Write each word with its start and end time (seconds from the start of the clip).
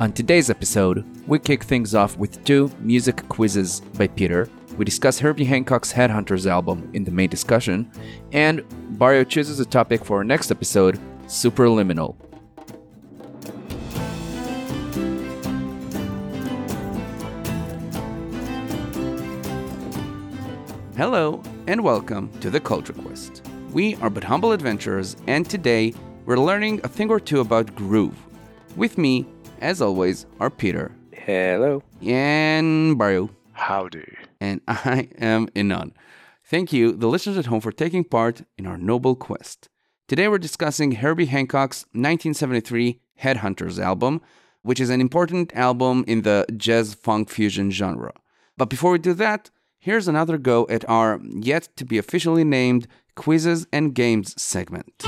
On 0.00 0.10
today's 0.10 0.48
episode, 0.48 1.04
we 1.26 1.38
kick 1.38 1.62
things 1.62 1.94
off 1.94 2.16
with 2.16 2.42
two 2.42 2.70
music 2.80 3.16
quizzes 3.28 3.80
by 3.98 4.08
Peter. 4.08 4.48
We 4.78 4.86
discuss 4.86 5.18
Herbie 5.18 5.44
Hancock's 5.44 5.92
Headhunters 5.92 6.46
album 6.46 6.88
in 6.94 7.04
the 7.04 7.10
main 7.10 7.28
discussion, 7.28 7.92
and 8.32 8.64
Baryo 8.98 9.28
chooses 9.28 9.60
a 9.60 9.66
topic 9.66 10.02
for 10.02 10.16
our 10.16 10.24
next 10.24 10.50
episode 10.50 10.98
Superliminal. 11.26 12.16
Hello, 20.96 21.42
and 21.66 21.84
welcome 21.84 22.30
to 22.40 22.48
the 22.48 22.58
Culture 22.58 22.94
Quest. 22.94 23.46
We 23.70 23.96
are 23.96 24.08
but 24.08 24.24
humble 24.24 24.52
adventurers, 24.52 25.18
and 25.26 25.44
today 25.44 25.92
we're 26.24 26.38
learning 26.38 26.80
a 26.84 26.88
thing 26.88 27.10
or 27.10 27.20
two 27.20 27.40
about 27.40 27.74
groove. 27.74 28.16
With 28.76 28.96
me, 28.96 29.26
as 29.60 29.80
always, 29.82 30.26
are 30.38 30.50
Peter 30.50 30.92
Hello. 31.12 31.82
and 32.02 32.96
Baryo, 32.98 33.30
Howdy. 33.52 34.16
and 34.40 34.60
I 34.68 35.08
am 35.18 35.48
Ynon. 35.48 35.92
Thank 36.44 36.72
you, 36.72 36.92
the 36.92 37.06
listeners 37.08 37.38
at 37.38 37.46
home, 37.46 37.60
for 37.60 37.70
taking 37.72 38.04
part 38.04 38.42
in 38.58 38.66
our 38.66 38.76
noble 38.78 39.14
quest. 39.14 39.68
Today 40.08 40.26
we're 40.28 40.38
discussing 40.38 40.92
Herbie 40.92 41.26
Hancock's 41.26 41.82
1973 41.92 43.00
Headhunters 43.22 43.78
album, 43.78 44.20
which 44.62 44.80
is 44.80 44.90
an 44.90 45.00
important 45.00 45.54
album 45.54 46.04
in 46.08 46.22
the 46.22 46.46
jazz 46.56 46.94
funk 46.94 47.30
fusion 47.30 47.70
genre. 47.70 48.12
But 48.56 48.68
before 48.68 48.90
we 48.92 48.98
do 48.98 49.14
that, 49.14 49.50
here's 49.78 50.08
another 50.08 50.36
go 50.38 50.66
at 50.68 50.88
our 50.88 51.20
yet 51.22 51.68
to 51.76 51.84
be 51.84 51.98
officially 51.98 52.44
named 52.44 52.88
Quizzes 53.14 53.66
and 53.72 53.94
Games 53.94 54.40
segment. 54.40 55.04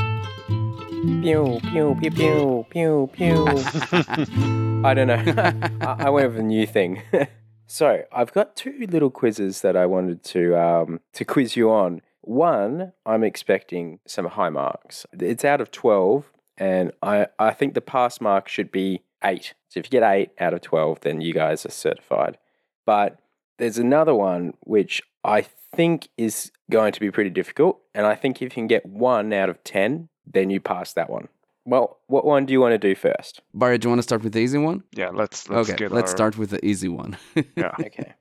Pew, 1.03 1.59
pew, 1.73 1.97
pew, 2.01 2.11
pew, 2.13 2.67
pew, 2.71 3.11
pew. 3.13 3.47
I 4.85 4.95
don't 4.95 5.09
know. 5.09 5.17
I, 5.81 5.97
I 5.99 6.11
went 6.11 6.29
with 6.29 6.39
a 6.39 6.45
new 6.45 6.65
thing. 6.65 7.03
so 7.67 8.05
I've 8.13 8.33
got 8.33 8.55
two 8.55 8.87
little 8.89 9.11
quizzes 9.11 9.63
that 9.63 9.77
I 9.77 9.85
wanted 9.85 10.23
to 10.27 10.57
um, 10.57 11.01
to 11.15 11.25
quiz 11.25 11.57
you 11.57 11.73
on. 11.73 12.03
One, 12.21 12.93
I'm 13.05 13.25
expecting 13.25 13.99
some 14.07 14.27
high 14.27 14.51
marks. 14.51 15.05
It's 15.13 15.45
out 15.45 15.61
of 15.61 15.73
12, 15.73 16.31
and 16.57 16.93
I, 17.03 17.27
I 17.37 17.51
think 17.51 17.75
the 17.75 17.81
pass 17.81 18.21
mark 18.21 18.47
should 18.47 18.71
be 18.71 19.03
8. 19.25 19.55
So 19.71 19.81
if 19.81 19.87
you 19.87 19.91
get 19.91 20.09
8 20.09 20.31
out 20.39 20.55
of 20.55 20.61
12, 20.61 21.01
then 21.01 21.21
you 21.21 21.35
guys 21.35 21.67
are 21.67 21.73
certified. 21.73 22.39
But 22.87 23.19
there's 23.59 23.79
another 23.79 24.15
one 24.15 24.55
which 24.61 25.03
I 25.25 25.47
think 25.75 26.11
is 26.17 26.53
going 26.71 26.93
to 26.93 27.01
be 27.01 27.11
pretty 27.11 27.31
difficult. 27.31 27.81
And 27.93 28.07
I 28.07 28.15
think 28.15 28.37
if 28.37 28.43
you 28.43 28.51
can 28.51 28.69
get 28.69 28.87
1 28.87 29.33
out 29.33 29.49
of 29.49 29.65
10, 29.65 30.09
then 30.33 30.51
you 30.51 30.61
pass 30.61 30.93
that 30.95 31.11
one. 31.11 31.29
Well, 31.65 31.99
what 32.09 32.25
one 32.25 32.45
do 32.47 32.53
you 32.53 32.61
want 32.61 32.73
to 32.73 32.79
do 32.79 32.95
first? 32.95 33.41
Barry, 33.55 33.79
do 33.79 33.87
you 33.87 33.91
want 33.91 34.01
to 34.01 34.03
start 34.03 34.23
with 34.25 34.33
the 34.33 34.41
easy 34.41 34.59
one? 34.59 34.83
Yeah, 34.93 35.11
let's 35.11 35.49
let's 35.49 35.69
okay, 35.69 35.77
get 35.79 35.93
let's 35.93 36.11
our- 36.11 36.17
start 36.17 36.37
with 36.39 36.51
the 36.51 36.65
easy 36.65 36.89
one. 36.89 37.17
Yeah. 37.57 37.73
Okay. 37.81 38.15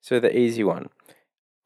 so 0.00 0.20
the 0.20 0.36
easy 0.36 0.64
one. 0.64 0.88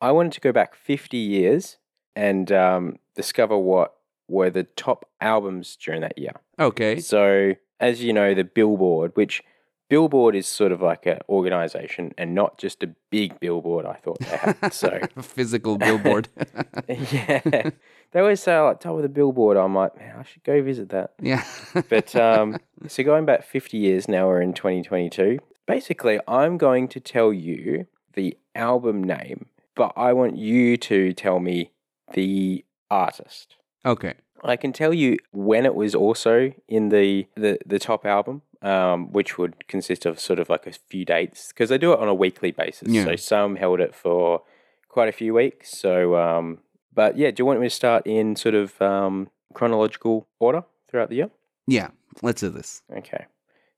I 0.00 0.12
wanted 0.12 0.32
to 0.34 0.40
go 0.40 0.52
back 0.52 0.74
50 0.74 1.16
years 1.16 1.78
and 2.14 2.52
um, 2.52 2.96
discover 3.16 3.56
what 3.58 3.94
were 4.28 4.50
the 4.50 4.64
top 4.64 5.06
albums 5.20 5.76
during 5.76 6.00
that 6.02 6.16
year. 6.18 6.32
okay. 6.58 7.00
So, 7.00 7.54
as 7.80 8.02
you 8.02 8.12
know, 8.12 8.34
the 8.34 8.44
Billboard, 8.44 9.12
which 9.16 9.42
Billboard 9.88 10.34
is 10.34 10.46
sort 10.46 10.72
of 10.72 10.80
like 10.80 11.06
an 11.06 11.18
organization 11.28 12.12
and 12.16 12.34
not 12.34 12.58
just 12.58 12.82
a 12.82 12.94
big 13.10 13.38
billboard, 13.38 13.84
I 13.84 13.94
thought 13.94 14.18
they 14.18 14.36
had. 14.36 14.72
So, 14.72 15.00
physical 15.20 15.76
billboard. 15.76 16.28
yeah. 16.88 17.70
They 18.12 18.20
always 18.20 18.40
say, 18.40 18.58
like, 18.60 18.80
top 18.80 18.96
of 18.96 19.02
the 19.02 19.08
Billboard. 19.08 19.56
I'm 19.56 19.74
like, 19.74 19.98
man, 19.98 20.16
I 20.18 20.22
should 20.22 20.44
go 20.44 20.62
visit 20.62 20.88
that. 20.90 21.14
yeah. 21.20 21.44
But 21.88 22.14
um, 22.14 22.58
so 22.86 23.02
going 23.02 23.26
back 23.26 23.44
50 23.44 23.76
years 23.76 24.08
now, 24.08 24.28
we're 24.28 24.40
in 24.40 24.54
2022. 24.54 25.40
Basically, 25.66 26.20
I'm 26.28 26.56
going 26.56 26.88
to 26.88 27.00
tell 27.00 27.32
you 27.32 27.86
the 28.14 28.36
album 28.54 29.02
name, 29.02 29.46
but 29.74 29.92
I 29.96 30.12
want 30.12 30.36
you 30.36 30.76
to 30.76 31.12
tell 31.12 31.40
me 31.40 31.72
the 32.12 32.64
artist. 32.90 33.56
okay. 33.84 34.14
I 34.46 34.56
can 34.56 34.74
tell 34.74 34.92
you 34.92 35.16
when 35.32 35.64
it 35.64 35.74
was 35.74 35.94
also 35.94 36.52
in 36.68 36.90
the 36.90 37.26
the, 37.34 37.58
the 37.64 37.78
top 37.78 38.04
album, 38.04 38.42
um, 38.64 39.12
which 39.12 39.38
would 39.38 39.68
consist 39.68 40.06
of 40.06 40.18
sort 40.18 40.38
of 40.38 40.48
like 40.48 40.66
a 40.66 40.72
few 40.72 41.04
dates 41.04 41.48
because 41.48 41.68
they 41.68 41.78
do 41.78 41.92
it 41.92 42.00
on 42.00 42.08
a 42.08 42.14
weekly 42.14 42.50
basis. 42.50 42.88
Yeah. 42.88 43.04
So 43.04 43.16
some 43.16 43.56
held 43.56 43.80
it 43.80 43.94
for 43.94 44.42
quite 44.88 45.08
a 45.08 45.12
few 45.12 45.34
weeks. 45.34 45.76
So, 45.78 46.16
um, 46.16 46.58
but 46.92 47.16
yeah, 47.16 47.30
do 47.30 47.42
you 47.42 47.44
want 47.44 47.60
me 47.60 47.66
to 47.66 47.74
start 47.74 48.06
in 48.06 48.36
sort 48.36 48.54
of 48.54 48.80
um, 48.80 49.28
chronological 49.52 50.26
order 50.38 50.64
throughout 50.88 51.10
the 51.10 51.16
year? 51.16 51.30
Yeah. 51.66 51.88
Let's 52.22 52.40
do 52.40 52.48
this. 52.48 52.82
Okay. 52.96 53.26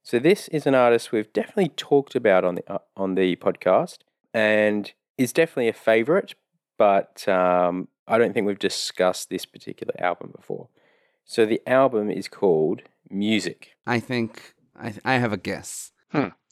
So 0.03 0.19
this 0.19 0.47
is 0.49 0.65
an 0.65 0.73
artist 0.73 1.11
we've 1.11 1.31
definitely 1.33 1.69
talked 1.69 2.15
about 2.15 2.45
on 2.45 2.55
the 2.55 2.71
uh, 2.71 2.77
on 2.95 3.15
the 3.15 3.35
podcast, 3.35 3.99
and 4.33 4.93
is 5.17 5.33
definitely 5.33 5.67
a 5.67 5.73
favorite. 5.73 6.35
But 6.77 7.27
um, 7.27 7.89
I 8.07 8.17
don't 8.17 8.33
think 8.33 8.47
we've 8.47 8.57
discussed 8.57 9.29
this 9.29 9.45
particular 9.45 9.93
album 9.99 10.31
before. 10.33 10.69
So 11.25 11.45
the 11.45 11.61
album 11.67 12.09
is 12.09 12.29
called 12.29 12.83
Music. 13.09 13.75
I 13.85 13.99
think 13.99 14.53
I, 14.79 14.93
I 15.05 15.13
have 15.17 15.33
a 15.33 15.37
guess. 15.37 15.91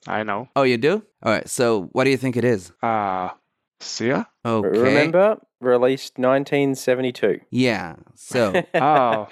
I 0.07 0.23
know. 0.23 0.49
Oh, 0.55 0.63
you 0.63 0.77
do? 0.77 1.03
All 1.23 1.31
right. 1.31 1.47
So, 1.49 1.89
what 1.93 2.03
do 2.03 2.09
you 2.11 2.17
think 2.17 2.37
it 2.37 2.43
is? 2.43 2.71
Uh 2.81 3.29
Sia? 3.79 4.27
Okay. 4.45 4.67
Remember, 4.79 5.37
released 5.59 6.17
1972. 6.17 7.41
Yeah. 7.51 7.95
So, 8.15 8.53
Oh. 8.73 9.27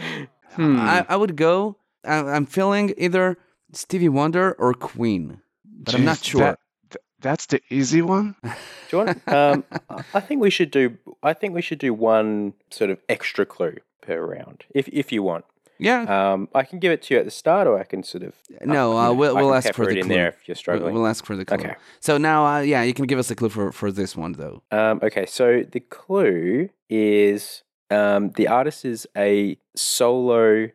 Hmm. 0.55 0.79
I, 0.79 1.05
I 1.09 1.15
would 1.15 1.35
go. 1.35 1.77
I, 2.03 2.17
I'm 2.17 2.45
feeling 2.45 2.93
either 2.97 3.37
Stevie 3.71 4.09
Wonder 4.09 4.53
or 4.53 4.73
Queen, 4.73 5.41
but 5.65 5.95
I'm 5.95 6.05
not 6.05 6.23
sure. 6.23 6.41
that- 6.41 6.59
th- 6.91 7.03
that's 7.21 7.45
the 7.47 7.61
easy 7.69 8.01
one? 8.01 8.35
Do 8.43 8.49
you 8.91 8.97
want? 9.05 9.27
Um, 9.27 9.63
I- 9.89 10.03
I 10.13 10.19
think 10.19 10.41
we 10.41 10.49
should 10.51 10.69
do. 10.71 10.97
I 11.23 11.33
think 11.33 11.55
we 11.55 11.61
should 11.61 11.79
do 11.79 11.93
one 11.93 12.53
sort 12.69 12.89
of 12.91 12.99
extra 13.09 13.45
clue 13.45 13.77
per 14.01 14.21
round, 14.23 14.65
if 14.75 14.87
if 14.89 15.11
you 15.11 15.23
want. 15.23 15.45
Yeah. 15.78 16.31
Um, 16.34 16.50
I 16.53 16.63
can 16.63 16.79
give 16.79 16.91
it 16.91 17.01
to 17.03 17.13
you 17.13 17.19
at 17.19 17.25
the 17.25 17.31
start, 17.31 17.67
or 17.67 17.79
I 17.79 17.84
can 17.84 18.03
sort 18.03 18.23
of 18.23 18.35
no, 18.63 18.95
I 18.95 19.07
uh, 19.07 19.13
we'll, 19.13 19.35
we'll 19.35 19.53
ask 19.53 19.73
for 19.73 19.85
the 19.85 20.01
clue. 20.01 20.09
there 20.09 20.29
if 20.29 20.47
you're 20.47 20.56
struggling. 20.56 20.94
We'll 20.94 21.07
ask 21.07 21.25
for 21.25 21.35
the 21.35 21.45
clue. 21.45 21.57
Okay. 21.57 21.75
So 22.00 22.17
now, 22.17 22.45
uh, 22.45 22.59
yeah, 22.59 22.84
you 22.84 22.94
can 22.94 23.06
give 23.06 23.19
us 23.19 23.29
a 23.31 23.35
clue 23.35 23.50
for, 23.50 23.72
for 23.72 23.91
this 23.91 24.16
one, 24.16 24.33
though. 24.33 24.63
Um, 24.72 25.00
okay, 25.03 25.25
so 25.25 25.63
the 25.69 25.79
clue 25.79 26.69
is 26.89 27.63
um, 27.89 28.31
the 28.31 28.47
artist 28.47 28.86
is 28.86 29.07
a 29.15 29.57
solo 29.75 30.69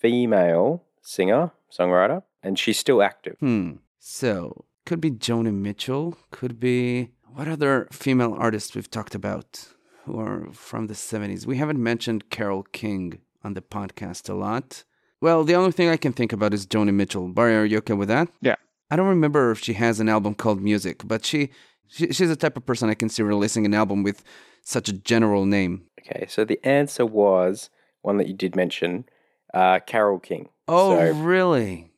female 0.00 0.82
singer 1.02 1.50
songwriter, 1.70 2.22
and 2.42 2.58
she's 2.58 2.78
still 2.78 3.02
active. 3.02 3.36
Hmm. 3.40 3.72
So, 3.98 4.64
could 4.86 5.00
be 5.00 5.10
Joni 5.10 5.52
Mitchell. 5.52 6.16
Could 6.30 6.60
be. 6.60 7.10
What 7.32 7.48
other 7.48 7.88
female 7.90 8.36
artists 8.38 8.76
we've 8.76 8.90
talked 8.90 9.14
about 9.14 9.66
who 10.04 10.20
are 10.20 10.46
from 10.52 10.86
the 10.86 10.94
70s? 10.94 11.46
We 11.46 11.56
haven't 11.56 11.82
mentioned 11.82 12.30
Carole 12.30 12.62
King 12.70 13.18
on 13.44 13.54
the 13.54 13.62
podcast 13.62 14.28
a 14.28 14.34
lot. 14.34 14.84
Well, 15.20 15.44
the 15.44 15.54
only 15.54 15.72
thing 15.72 15.88
I 15.88 15.96
can 15.96 16.12
think 16.12 16.32
about 16.32 16.52
is 16.54 16.66
Joni 16.66 16.92
Mitchell. 16.92 17.28
Barry, 17.28 17.56
are 17.56 17.64
you 17.64 17.78
okay 17.78 17.94
with 17.94 18.08
that? 18.08 18.28
Yeah. 18.40 18.56
I 18.90 18.96
don't 18.96 19.08
remember 19.08 19.50
if 19.50 19.58
she 19.60 19.74
has 19.74 20.00
an 20.00 20.08
album 20.08 20.34
called 20.34 20.60
Music, 20.60 21.02
but 21.06 21.24
she, 21.24 21.50
she 21.88 22.12
she's 22.12 22.28
the 22.28 22.36
type 22.36 22.56
of 22.56 22.66
person 22.66 22.90
I 22.90 22.94
can 22.94 23.08
see 23.08 23.22
releasing 23.22 23.64
an 23.64 23.74
album 23.74 24.02
with 24.02 24.22
such 24.62 24.88
a 24.88 24.92
general 24.92 25.46
name. 25.46 25.84
Okay, 26.00 26.26
so 26.28 26.44
the 26.44 26.60
answer 26.64 27.06
was 27.06 27.70
one 28.02 28.18
that 28.18 28.28
you 28.28 28.34
did 28.34 28.54
mention, 28.56 29.04
uh, 29.54 29.80
Carole 29.86 30.18
King. 30.18 30.48
Oh, 30.68 30.96
So- 30.96 31.12
really? 31.20 31.90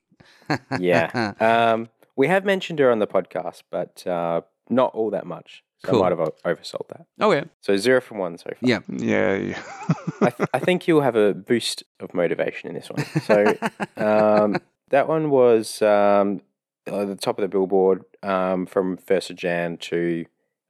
yeah. 0.78 1.32
Um, 1.40 1.88
we 2.16 2.28
have 2.28 2.44
mentioned 2.44 2.78
her 2.78 2.90
on 2.90 2.98
the 3.00 3.06
podcast, 3.06 3.62
but 3.70 4.06
uh, 4.06 4.40
not 4.70 4.94
all 4.94 5.10
that 5.10 5.26
much. 5.26 5.62
So 5.86 5.92
Cool. 5.92 6.02
I 6.04 6.10
might 6.10 6.18
have 6.18 6.28
o- 6.28 6.34
oversold 6.50 6.88
that. 6.88 7.06
Oh 7.20 7.32
yeah. 7.32 7.44
So 7.60 7.76
zero 7.76 8.00
from 8.00 8.18
one 8.18 8.36
so 8.38 8.44
far. 8.44 8.56
Yeah. 8.60 8.80
Yay. 8.88 9.54
I, 10.20 10.30
th- 10.30 10.48
I 10.54 10.58
think 10.58 10.86
you'll 10.88 11.02
have 11.02 11.16
a 11.16 11.32
boost 11.34 11.82
of 12.00 12.12
motivation 12.14 12.68
in 12.68 12.74
this 12.74 12.88
one. 12.90 13.04
So 13.22 13.54
um, 13.96 14.56
that 14.90 15.08
one 15.08 15.30
was 15.30 15.80
um, 15.82 16.40
at 16.86 17.06
the 17.08 17.16
top 17.16 17.38
of 17.38 17.42
the 17.42 17.48
billboard 17.48 18.04
um, 18.22 18.66
from 18.66 18.96
1st 18.96 19.30
of 19.30 19.36
Jan 19.36 19.76
to 19.78 20.24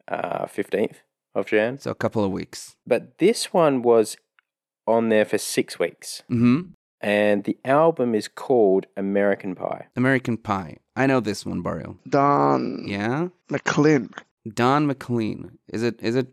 uh, 0.09 0.47
15th 0.47 0.97
of 1.35 1.47
Jan. 1.47 1.79
So 1.79 1.91
a 1.91 1.95
couple 1.95 2.25
of 2.25 2.31
weeks. 2.31 2.77
But 2.87 3.19
this 3.19 3.53
one 3.53 3.83
was 3.83 4.17
on 4.87 5.09
there 5.09 5.25
for 5.25 5.39
six 5.39 5.79
weeks. 5.79 6.23
Mm-hmm. 6.31 6.71
And 7.03 7.45
the 7.45 7.59
album 7.65 8.15
is 8.15 8.27
called 8.27 8.87
American 8.97 9.55
Pie. 9.55 9.87
American 9.97 10.39
Pie. 10.39 10.79
I 10.97 11.07
know 11.07 11.21
this 11.21 11.45
one, 11.45 11.63
Baryo. 11.63 11.99
Don 12.09 12.87
Yeah. 12.89 13.29
McLean. 13.51 14.09
Don 14.55 14.87
McLean. 14.87 15.59
Is 15.73 15.83
it 15.83 16.01
is 16.03 16.17
it 16.17 16.29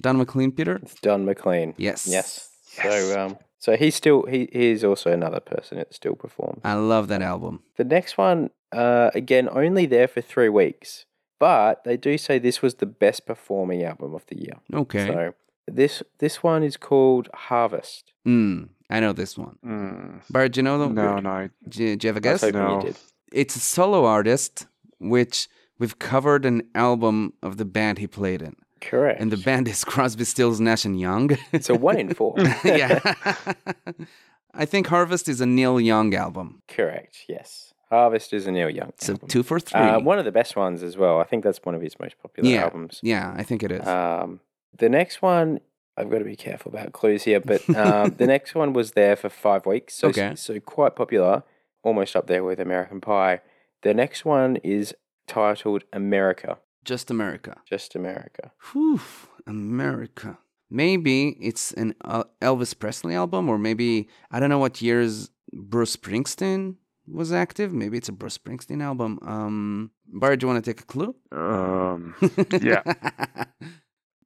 Don 0.00 0.18
McLean, 0.18 0.52
Peter? 0.52 0.76
It's 0.82 0.94
Don 1.00 1.24
McLean. 1.24 1.74
Yes. 1.76 2.06
Yes. 2.06 2.48
Yes. 2.76 3.08
So 3.08 3.20
um, 3.20 3.36
so 3.58 3.76
he's 3.76 3.94
still 3.94 4.24
he 4.26 4.48
he's 4.52 4.84
also 4.84 5.10
another 5.12 5.40
person 5.40 5.78
that 5.78 5.94
still 5.94 6.14
performs. 6.14 6.60
I 6.64 6.74
love 6.74 7.08
that 7.08 7.22
album. 7.22 7.62
The 7.76 7.84
next 7.84 8.18
one, 8.18 8.50
uh, 8.72 9.10
again, 9.14 9.48
only 9.50 9.86
there 9.86 10.08
for 10.08 10.20
three 10.20 10.48
weeks, 10.50 11.06
but 11.40 11.82
they 11.84 11.96
do 11.96 12.18
say 12.18 12.38
this 12.38 12.62
was 12.62 12.74
the 12.76 12.86
best 12.86 13.26
performing 13.26 13.82
album 13.82 14.14
of 14.14 14.24
the 14.26 14.38
year. 14.38 14.56
Okay. 14.72 15.06
So 15.06 15.34
this 15.66 16.02
this 16.18 16.42
one 16.42 16.62
is 16.62 16.76
called 16.76 17.28
Harvest. 17.34 18.12
Mm, 18.26 18.68
I 18.90 19.00
know 19.00 19.12
this 19.12 19.36
one. 19.38 19.56
Mm. 19.64 20.22
Bart, 20.30 20.52
do 20.52 20.58
you 20.58 20.62
know 20.62 20.78
the 20.78 20.88
No, 20.88 21.18
no. 21.18 21.30
I, 21.30 21.50
Do, 21.68 21.82
you- 21.82 21.96
do 21.96 22.06
you 22.06 22.12
have 22.14 22.22
a 22.24 22.28
I 22.28 22.32
was 22.32 22.40
guess? 22.42 22.50
hoping 22.52 22.60
No. 22.60 22.76
you 22.80 22.86
did. 22.88 22.96
it's 23.32 23.56
a 23.56 23.60
solo 23.60 24.04
artist, 24.04 24.66
which 24.98 25.48
we've 25.78 25.98
covered 25.98 26.44
an 26.44 26.62
album 26.74 27.32
of 27.42 27.56
the 27.56 27.64
band 27.64 27.98
he 27.98 28.06
played 28.06 28.42
in. 28.42 28.56
Correct. 28.80 29.20
And 29.20 29.32
the 29.32 29.36
band 29.38 29.68
is 29.68 29.84
Crosby, 29.84 30.24
Stills, 30.24 30.60
Nash 30.60 30.84
and 30.84 30.98
Young. 31.00 31.30
it's 31.52 31.68
a 31.70 31.74
one 31.74 31.98
in 31.98 32.12
four. 32.14 32.34
yeah. 32.64 33.00
I 34.54 34.64
think 34.64 34.86
Harvest 34.86 35.28
is 35.28 35.40
a 35.40 35.46
Neil 35.46 35.80
Young 35.80 36.14
album. 36.14 36.62
Correct. 36.68 37.24
Yes. 37.28 37.74
Harvest 37.90 38.32
is 38.32 38.46
a 38.46 38.50
Neil 38.52 38.70
Young. 38.70 38.92
So 38.98 39.12
album. 39.14 39.28
two 39.28 39.42
for 39.42 39.60
three. 39.60 39.80
Uh, 39.80 40.00
one 40.00 40.18
of 40.18 40.24
the 40.24 40.32
best 40.32 40.56
ones 40.56 40.82
as 40.82 40.96
well. 40.96 41.20
I 41.20 41.24
think 41.24 41.44
that's 41.44 41.60
one 41.64 41.74
of 41.74 41.82
his 41.82 41.98
most 42.00 42.16
popular 42.20 42.48
Yeah. 42.48 42.64
albums. 42.64 43.00
yeah, 43.02 43.34
I 43.36 43.42
think 43.42 43.62
it 43.62 43.70
is. 43.70 43.86
Um, 43.86 44.40
the 44.76 44.88
next 44.88 45.22
one, 45.22 45.60
I've 45.96 46.10
got 46.10 46.18
to 46.18 46.24
be 46.24 46.36
careful 46.36 46.72
about 46.72 46.92
clues 46.92 47.22
here, 47.24 47.40
but 47.40 47.68
um, 47.76 48.14
the 48.16 48.26
next 48.34 48.54
one 48.54 48.72
was 48.72 48.92
there 48.92 49.14
for 49.16 49.28
five 49.28 49.66
weeks. 49.66 49.94
So, 49.94 50.08
Okay. 50.08 50.34
so 50.36 50.58
quite 50.60 50.96
popular, 50.96 51.42
almost 51.82 52.16
up 52.16 52.26
there 52.26 52.44
with 52.44 52.58
American 52.60 53.00
Pie. 53.00 53.40
The 53.82 53.94
next 53.94 54.24
one 54.24 54.56
is 54.56 54.94
titled 55.26 55.84
America, 55.92 56.58
Just 56.84 57.10
America. 57.10 57.56
just 57.68 57.94
America. 57.94 58.52
Whew, 58.72 59.00
America. 59.46 60.38
Maybe 60.70 61.36
it's 61.40 61.72
an 61.72 61.94
uh, 62.04 62.24
Elvis 62.42 62.76
Presley 62.78 63.14
album, 63.14 63.48
or 63.48 63.58
maybe 63.58 64.08
I 64.30 64.40
don't 64.40 64.50
know 64.50 64.58
what 64.58 64.82
years 64.82 65.30
Bruce 65.52 65.94
Springsteen 65.96 66.76
was 67.06 67.32
active. 67.32 67.72
Maybe 67.72 67.96
it's 67.96 68.08
a 68.08 68.12
Bruce 68.12 68.36
Springsteen 68.38 68.82
album. 68.82 69.18
Um, 69.22 69.90
Barry, 70.06 70.36
do 70.36 70.44
you 70.46 70.52
want 70.52 70.64
to 70.64 70.68
take 70.72 70.80
a 70.80 70.84
clue? 70.86 71.14
Um, 71.30 72.14
yeah. 72.60 72.82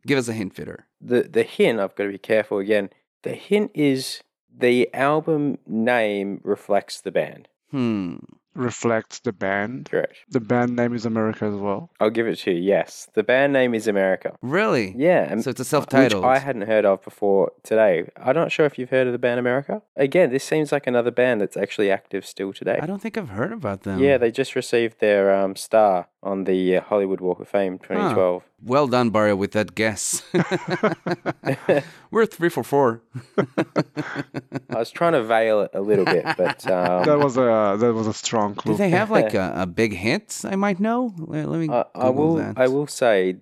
Give 0.06 0.18
us 0.18 0.28
a 0.28 0.32
hint, 0.32 0.54
Fitter. 0.54 0.86
The 1.00 1.22
the 1.22 1.42
hint, 1.42 1.78
I've 1.78 1.94
got 1.94 2.04
to 2.04 2.10
be 2.10 2.18
careful 2.18 2.58
again. 2.58 2.88
The 3.22 3.34
hint 3.34 3.70
is 3.74 4.22
the 4.50 4.88
album 4.94 5.58
name 5.66 6.40
reflects 6.42 7.00
the 7.02 7.10
band. 7.12 7.48
Hmm. 7.70 8.16
Reflects 8.60 9.20
the 9.20 9.32
band. 9.32 9.88
Correct. 9.90 10.16
The 10.28 10.38
band 10.40 10.76
name 10.76 10.94
is 10.94 11.06
America 11.06 11.46
as 11.46 11.54
well. 11.54 11.90
I'll 11.98 12.10
give 12.10 12.26
it 12.26 12.36
to 12.40 12.50
you. 12.52 12.60
Yes, 12.60 13.08
the 13.14 13.22
band 13.22 13.54
name 13.54 13.74
is 13.74 13.88
America. 13.88 14.36
Really? 14.42 14.94
Yeah, 14.96 15.22
and 15.30 15.42
So 15.42 15.50
it's 15.50 15.60
a 15.60 15.62
which 15.62 15.68
self-titled. 15.68 16.24
I 16.24 16.38
hadn't 16.38 16.62
heard 16.68 16.84
of 16.84 17.02
before 17.02 17.52
today. 17.62 18.10
I'm 18.18 18.34
not 18.36 18.52
sure 18.52 18.66
if 18.66 18.78
you've 18.78 18.90
heard 18.90 19.06
of 19.06 19.14
the 19.14 19.18
band 19.18 19.40
America. 19.40 19.80
Again, 19.96 20.30
this 20.30 20.44
seems 20.44 20.72
like 20.72 20.86
another 20.86 21.10
band 21.10 21.40
that's 21.40 21.56
actually 21.56 21.90
active 21.90 22.26
still 22.26 22.52
today. 22.52 22.78
I 22.82 22.86
don't 22.86 23.00
think 23.00 23.16
I've 23.16 23.30
heard 23.30 23.52
about 23.52 23.82
them. 23.84 23.98
Yeah, 23.98 24.18
they 24.18 24.30
just 24.30 24.54
received 24.54 25.00
their 25.00 25.34
um, 25.34 25.56
star 25.56 26.08
on 26.22 26.44
the 26.44 26.76
uh, 26.76 26.80
Hollywood 26.82 27.20
Walk 27.20 27.40
of 27.40 27.48
Fame 27.48 27.78
2012. 27.78 28.42
Well 28.62 28.86
done, 28.86 29.10
Baryo, 29.10 29.36
with 29.36 29.52
that 29.52 29.74
guess. 29.74 30.22
We're 32.10 32.26
three 32.26 32.48
for 32.50 32.62
four. 32.62 33.02
I 33.36 34.76
was 34.78 34.90
trying 34.90 35.12
to 35.12 35.22
veil 35.22 35.62
it 35.62 35.70
a 35.74 35.80
little 35.80 36.04
bit, 36.04 36.26
but 36.36 36.66
um, 36.70 37.04
That 37.06 37.18
was 37.18 37.36
a 37.36 37.76
that 37.78 37.92
was 37.94 38.06
a 38.06 38.12
strong 38.12 38.54
clue. 38.54 38.74
Do 38.74 38.78
they 38.78 38.90
have 38.90 39.10
like 39.10 39.34
a, 39.44 39.52
a 39.56 39.66
big 39.66 39.94
hit 39.94 40.42
I 40.44 40.56
might 40.56 40.80
know? 40.80 41.14
Let, 41.18 41.48
let 41.48 41.60
me 41.60 41.68
I, 41.70 41.84
I 41.94 42.08
will. 42.10 42.36
that. 42.36 42.54
I 42.58 42.68
will 42.68 42.86
say 42.86 43.36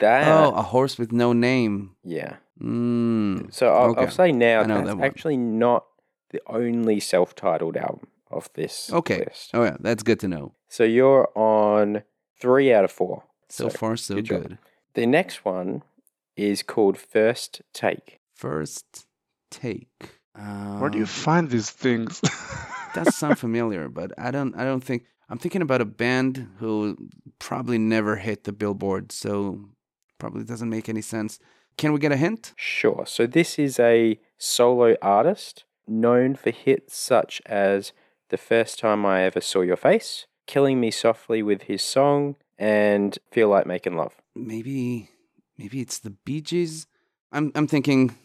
that. 0.00 0.26
Oh, 0.26 0.50
a 0.54 0.62
horse 0.62 0.98
with 0.98 1.12
no 1.12 1.32
name. 1.32 1.94
Yeah. 2.02 2.36
Mm. 2.60 3.52
So 3.52 3.74
I'll, 3.74 3.90
Okay. 3.90 4.02
I'll 4.02 4.10
say 4.10 4.32
now 4.32 4.60
I 4.60 4.66
know 4.66 4.84
that's 4.84 4.96
that 4.96 5.04
actually 5.04 5.36
not 5.36 5.84
the 6.30 6.40
only 6.46 7.00
self-titled 7.00 7.76
album 7.76 8.08
of 8.30 8.48
this 8.54 8.92
Okay. 8.92 9.18
list. 9.18 9.50
Oh 9.54 9.62
yeah, 9.64 9.76
that's 9.80 10.02
good 10.02 10.18
to 10.20 10.28
know. 10.28 10.52
So 10.68 10.82
you're 10.84 11.28
on 11.36 12.02
three 12.40 12.72
out 12.72 12.84
of 12.84 12.92
four. 12.92 13.24
So, 13.48 13.68
far, 13.68 13.96
so 13.96 14.16
good 14.16 14.28
good. 14.28 14.58
The 14.94 15.06
next 15.06 15.44
one 15.44 15.82
is 16.36 16.62
called 16.62 16.98
First 16.98 17.62
Take. 17.72 18.20
First 18.34 19.06
take. 19.50 20.18
Um, 20.34 20.80
Where 20.80 20.90
do 20.90 20.98
you 20.98 21.06
find 21.06 21.50
these 21.50 21.70
things? 21.70 22.20
that 22.94 23.12
sound 23.14 23.38
familiar, 23.46 23.88
but 23.88 24.12
I 24.18 24.30
don't. 24.30 24.54
I 24.56 24.64
don't 24.64 24.82
think. 24.82 25.04
I'm 25.28 25.38
thinking 25.38 25.62
about 25.62 25.80
a 25.80 25.86
band 25.86 26.48
who 26.58 26.96
probably 27.38 27.78
never 27.78 28.16
hit 28.16 28.44
the 28.44 28.52
billboard, 28.52 29.10
so 29.12 29.60
probably 30.18 30.44
doesn't 30.44 30.68
make 30.68 30.88
any 30.88 31.00
sense. 31.00 31.38
Can 31.76 31.92
we 31.92 31.98
get 31.98 32.12
a 32.12 32.16
hint? 32.16 32.52
Sure. 32.56 33.04
So 33.06 33.26
this 33.26 33.58
is 33.58 33.80
a 33.80 34.18
solo 34.38 34.96
artist 35.02 35.64
known 35.88 36.34
for 36.34 36.50
hits 36.50 36.96
such 36.96 37.42
as 37.46 37.92
The 38.28 38.36
First 38.36 38.78
Time 38.78 39.04
I 39.04 39.22
Ever 39.22 39.40
Saw 39.40 39.62
Your 39.62 39.76
Face, 39.76 40.26
Killing 40.46 40.80
Me 40.80 40.90
Softly 40.90 41.42
with 41.42 41.62
his 41.62 41.82
song, 41.82 42.36
and 42.58 43.18
Feel 43.30 43.48
Like 43.48 43.66
Making 43.66 43.96
Love. 43.96 44.14
Maybe, 44.34 45.10
maybe 45.58 45.80
it's 45.80 45.98
the 45.98 46.10
Bee 46.10 46.40
Gees. 46.40 46.86
I'm. 47.32 47.50
I'm 47.54 47.66
thinking 47.66 48.16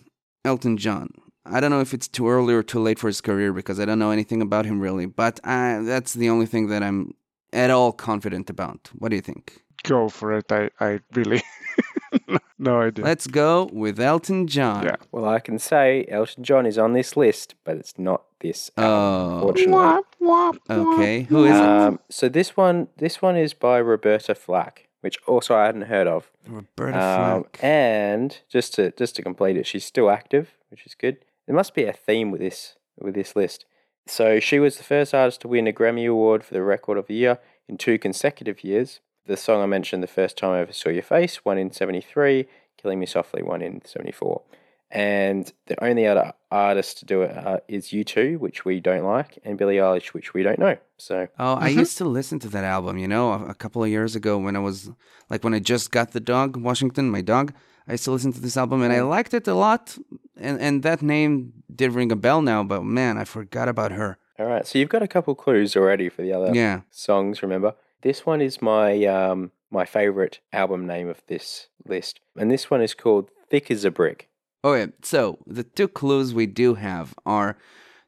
Elton 0.45 0.77
John. 0.77 1.09
I 1.45 1.59
don't 1.59 1.71
know 1.71 1.81
if 1.81 1.93
it's 1.93 2.07
too 2.07 2.29
early 2.29 2.53
or 2.53 2.61
too 2.61 2.79
late 2.79 2.99
for 2.99 3.07
his 3.07 3.21
career 3.21 3.53
because 3.53 3.79
I 3.79 3.85
don't 3.85 3.99
know 3.99 4.11
anything 4.11 4.41
about 4.41 4.65
him 4.65 4.79
really. 4.79 5.05
But 5.05 5.39
I, 5.43 5.79
that's 5.83 6.13
the 6.13 6.29
only 6.29 6.45
thing 6.45 6.67
that 6.67 6.83
I'm 6.83 7.13
at 7.51 7.71
all 7.71 7.91
confident 7.91 8.49
about. 8.49 8.89
What 8.93 9.09
do 9.09 9.15
you 9.15 9.21
think? 9.21 9.63
Go 9.83 10.09
for 10.09 10.33
it. 10.37 10.51
I 10.51 10.69
I 10.79 10.99
really 11.13 11.41
no 12.59 12.81
idea. 12.81 13.05
Let's 13.05 13.27
go 13.27 13.69
with 13.71 13.99
Elton 13.99 14.47
John. 14.47 14.83
Yeah. 14.85 14.95
Well, 15.11 15.25
I 15.25 15.39
can 15.39 15.59
say 15.59 16.05
Elton 16.09 16.43
John 16.43 16.65
is 16.65 16.77
on 16.77 16.93
this 16.93 17.15
list, 17.15 17.55
but 17.63 17.77
it's 17.77 17.97
not 17.97 18.23
this 18.41 18.71
Oh. 18.77 19.35
unfortunately. 19.37 19.73
Wah, 19.73 20.01
wah, 20.19 20.51
Okay. 20.69 21.21
wah, 21.21 21.25
Who 21.29 21.45
is 21.45 21.57
it? 21.57 21.63
Um, 21.63 21.99
so 22.09 22.29
this 22.29 22.55
one, 22.57 22.87
this 22.97 23.21
one 23.21 23.37
is 23.37 23.53
by 23.53 23.77
Roberta 23.79 24.35
Flack, 24.35 24.87
which 25.01 25.17
also 25.27 25.55
I 25.55 25.65
hadn't 25.65 25.83
heard 25.83 26.07
of. 26.07 26.29
Roberta 26.47 26.97
Um, 26.97 27.43
Flack. 27.43 27.59
and 27.63 28.37
just 28.49 28.73
to 28.75 28.91
just 28.91 29.15
to 29.15 29.21
complete 29.21 29.57
it, 29.57 29.65
she's 29.67 29.85
still 29.85 30.09
active, 30.09 30.55
which 30.69 30.85
is 30.85 30.95
good. 30.95 31.17
There 31.47 31.55
must 31.55 31.73
be 31.73 31.85
a 31.85 31.93
theme 31.93 32.31
with 32.31 32.41
this 32.41 32.75
with 32.99 33.13
this 33.15 33.35
list. 33.35 33.65
So 34.07 34.39
she 34.39 34.59
was 34.59 34.77
the 34.77 34.83
first 34.83 35.13
artist 35.13 35.41
to 35.41 35.47
win 35.47 35.67
a 35.67 35.71
Grammy 35.71 36.09
Award 36.09 36.43
for 36.43 36.53
the 36.53 36.63
Record 36.63 36.97
of 36.97 37.05
the 37.07 37.13
Year 37.13 37.37
in 37.67 37.77
two 37.77 37.99
consecutive 37.99 38.63
years. 38.63 38.99
The 39.29 39.37
song 39.37 39.61
I 39.61 39.67
mentioned, 39.67 40.01
"The 40.01 40.07
First 40.07 40.37
Time 40.39 40.53
I 40.53 40.59
Ever 40.61 40.73
Saw 40.73 40.89
Your 40.89 41.03
Face," 41.03 41.45
one 41.45 41.59
in 41.59 41.69
'73, 41.71 42.47
"Killing 42.81 42.99
Me 42.99 43.05
Softly," 43.05 43.43
one 43.43 43.61
in 43.61 43.85
'74. 43.85 44.41
And 44.89 45.53
the 45.67 45.77
only 45.83 46.07
other 46.07 46.33
artist 46.49 46.97
to 46.97 47.05
do 47.05 47.21
it 47.21 47.37
uh, 47.37 47.59
is 47.67 47.89
U2, 47.89 48.39
which 48.39 48.65
we 48.65 48.79
don't 48.79 49.03
like, 49.03 49.37
and 49.45 49.55
Billie 49.55 49.75
Eilish, 49.75 50.07
which 50.15 50.33
we 50.33 50.41
don't 50.41 50.57
know. 50.57 50.77
So 50.97 51.27
Oh, 51.37 51.53
I 51.53 51.67
used 51.69 51.95
to 51.99 52.05
listen 52.05 52.39
to 52.39 52.49
that 52.49 52.63
album, 52.63 52.97
you 52.97 53.07
know, 53.07 53.31
a, 53.33 53.49
a 53.49 53.53
couple 53.53 53.83
of 53.83 53.89
years 53.89 54.15
ago 54.15 54.39
when 54.39 54.55
I 54.55 54.59
was 54.69 54.89
like 55.29 55.43
when 55.43 55.53
I 55.53 55.59
just 55.59 55.91
got 55.91 56.11
the 56.11 56.19
dog, 56.19 56.57
Washington, 56.57 57.11
my 57.11 57.21
dog. 57.21 57.53
I 57.87 57.91
used 57.91 58.05
to 58.05 58.11
listen 58.11 58.33
to 58.33 58.41
this 58.41 58.57
album 58.57 58.81
and 58.81 58.91
I 58.91 59.01
liked 59.01 59.35
it 59.35 59.47
a 59.47 59.53
lot. 59.53 59.95
And 60.37 60.59
and 60.59 60.81
that 60.81 61.03
name 61.03 61.53
did 61.79 61.93
ring 61.93 62.11
a 62.11 62.15
bell 62.15 62.41
now, 62.41 62.63
but 62.63 62.81
man, 62.83 63.19
I 63.19 63.25
forgot 63.25 63.67
about 63.69 63.91
her. 63.91 64.17
All 64.39 64.47
right, 64.47 64.65
so 64.65 64.79
you've 64.79 64.89
got 64.95 65.03
a 65.03 65.07
couple 65.07 65.35
clues 65.35 65.75
already 65.75 66.09
for 66.09 66.23
the 66.23 66.33
other 66.33 66.51
Yeah. 66.55 66.81
songs. 66.89 67.43
Remember, 67.43 67.75
this 68.01 68.25
one 68.25 68.41
is 68.41 68.61
my 68.61 69.05
um 69.05 69.51
my 69.71 69.85
favorite 69.85 70.39
album 70.51 70.87
name 70.87 71.09
of 71.09 71.21
this 71.27 71.67
list, 71.85 72.19
and 72.37 72.49
this 72.49 72.69
one 72.69 72.81
is 72.81 72.93
called 72.93 73.29
"Thick 73.49 73.71
as 73.71 73.85
a 73.85 73.91
Brick." 73.91 74.29
Oh 74.63 74.73
yeah. 74.73 74.87
So 75.01 75.39
the 75.45 75.63
two 75.63 75.87
clues 75.87 76.33
we 76.33 76.45
do 76.45 76.75
have 76.75 77.13
are 77.25 77.57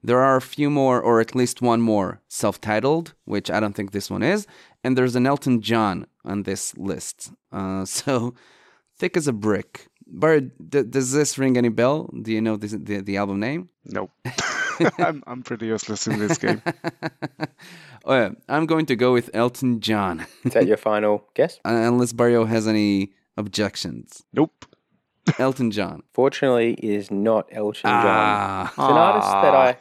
there 0.04 0.20
are 0.20 0.36
a 0.36 0.42
few 0.42 0.70
more, 0.70 1.00
or 1.00 1.22
at 1.22 1.36
least 1.36 1.62
one 1.62 1.82
more, 1.82 2.22
self-titled, 2.28 3.14
which 3.26 3.52
I 3.52 3.60
don't 3.60 3.76
think 3.76 3.92
this 3.92 4.10
one 4.10 4.24
is, 4.24 4.48
and 4.84 4.98
there's 4.98 5.16
an 5.16 5.28
Elton 5.28 5.62
John 5.62 6.08
on 6.26 6.44
this 6.44 6.76
list. 6.78 7.32
Uh, 7.52 7.86
so 8.00 8.34
thick 8.98 9.16
as 9.16 9.28
a 9.28 9.34
brick. 9.34 9.88
Bart, 10.08 10.44
d- 10.70 10.84
does 10.84 11.14
this 11.14 11.38
ring 11.38 11.56
any 11.56 11.70
bell? 11.70 12.10
Do 12.22 12.34
you 12.34 12.42
know 12.42 12.58
this, 12.58 12.72
the 12.72 13.02
the 13.02 13.18
album 13.18 13.40
name? 13.40 13.70
Nope. 13.86 14.12
I'm 14.98 15.24
I'm 15.28 15.44
pretty 15.44 15.68
useless 15.68 16.08
in 16.08 16.20
this 16.20 16.38
game. 16.38 16.62
oh 18.06 18.14
yeah, 18.16 18.30
I'm 18.50 18.66
going 18.66 18.86
to 18.88 18.96
go 18.96 19.14
with 19.14 19.30
Elton 19.34 19.80
John, 19.82 20.26
Is 20.44 20.54
that 20.54 20.68
your 20.68 20.78
final 20.78 21.26
guess? 21.34 21.60
Uh, 21.66 21.70
unless 21.72 22.14
Barrio 22.14 22.46
has 22.46 22.68
any 22.68 23.14
objections. 23.38 24.24
Nope. 24.34 24.66
Elton 25.38 25.72
John. 25.72 26.02
Fortunately, 26.14 26.74
it 26.74 26.84
is 26.84 27.12
not 27.12 27.48
Elton 27.52 27.82
John. 27.84 28.06
Ah, 28.06 28.68
It's 28.70 28.78
an 28.78 28.84
artist 28.84 29.32
that 29.32 29.56
I. 29.56 29.78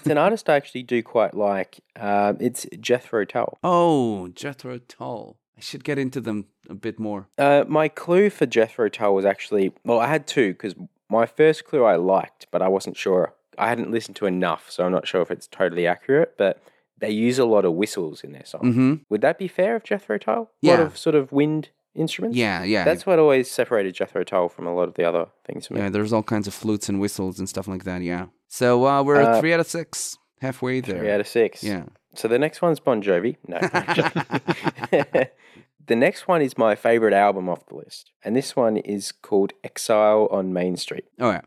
It's 0.00 0.06
an 0.06 0.16
artist 0.18 0.48
I 0.48 0.56
actually 0.56 0.82
do 0.82 1.02
quite 1.02 1.34
like. 1.34 1.80
Um, 1.96 2.38
it's 2.40 2.66
Jethro 2.80 3.24
Tull. 3.26 3.58
oh, 3.62 4.28
Jethro 4.28 4.78
Tull. 4.78 5.36
I 5.58 5.60
should 5.60 5.84
get 5.84 5.98
into 5.98 6.20
them 6.22 6.46
a 6.70 6.74
bit 6.74 6.98
more. 6.98 7.28
Uh, 7.36 7.64
my 7.68 7.88
clue 7.88 8.30
for 8.30 8.46
Jethro 8.46 8.88
Tull 8.88 9.14
was 9.14 9.26
actually 9.26 9.72
well, 9.84 10.00
I 10.00 10.06
had 10.06 10.26
two 10.26 10.52
because 10.54 10.74
my 11.10 11.26
first 11.26 11.66
clue 11.66 11.84
I 11.84 11.96
liked, 11.96 12.46
but 12.50 12.62
I 12.62 12.68
wasn't 12.68 12.96
sure. 12.96 13.34
I 13.58 13.68
hadn't 13.68 13.90
listened 13.90 14.16
to 14.16 14.26
enough, 14.26 14.70
so 14.70 14.84
I'm 14.84 14.92
not 14.92 15.06
sure 15.06 15.22
if 15.22 15.30
it's 15.30 15.46
totally 15.46 15.86
accurate. 15.86 16.34
But 16.38 16.62
they 16.98 17.10
use 17.10 17.38
a 17.38 17.44
lot 17.44 17.64
of 17.64 17.72
whistles 17.74 18.22
in 18.22 18.32
their 18.32 18.44
song. 18.44 18.60
Mm-hmm. 18.62 18.94
Would 19.08 19.20
that 19.22 19.38
be 19.38 19.48
fair 19.48 19.76
of 19.76 19.82
Jethro 19.84 20.18
Tull? 20.18 20.34
A 20.34 20.38
lot 20.38 20.50
Yeah. 20.60 20.80
of 20.80 20.96
sort 20.96 21.14
of 21.16 21.32
wind 21.32 21.70
instruments. 21.94 22.36
Yeah, 22.38 22.62
yeah. 22.64 22.84
That's 22.84 23.04
what 23.04 23.18
always 23.18 23.50
separated 23.50 23.94
Jethro 23.94 24.24
Tull 24.24 24.48
from 24.48 24.66
a 24.66 24.74
lot 24.74 24.88
of 24.88 24.94
the 24.94 25.04
other 25.04 25.26
things 25.44 25.66
for 25.66 25.74
me. 25.74 25.80
Yeah, 25.80 25.90
there's 25.90 26.12
all 26.12 26.22
kinds 26.22 26.46
of 26.46 26.54
flutes 26.54 26.88
and 26.88 27.00
whistles 27.00 27.38
and 27.38 27.48
stuff 27.48 27.66
like 27.68 27.84
that. 27.84 28.02
Yeah. 28.02 28.26
So 28.48 28.86
uh, 28.86 29.02
we're 29.02 29.20
Uh, 29.22 29.40
three 29.40 29.52
out 29.52 29.60
of 29.60 29.66
six, 29.66 30.16
halfway 30.40 30.80
there. 30.80 30.98
Three 30.98 31.10
out 31.10 31.20
of 31.20 31.28
six. 31.28 31.62
Yeah. 31.64 31.84
So 32.14 32.28
the 32.28 32.38
next 32.38 32.62
one's 32.62 32.78
Bon 32.80 33.02
Jovi. 33.02 33.36
No. 33.48 33.58
the 35.86 35.96
next 35.96 36.28
one 36.28 36.42
is 36.42 36.56
my 36.56 36.74
favorite 36.74 37.14
album 37.14 37.48
off 37.48 37.66
the 37.66 37.74
list, 37.76 38.10
and 38.24 38.36
this 38.36 38.54
one 38.54 38.76
is 38.76 39.12
called 39.12 39.52
Exile 39.64 40.28
on 40.30 40.52
Main 40.52 40.76
Street. 40.76 41.04
Oh 41.18 41.30
yeah, 41.30 41.40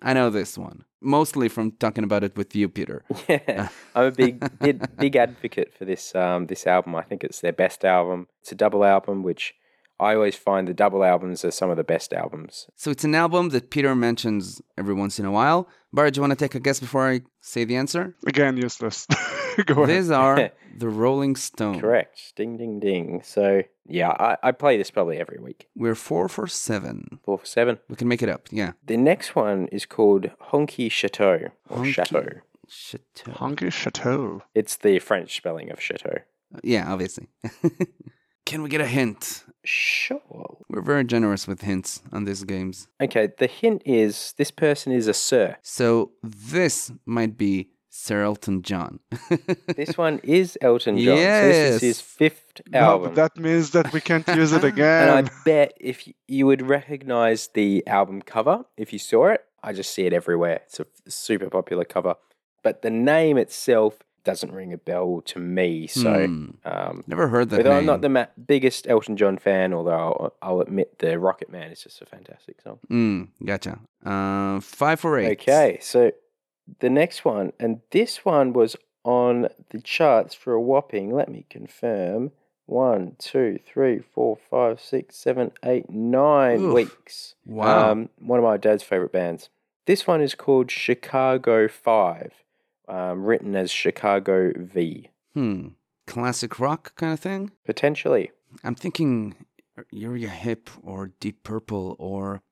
I 0.00 0.12
know 0.14 0.30
this 0.30 0.56
one. 0.56 0.84
Mostly 1.02 1.48
from 1.48 1.72
talking 1.72 2.04
about 2.04 2.24
it 2.24 2.36
with 2.36 2.54
you, 2.54 2.68
Peter. 2.68 3.04
Yeah, 3.28 3.68
I'm 3.94 4.06
a 4.06 4.10
big, 4.10 4.58
big, 4.58 4.96
big 4.96 5.16
advocate 5.16 5.72
for 5.72 5.84
this 5.84 6.14
um, 6.14 6.46
this 6.46 6.66
album. 6.66 6.94
I 6.96 7.02
think 7.02 7.24
it's 7.24 7.40
their 7.40 7.52
best 7.52 7.84
album. 7.84 8.28
It's 8.40 8.52
a 8.52 8.54
double 8.54 8.84
album, 8.84 9.22
which 9.22 9.54
I 10.00 10.14
always 10.14 10.36
find 10.36 10.66
the 10.66 10.74
double 10.74 11.04
albums 11.04 11.44
are 11.44 11.50
some 11.50 11.70
of 11.70 11.76
the 11.76 11.84
best 11.84 12.12
albums. 12.12 12.66
So 12.76 12.90
it's 12.90 13.04
an 13.04 13.14
album 13.14 13.50
that 13.50 13.70
Peter 13.70 13.94
mentions 13.94 14.60
every 14.76 14.94
once 14.94 15.18
in 15.18 15.24
a 15.24 15.30
while. 15.30 15.68
Bart, 15.92 16.14
do 16.14 16.18
you 16.18 16.22
want 16.22 16.30
to 16.32 16.36
take 16.42 16.54
a 16.54 16.60
guess 16.60 16.80
before 16.80 17.06
I 17.08 17.20
say 17.40 17.64
the 17.64 17.76
answer? 17.76 18.14
Again, 18.26 18.56
useless. 18.56 19.06
Go 19.66 19.82
ahead. 19.82 19.88
These 19.96 20.10
are 20.10 20.50
the 20.78 20.88
Rolling 20.88 21.36
Stones. 21.36 21.80
Correct. 21.82 22.32
Ding, 22.34 22.56
ding, 22.56 22.80
ding. 22.80 23.20
So 23.22 23.62
yeah, 23.86 24.10
I, 24.10 24.36
I 24.42 24.52
play 24.52 24.78
this 24.78 24.90
probably 24.90 25.18
every 25.18 25.38
week. 25.38 25.68
We're 25.76 25.94
four 25.94 26.28
for 26.28 26.46
seven. 26.46 27.20
Four 27.24 27.38
for 27.38 27.46
seven. 27.46 27.78
We 27.90 27.96
can 27.96 28.08
make 28.08 28.22
it 28.22 28.30
up. 28.30 28.48
Yeah. 28.50 28.72
The 28.86 28.96
next 28.96 29.36
one 29.36 29.68
is 29.68 29.84
called 29.84 30.30
Honky 30.50 30.90
Chateau 30.90 31.50
or 31.68 31.78
Honky. 31.78 31.92
Chateau. 31.92 32.26
Chateau. 32.68 33.32
Honky 33.32 33.70
Chateau. 33.70 34.42
It's 34.54 34.76
the 34.76 34.98
French 34.98 35.36
spelling 35.36 35.70
of 35.70 35.78
chateau. 35.80 36.20
Uh, 36.54 36.60
yeah, 36.64 36.90
obviously. 36.90 37.28
can 38.52 38.62
we 38.62 38.68
get 38.68 38.80
a 38.82 38.86
hint? 38.86 39.44
Sure. 39.64 40.58
We're 40.68 40.82
very 40.94 41.04
generous 41.04 41.46
with 41.48 41.62
hints 41.62 42.02
on 42.12 42.24
these 42.24 42.44
games. 42.44 42.86
Okay, 43.00 43.28
the 43.38 43.46
hint 43.46 43.80
is 43.86 44.34
this 44.36 44.50
person 44.50 44.92
is 44.92 45.06
a 45.08 45.14
sir. 45.14 45.56
So 45.62 46.12
this 46.22 46.92
might 47.06 47.34
be 47.38 47.70
Sir 47.88 48.22
Elton 48.30 48.62
John. 48.62 49.00
This 49.82 49.96
one 49.96 50.20
is 50.22 50.58
Elton 50.60 50.96
John. 50.98 51.16
So 51.16 51.48
this 51.48 51.74
is 51.76 51.80
his 51.80 51.98
Yes. 51.98 52.00
fifth 52.20 52.60
No, 52.70 52.78
album. 52.80 53.04
but 53.08 53.14
that 53.22 53.34
means 53.42 53.70
that 53.70 53.86
we 53.94 54.00
can't 54.00 54.28
use 54.28 54.52
it 54.58 54.64
again. 54.72 55.08
and. 55.08 55.28
I 55.28 55.30
bet 55.44 55.68
if 55.80 55.96
you 56.28 56.46
would 56.48 56.62
recognize 56.78 57.48
the 57.54 57.70
album 57.86 58.20
cover, 58.22 58.56
if 58.76 58.92
you 58.92 58.98
saw 58.98 59.28
it, 59.34 59.40
I 59.62 59.72
just 59.72 59.90
see 59.94 60.04
it 60.06 60.12
everywhere. 60.12 60.60
It's 60.66 60.80
a 60.80 60.86
super 61.08 61.48
popular 61.58 61.84
cover. 61.84 62.14
But 62.62 62.82
the 62.82 62.90
name 62.90 63.36
itself 63.38 63.94
doesn't 64.24 64.52
ring 64.52 64.72
a 64.72 64.78
bell 64.78 65.20
to 65.26 65.38
me. 65.38 65.86
So, 65.86 66.26
Hmm. 66.26 66.50
um, 66.64 67.04
Never 67.06 67.28
heard 67.28 67.50
that 67.50 67.58
although 67.58 67.70
name. 67.70 67.78
I'm 67.80 67.86
not 67.86 68.00
the 68.02 68.08
ma- 68.08 68.26
biggest 68.46 68.86
Elton 68.88 69.16
John 69.16 69.36
fan, 69.38 69.72
although 69.74 69.90
I'll, 69.90 70.34
I'll 70.42 70.60
admit 70.60 70.98
the 71.00 71.18
Rocket 71.18 71.50
Man 71.50 71.70
is 71.72 71.82
just 71.82 72.00
a 72.02 72.06
fantastic 72.06 72.60
song. 72.60 72.78
Mm, 72.90 73.28
gotcha. 73.44 73.78
Uh, 74.04 74.60
five 74.60 75.00
for 75.00 75.18
eight. 75.18 75.40
Okay, 75.40 75.78
so 75.80 76.12
the 76.80 76.90
next 76.90 77.24
one, 77.24 77.52
and 77.58 77.80
this 77.90 78.24
one 78.24 78.52
was 78.52 78.76
on 79.04 79.48
the 79.70 79.80
charts 79.80 80.34
for 80.34 80.52
a 80.52 80.60
whopping, 80.60 81.12
let 81.12 81.28
me 81.28 81.44
confirm, 81.50 82.30
one, 82.66 83.16
two, 83.18 83.58
three, 83.66 83.98
four, 83.98 84.38
five, 84.48 84.80
six, 84.80 85.16
seven, 85.16 85.50
eight, 85.64 85.90
nine 85.90 86.60
Oof. 86.62 86.74
weeks. 86.74 87.34
Wow. 87.44 87.90
Um, 87.90 88.08
one 88.20 88.38
of 88.38 88.44
my 88.44 88.56
dad's 88.56 88.84
favorite 88.84 89.10
bands. 89.12 89.48
This 89.86 90.06
one 90.06 90.20
is 90.22 90.36
called 90.36 90.70
Chicago 90.70 91.66
5, 91.66 92.32
um, 92.88 93.24
written 93.24 93.54
as 93.56 93.70
Chicago 93.70 94.52
V, 94.56 95.10
hmm. 95.34 95.68
Classic 96.06 96.58
rock 96.58 96.94
kind 96.96 97.12
of 97.12 97.20
thing? 97.20 97.52
potentially. 97.64 98.30
I'm 98.64 98.74
thinking 98.74 99.34
Uriah 99.90 100.28
Heep 100.28 100.68
or 100.82 101.12
Deep 101.20 101.42
Purple 101.42 101.96
or 101.98 102.42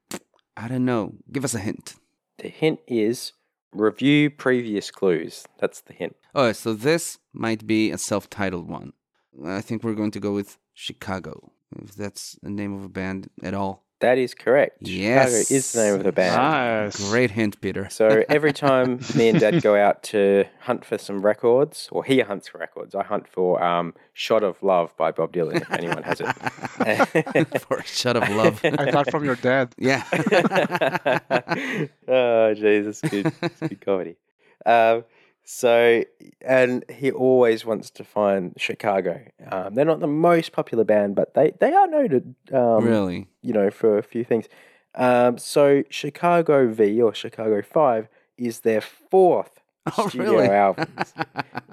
I 0.57 0.69
don't 0.69 0.85
know. 0.85 1.15
Give 1.31 1.45
us 1.45 1.55
a 1.55 1.59
hint. 1.59 1.95
The 2.39 2.49
hint 2.49 2.81
is 2.87 3.33
review 3.73 4.31
previous 4.31 4.91
clues. 4.91 5.47
That's 5.59 5.81
the 5.81 5.93
hint. 5.93 6.17
Oh, 6.35 6.53
so 6.53 6.75
this 6.75 7.19
might 7.33 7.67
be 7.67 7.91
a 7.91 7.99
self-titled 7.99 8.69
one. 8.69 8.93
I 9.45 9.61
think 9.61 9.83
we're 9.83 9.95
going 9.95 10.11
to 10.13 10.21
go 10.21 10.33
with 10.33 10.59
Chicago. 10.75 11.53
If 11.83 11.95
that's 11.95 12.37
the 12.43 12.51
name 12.51 12.75
of 12.77 12.85
a 12.85 12.89
band 12.89 13.31
at 13.43 13.55
all. 13.55 13.85
That 14.01 14.17
is 14.17 14.33
correct. 14.35 14.79
Chicago 14.87 14.99
Yes. 14.99 15.51
is 15.51 15.73
the 15.73 15.83
name 15.85 15.95
of 15.97 16.05
the 16.05 16.13
band. 16.13 16.35
Nice. 16.35 17.11
Great 17.11 17.31
hint, 17.33 17.61
Peter. 17.61 17.87
So 17.91 18.25
every 18.31 18.53
time 18.55 19.01
me 19.15 19.29
and 19.29 19.39
Dad 19.39 19.63
go 19.63 19.77
out 19.77 20.03
to 20.05 20.47
hunt 20.61 20.87
for 20.87 20.97
some 20.97 21.21
records, 21.21 21.89
or 21.93 22.03
he 22.03 22.21
hunts 22.21 22.49
for 22.49 22.57
records, 22.59 22.95
I 22.95 23.03
hunt 23.05 23.29
for 23.29 23.63
um, 23.63 23.93
"Shot 24.15 24.43
of 24.43 24.63
Love" 24.63 24.97
by 24.97 25.11
Bob 25.13 25.33
Dylan. 25.35 25.61
If 25.61 25.71
anyone 25.71 26.03
has 26.03 26.21
it. 26.23 27.61
For 27.69 27.77
a 27.77 27.85
shot 27.85 28.17
of 28.17 28.27
love. 28.31 28.61
I 28.65 28.91
thought 28.91 29.11
from 29.11 29.23
your 29.25 29.37
dad. 29.37 29.75
yeah. 29.77 30.03
oh, 32.09 32.55
Jesus, 32.55 33.01
good, 33.03 33.33
it's 33.43 33.61
good 33.61 33.81
comedy. 33.81 34.17
Um, 34.65 35.05
so, 35.53 36.05
and 36.43 36.85
he 36.89 37.11
always 37.11 37.65
wants 37.65 37.91
to 37.91 38.05
find 38.05 38.55
Chicago. 38.57 39.21
Um, 39.51 39.75
they're 39.75 39.85
not 39.85 39.99
the 39.99 40.07
most 40.07 40.53
popular 40.53 40.85
band, 40.85 41.17
but 41.17 41.35
they 41.35 41.51
they 41.59 41.73
are 41.73 41.89
noted. 41.89 42.37
Um, 42.53 42.85
really? 42.85 43.27
you 43.43 43.53
know, 43.53 43.69
for 43.71 43.99
a 43.99 44.03
few 44.03 44.23
things. 44.25 44.47
Um, 44.95 45.39
so 45.39 45.83
Chicago 45.91 46.69
V 46.69 47.03
or 47.03 47.13
Chicago 47.15 47.63
Five 47.63 48.09
is 48.39 48.61
their 48.61 48.81
fourth 48.81 49.61
Oh, 49.99 50.09
studio 50.09 50.33
really? 50.35 50.49
albums. 50.67 51.15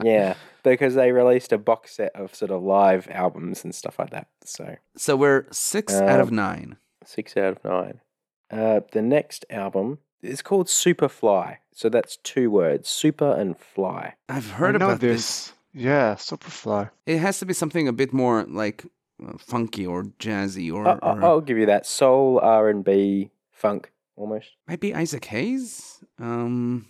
yeah, 0.02 0.34
because 0.64 0.96
they 0.96 1.12
released 1.12 1.52
a 1.54 1.60
box 1.60 1.96
set 1.98 2.16
of 2.16 2.34
sort 2.34 2.50
of 2.50 2.64
live 2.64 3.08
albums 3.12 3.64
and 3.64 3.76
stuff 3.76 4.00
like 4.00 4.10
that. 4.10 4.28
So 4.44 4.76
So 4.96 5.16
we're 5.16 5.46
six 5.52 5.94
out 5.94 6.20
of 6.20 6.30
Um, 6.30 6.36
nine. 6.36 6.78
six 7.06 7.38
out 7.38 7.58
of 7.58 7.64
nine. 7.64 8.02
Uh, 8.50 8.80
the 8.92 9.02
next 9.04 9.46
album 9.52 10.00
is 10.22 10.42
called 10.42 10.68
Superfly. 10.68 11.58
So 11.74 11.90
that's 11.90 12.18
two 12.18 12.50
words: 12.50 12.90
super 12.90 13.32
and 13.34 13.58
fly. 13.58 14.16
I've 14.30 14.52
heard 14.52 14.76
I 14.76 14.80
know 14.80 14.86
about 14.88 15.00
this. 15.00 15.50
this. 15.50 15.54
Yeah, 15.74 16.16
Superfly. 16.16 16.90
It 17.06 17.20
has 17.20 17.40
to 17.40 17.46
be 17.46 17.54
something 17.54 17.88
a 17.88 17.94
bit 17.94 18.12
more 18.14 18.44
like 18.48 18.84
uh, 19.24 19.38
funky 19.38 19.86
or 19.86 20.06
jazzy 20.20 20.74
or, 20.74 20.88
I- 20.88 21.00
I- 21.02 21.14
or 21.18 21.24
I'll 21.24 21.42
give 21.42 21.58
you 21.58 21.68
that: 21.68 21.86
soul, 21.86 22.40
R 22.42 22.70
and 22.70 22.84
B, 22.84 23.30
funk, 23.52 23.92
almost. 24.16 24.50
maybe 24.68 24.94
Isaac 24.96 25.26
Hayes. 25.26 26.04
Um, 26.20 26.88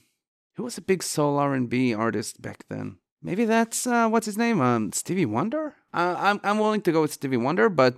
who 0.56 0.64
was 0.64 0.78
a 0.78 0.82
big 0.82 1.04
soul 1.04 1.38
R 1.38 1.54
and 1.54 1.70
B 1.70 1.94
artist 1.94 2.42
back 2.42 2.64
then? 2.70 2.98
Maybe 3.22 3.46
that's 3.46 3.86
uh, 3.86 4.08
what's 4.08 4.26
his 4.26 4.38
name? 4.38 4.62
Um, 4.62 4.94
Stevie 4.94 5.26
Wonder. 5.26 5.76
Uh, 5.94 6.16
I'm 6.18 6.40
I'm 6.44 6.60
willing 6.60 6.82
to 6.82 6.92
go 6.94 7.02
with 7.02 7.12
Stevie 7.14 7.36
Wonder, 7.38 7.68
but 7.68 7.96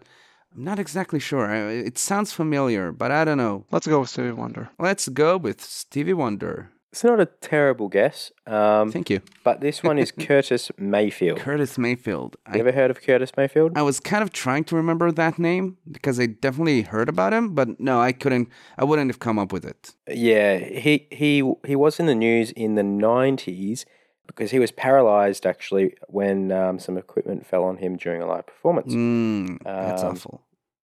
I'm 0.55 0.63
not 0.63 0.79
exactly 0.79 1.19
sure. 1.19 1.45
I, 1.45 1.71
it 1.71 1.97
sounds 1.97 2.33
familiar, 2.33 2.91
but 2.91 3.11
I 3.11 3.23
don't 3.25 3.37
know. 3.37 3.65
Let's 3.71 3.87
go 3.87 4.01
with 4.01 4.09
Stevie 4.09 4.31
Wonder. 4.31 4.69
Let's 4.79 5.07
go 5.09 5.37
with 5.37 5.61
Stevie 5.61 6.13
Wonder. 6.13 6.71
It's 6.91 7.03
not 7.03 7.19
a 7.19 7.27
terrible 7.27 7.87
guess. 7.87 8.31
Um, 8.47 8.91
Thank 8.91 9.11
you, 9.11 9.21
But 9.43 9.61
this 9.61 9.83
one 9.83 9.99
is 9.99 10.11
Curtis 10.27 10.71
Mayfield. 10.79 11.37
Curtis 11.37 11.77
Mayfield. 11.77 12.35
You 12.47 12.55
I, 12.55 12.59
ever 12.59 12.71
heard 12.71 12.89
of 12.89 12.99
Curtis 12.99 13.31
Mayfield? 13.37 13.73
I 13.77 13.83
was 13.83 13.99
kind 13.99 14.23
of 14.23 14.31
trying 14.31 14.63
to 14.65 14.75
remember 14.75 15.11
that 15.11 15.37
name 15.37 15.77
because 15.89 16.19
I 16.19 16.25
definitely 16.25 16.81
heard 16.81 17.07
about 17.07 17.31
him, 17.31 17.53
but 17.53 17.79
no, 17.79 18.01
I 18.01 18.11
couldn't. 18.11 18.49
I 18.75 18.85
wouldn't 18.85 19.11
have 19.11 19.19
come 19.19 19.37
up 19.37 19.53
with 19.53 19.65
it. 19.65 19.93
Yeah, 20.07 20.57
he 20.57 21.07
he 21.11 21.53
he 21.63 21.75
was 21.75 21.99
in 21.99 22.07
the 22.07 22.15
news 22.15 22.49
in 22.53 22.73
the 22.73 22.83
nineties 22.83 23.85
because 24.29 24.51
he 24.51 24.59
was 24.59 24.71
paralyzed 24.71 25.45
actually 25.45 25.95
when 26.07 26.51
um, 26.51 26.79
some 26.79 26.97
equipment 26.97 27.45
fell 27.45 27.63
on 27.63 27.77
him 27.77 27.97
during 27.97 28.21
a 28.21 28.25
live 28.25 28.45
performance. 28.47 28.93
Mm, 28.93 29.63
that's 29.63 30.03
Um, 30.03 30.11
awful. 30.13 30.41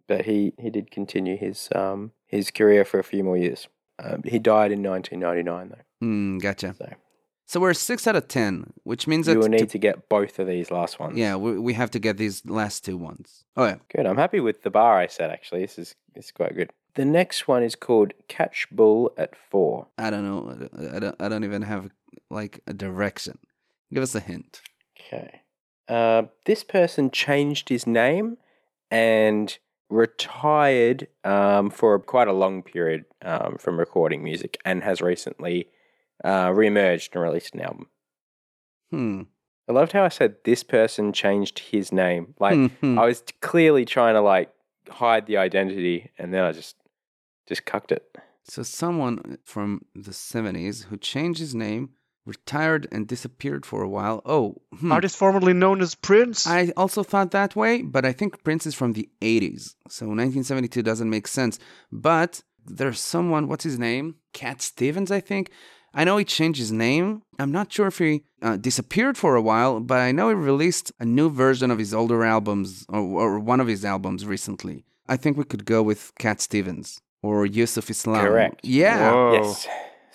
But 0.08 0.24
he 0.26 0.52
he 0.58 0.70
did 0.70 0.90
continue 0.90 1.36
his 1.36 1.68
um 1.74 2.12
his 2.26 2.50
career 2.50 2.84
for 2.84 2.98
a 3.00 3.04
few 3.04 3.24
more 3.24 3.36
years. 3.36 3.68
Um, 3.98 4.22
he 4.24 4.38
died 4.38 4.70
in 4.72 4.82
1999 4.82 5.68
though. 5.70 6.06
Mm, 6.06 6.40
gotcha. 6.40 6.74
So 6.78 6.86
So 7.46 7.60
we're 7.60 7.74
six 7.74 8.06
out 8.06 8.16
of 8.16 8.26
ten, 8.28 8.72
which 8.84 9.06
means 9.06 9.26
that 9.26 9.32
you 9.32 9.38
will 9.38 9.48
to- 9.48 9.56
need 9.56 9.70
to 9.70 9.78
get 9.78 10.08
both 10.08 10.38
of 10.38 10.46
these 10.46 10.70
last 10.70 10.98
ones. 11.00 11.16
yeah, 11.18 11.34
we, 11.36 11.58
we 11.58 11.72
have 11.74 11.90
to 11.92 11.98
get 11.98 12.16
these 12.18 12.44
last 12.44 12.84
two 12.84 12.96
ones. 12.96 13.44
Oh 13.56 13.64
yeah, 13.64 13.78
Good. 13.94 14.06
I'm 14.06 14.16
happy 14.18 14.40
with 14.40 14.62
the 14.62 14.70
bar 14.70 14.98
I 15.04 15.06
set 15.08 15.30
actually. 15.30 15.62
This 15.62 15.78
is 15.78 15.94
this 16.14 16.26
is 16.26 16.32
quite 16.32 16.54
good. 16.54 16.70
The 16.94 17.04
next 17.04 17.46
one 17.48 17.62
is 17.62 17.74
called 17.76 18.12
Catch 18.28 18.68
Bull 18.70 19.12
at 19.18 19.34
Four. 19.50 19.86
I 19.98 20.10
don't 20.10 20.24
know. 20.24 20.40
I 20.96 20.98
don't. 20.98 21.16
I 21.20 21.28
don't 21.28 21.44
even 21.44 21.62
have 21.62 21.90
like 22.30 22.60
a 22.66 22.72
direction. 22.74 23.38
Give 23.92 24.02
us 24.02 24.14
a 24.14 24.20
hint. 24.20 24.60
Okay. 25.00 25.42
Uh, 25.88 26.24
this 26.46 26.64
person 26.64 27.10
changed 27.10 27.68
his 27.68 27.86
name 27.86 28.38
and 28.90 29.56
retired 29.88 31.06
um, 31.24 31.70
for 31.70 31.98
quite 32.00 32.26
a 32.28 32.32
long 32.32 32.62
period 32.62 33.04
um, 33.22 33.56
from 33.58 33.78
recording 33.78 34.22
music 34.24 34.58
and 34.64 34.82
has 34.82 35.00
recently 35.00 35.68
uh, 36.24 36.48
reemerged 36.48 37.10
and 37.14 37.22
released 37.22 37.54
an 37.54 37.60
album. 37.60 37.86
Hmm. 38.90 39.22
I 39.68 39.72
loved 39.72 39.92
how 39.92 40.04
I 40.04 40.08
said 40.08 40.36
this 40.44 40.62
person 40.62 41.12
changed 41.12 41.58
his 41.58 41.92
name. 41.92 42.34
Like 42.38 42.54
Mhm. 42.54 42.98
I 42.98 43.04
was 43.06 43.22
clearly 43.40 43.84
trying 43.84 44.14
to 44.14 44.20
like 44.20 44.52
hide 44.88 45.26
the 45.26 45.36
identity, 45.38 46.10
and 46.18 46.32
then 46.32 46.44
I 46.44 46.52
just 46.52 46.76
just 47.48 47.64
cucked 47.66 47.90
it. 47.90 48.16
So 48.44 48.62
someone 48.62 49.38
from 49.44 49.84
the 49.94 50.12
seventies 50.12 50.84
who 50.84 50.96
changed 50.96 51.40
his 51.40 51.52
name, 51.54 51.90
retired, 52.26 52.88
and 52.90 53.06
disappeared 53.06 53.64
for 53.64 53.82
a 53.82 53.88
while. 53.88 54.20
Oh, 54.26 54.56
hmm. 54.78 54.92
Artist 54.92 55.16
formerly 55.16 55.52
known 55.52 55.80
as 55.80 55.94
Prince. 55.94 56.46
I 56.46 56.72
also 56.76 57.02
thought 57.02 57.30
that 57.30 57.56
way, 57.56 57.82
but 57.82 58.04
I 58.04 58.12
think 58.12 58.42
Prince 58.44 58.66
is 58.66 58.74
from 58.74 58.92
the 58.92 59.08
80s. 59.20 59.74
So 59.88 60.06
1972 60.06 60.82
doesn't 60.82 61.08
make 61.08 61.28
sense. 61.28 61.58
But 61.90 62.42
there's 62.66 63.00
someone, 63.00 63.48
what's 63.48 63.64
his 63.64 63.78
name? 63.78 64.16
Cat 64.32 64.60
Stevens, 64.60 65.10
I 65.10 65.20
think. 65.20 65.50
I 65.94 66.04
know 66.04 66.18
he 66.18 66.24
changed 66.26 66.58
his 66.58 66.72
name. 66.72 67.22
I'm 67.38 67.52
not 67.52 67.72
sure 67.72 67.86
if 67.86 67.98
he 67.98 68.24
uh, 68.42 68.58
disappeared 68.58 69.16
for 69.16 69.34
a 69.34 69.40
while, 69.40 69.80
but 69.80 69.98
I 69.98 70.12
know 70.12 70.28
he 70.28 70.34
released 70.34 70.92
a 71.00 71.06
new 71.06 71.30
version 71.30 71.70
of 71.70 71.78
his 71.78 71.94
older 71.94 72.22
albums 72.22 72.84
or, 72.90 73.00
or 73.00 73.38
one 73.38 73.60
of 73.60 73.66
his 73.66 73.82
albums 73.82 74.26
recently. 74.26 74.84
I 75.08 75.16
think 75.16 75.38
we 75.38 75.44
could 75.44 75.64
go 75.64 75.82
with 75.82 76.12
Cat 76.18 76.42
Stevens 76.42 77.00
or 77.22 77.46
Yusuf 77.46 77.88
Islam. 77.88 78.26
Correct. 78.26 78.60
Yeah. 78.62 79.10
Whoa. 79.10 79.32
Yes. 79.32 79.66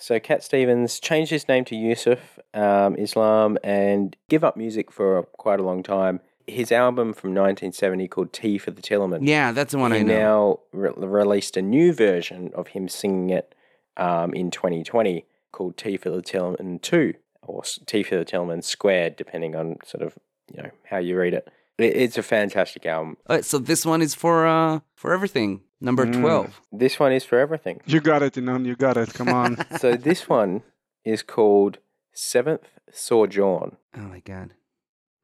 So 0.02 0.18
Cat 0.18 0.42
Stevens 0.42 0.98
changed 0.98 1.30
his 1.30 1.46
name 1.46 1.64
to 1.66 1.76
Yusuf 1.76 2.40
um, 2.54 2.96
Islam 2.96 3.56
and 3.62 4.16
give 4.28 4.42
up 4.42 4.56
music 4.56 4.90
for 4.90 5.22
quite 5.22 5.60
a 5.60 5.62
long 5.62 5.84
time. 5.84 6.18
His 6.48 6.72
album 6.72 7.12
from 7.12 7.30
1970 7.30 8.08
called 8.08 8.32
Tea 8.32 8.58
for 8.58 8.72
the 8.72 8.82
Tillerman. 8.82 9.28
Yeah, 9.28 9.52
that's 9.52 9.70
the 9.70 9.78
one 9.78 9.92
he 9.92 9.98
I 9.98 10.02
know. 10.02 10.18
now 10.18 10.58
re- 10.72 10.92
released 10.96 11.56
a 11.56 11.62
new 11.62 11.92
version 11.92 12.50
of 12.52 12.68
him 12.68 12.88
singing 12.88 13.30
it 13.30 13.54
um, 13.96 14.34
in 14.34 14.50
2020 14.50 15.24
called 15.52 15.76
Tea 15.76 15.96
for 15.96 16.10
the 16.10 16.20
Tillerman 16.20 16.82
2 16.82 17.14
or 17.42 17.62
Tea 17.86 18.02
for 18.02 18.16
the 18.16 18.24
Tillerman 18.24 18.64
Squared, 18.64 19.14
depending 19.14 19.54
on 19.54 19.76
sort 19.84 20.02
of 20.02 20.18
you 20.52 20.64
know 20.64 20.70
how 20.90 20.98
you 20.98 21.16
read 21.16 21.32
it. 21.32 21.48
It 21.82 21.96
it's 21.96 22.18
a 22.18 22.22
fantastic 22.22 22.86
album. 22.86 23.16
Uh, 23.28 23.42
so 23.42 23.58
this 23.58 23.84
one 23.86 24.02
is 24.02 24.14
for 24.14 24.46
uh 24.46 24.80
for 24.94 25.12
everything. 25.12 25.60
Number 25.80 26.06
Mm. 26.06 26.20
12. 26.20 26.60
This 26.72 27.00
one 27.00 27.12
is 27.12 27.24
for 27.24 27.38
everything. 27.38 27.80
You 27.86 28.00
got 28.00 28.22
it, 28.22 28.34
Ynon. 28.34 28.64
You 28.66 28.76
got 28.76 28.96
it. 28.96 29.12
Come 29.14 29.28
on. 29.28 29.56
so 29.80 29.96
this 29.96 30.28
one 30.28 30.62
is 31.04 31.22
called 31.24 31.78
Seventh 32.12 32.68
Sojourn. 32.92 33.76
Oh 33.96 34.00
my 34.14 34.20
god. 34.20 34.50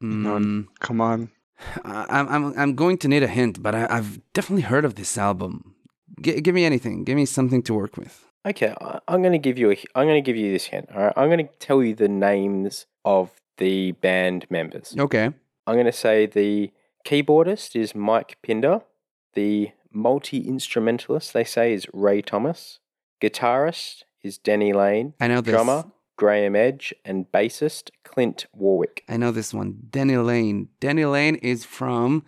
None. 0.00 0.44
Mm, 0.44 0.66
Come 0.80 1.00
on. 1.00 1.30
I- 1.84 2.06
I'm 2.08 2.28
I'm 2.28 2.44
I'm 2.58 2.74
going 2.74 2.98
to 2.98 3.08
need 3.08 3.22
a 3.22 3.28
hint, 3.28 3.62
but 3.62 3.74
I, 3.74 3.86
I've 3.90 4.20
definitely 4.32 4.62
heard 4.72 4.84
of 4.84 4.94
this 4.94 5.16
album. 5.18 5.74
G- 6.20 6.40
give 6.40 6.54
me 6.54 6.64
anything. 6.64 7.04
Give 7.04 7.16
me 7.16 7.26
something 7.26 7.62
to 7.64 7.74
work 7.74 7.96
with. 7.96 8.24
Okay, 8.46 8.72
I- 8.80 9.00
I'm 9.08 9.20
going 9.22 9.32
to 9.40 9.44
give 9.48 9.58
you 9.58 9.70
a. 9.72 9.76
I'm 9.94 10.06
going 10.06 10.22
to 10.22 10.26
give 10.28 10.36
you 10.36 10.50
this 10.52 10.66
hint. 10.66 10.88
All 10.94 11.02
right, 11.04 11.12
I'm 11.16 11.28
going 11.28 11.46
to 11.46 11.52
tell 11.58 11.82
you 11.82 11.94
the 11.94 12.08
names 12.08 12.86
of 13.04 13.30
the 13.58 13.92
band 13.92 14.46
members. 14.50 14.94
Okay. 14.98 15.30
I'm 15.68 15.74
going 15.74 15.84
to 15.84 15.92
say 15.92 16.24
the 16.24 16.72
keyboardist 17.04 17.76
is 17.76 17.94
Mike 17.94 18.38
Pinder. 18.42 18.80
The 19.34 19.72
multi 19.92 20.38
instrumentalist 20.38 21.34
they 21.34 21.44
say 21.44 21.74
is 21.74 21.86
Ray 21.92 22.22
Thomas. 22.22 22.78
Guitarist 23.20 24.04
is 24.22 24.38
Denny 24.38 24.72
Laine. 24.72 25.12
I 25.20 25.28
know 25.28 25.42
this. 25.42 25.52
Drummer 25.52 25.84
Graham 26.16 26.56
Edge 26.56 26.94
and 27.04 27.30
bassist 27.30 27.90
Clint 28.02 28.46
Warwick. 28.54 29.04
I 29.10 29.18
know 29.18 29.30
this 29.30 29.52
one. 29.52 29.76
Danny 29.90 30.16
Laine. 30.16 30.70
Danny 30.80 31.04
Laine 31.04 31.34
is 31.34 31.66
from. 31.66 32.24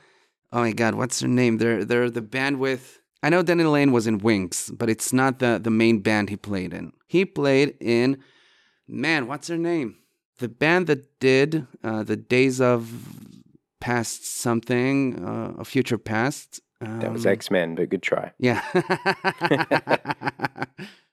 Oh 0.53 0.61
my 0.61 0.73
God, 0.73 0.97
what's 0.97 1.21
their 1.21 1.29
name? 1.31 1.57
They're 1.57 1.83
they're 1.83 2.11
the 2.11 2.21
band 2.21 2.61
with. 2.61 3.01
I 3.23 3.31
know 3.31 3.43
Danny 3.43 3.65
Laine 3.65 3.91
was 3.91 4.07
in 4.07 4.19
Wings, 4.19 4.71
but 4.77 4.91
it's 4.91 5.15
not 5.15 5.39
the 5.39 5.59
the 5.59 5.71
main 5.71 6.01
band 6.01 6.29
he 6.29 6.37
played 6.37 6.75
in. 6.75 6.93
He 7.07 7.25
played 7.25 7.75
in. 7.81 8.23
Man, 8.87 9.29
what's 9.29 9.49
her 9.49 9.57
name? 9.57 9.97
The 10.41 10.49
band 10.49 10.87
that 10.89 11.21
did 11.21 11.67
uh, 11.85 12.03
the 12.03 12.17
Days 12.17 12.61
of 12.61 12.91
Past 13.81 14.27
something, 14.27 15.25
uh, 15.25 15.55
a 15.59 15.65
future 15.65 15.97
past. 15.99 16.61
That 16.81 17.13
was 17.13 17.25
Um, 17.27 17.33
X 17.33 17.51
Men, 17.51 17.75
but 17.77 17.89
good 17.91 18.03
try. 18.03 18.33
Yeah. 18.39 18.61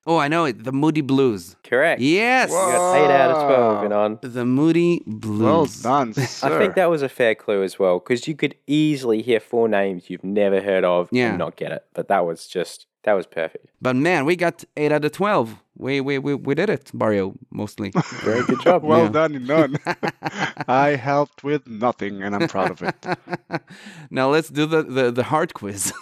oh, 0.06 0.18
I 0.18 0.28
know 0.28 0.46
it. 0.46 0.63
The 0.63 0.72
Moody 0.72 1.02
Blues. 1.02 1.56
Correct. 1.63 2.02
Yes. 2.02 2.50
You 2.50 2.56
got 2.56 2.94
eight 2.96 3.12
out 3.12 3.32
of 3.32 3.48
twelve, 3.48 3.84
and 3.84 3.94
on. 3.94 4.20
The 4.22 4.46
Moody 4.46 5.04
Blues. 5.06 5.42
Well 5.42 5.66
done, 5.84 6.13
sir. 6.13 6.48
I 6.54 6.58
think 6.58 6.76
that 6.76 6.90
was 6.90 7.02
a 7.02 7.10
fair 7.10 7.36
clue 7.36 7.63
as 7.63 7.78
well, 7.78 8.00
because 8.00 8.28
you 8.28 8.36
could 8.36 8.56
easily 8.66 9.22
hear 9.22 9.40
four 9.40 9.68
names 9.68 10.10
you've 10.10 10.24
never 10.24 10.62
heard 10.62 10.84
of 10.84 11.10
Yeah. 11.12 11.30
and 11.30 11.38
not 11.38 11.56
get 11.58 11.72
it. 11.72 11.86
But 11.94 12.08
that 12.08 12.26
was 12.26 12.48
just 12.48 12.86
that 13.08 13.13
was 13.15 13.26
perfect. 13.26 13.65
But 13.82 13.96
man, 13.96 14.26
we 14.26 14.36
got 14.36 14.63
eight 14.76 14.91
out 14.91 15.06
of 15.06 15.12
twelve. 15.13 15.48
We 15.78 16.02
we 16.02 16.20
we, 16.20 16.34
we 16.48 16.54
did 16.56 16.70
it, 16.70 16.91
Baryo, 16.93 17.36
mostly. 17.52 17.91
Very 18.24 18.43
good 18.43 18.60
job. 18.62 18.84
well 18.84 19.04
Yeah. 19.06 19.10
done, 19.20 19.34
Ynon. 19.34 19.72
I 20.67 20.89
helped 20.96 21.43
with 21.43 21.67
nothing, 21.67 22.22
and 22.24 22.36
I'm 22.36 22.48
proud 22.48 22.72
of 22.72 22.82
it. 22.84 22.96
now 24.12 24.30
let's 24.30 24.50
do 24.50 24.65
the, 24.65 24.84
the, 24.84 25.12
the 25.12 25.24
hard 25.24 25.54
quiz. 25.54 25.93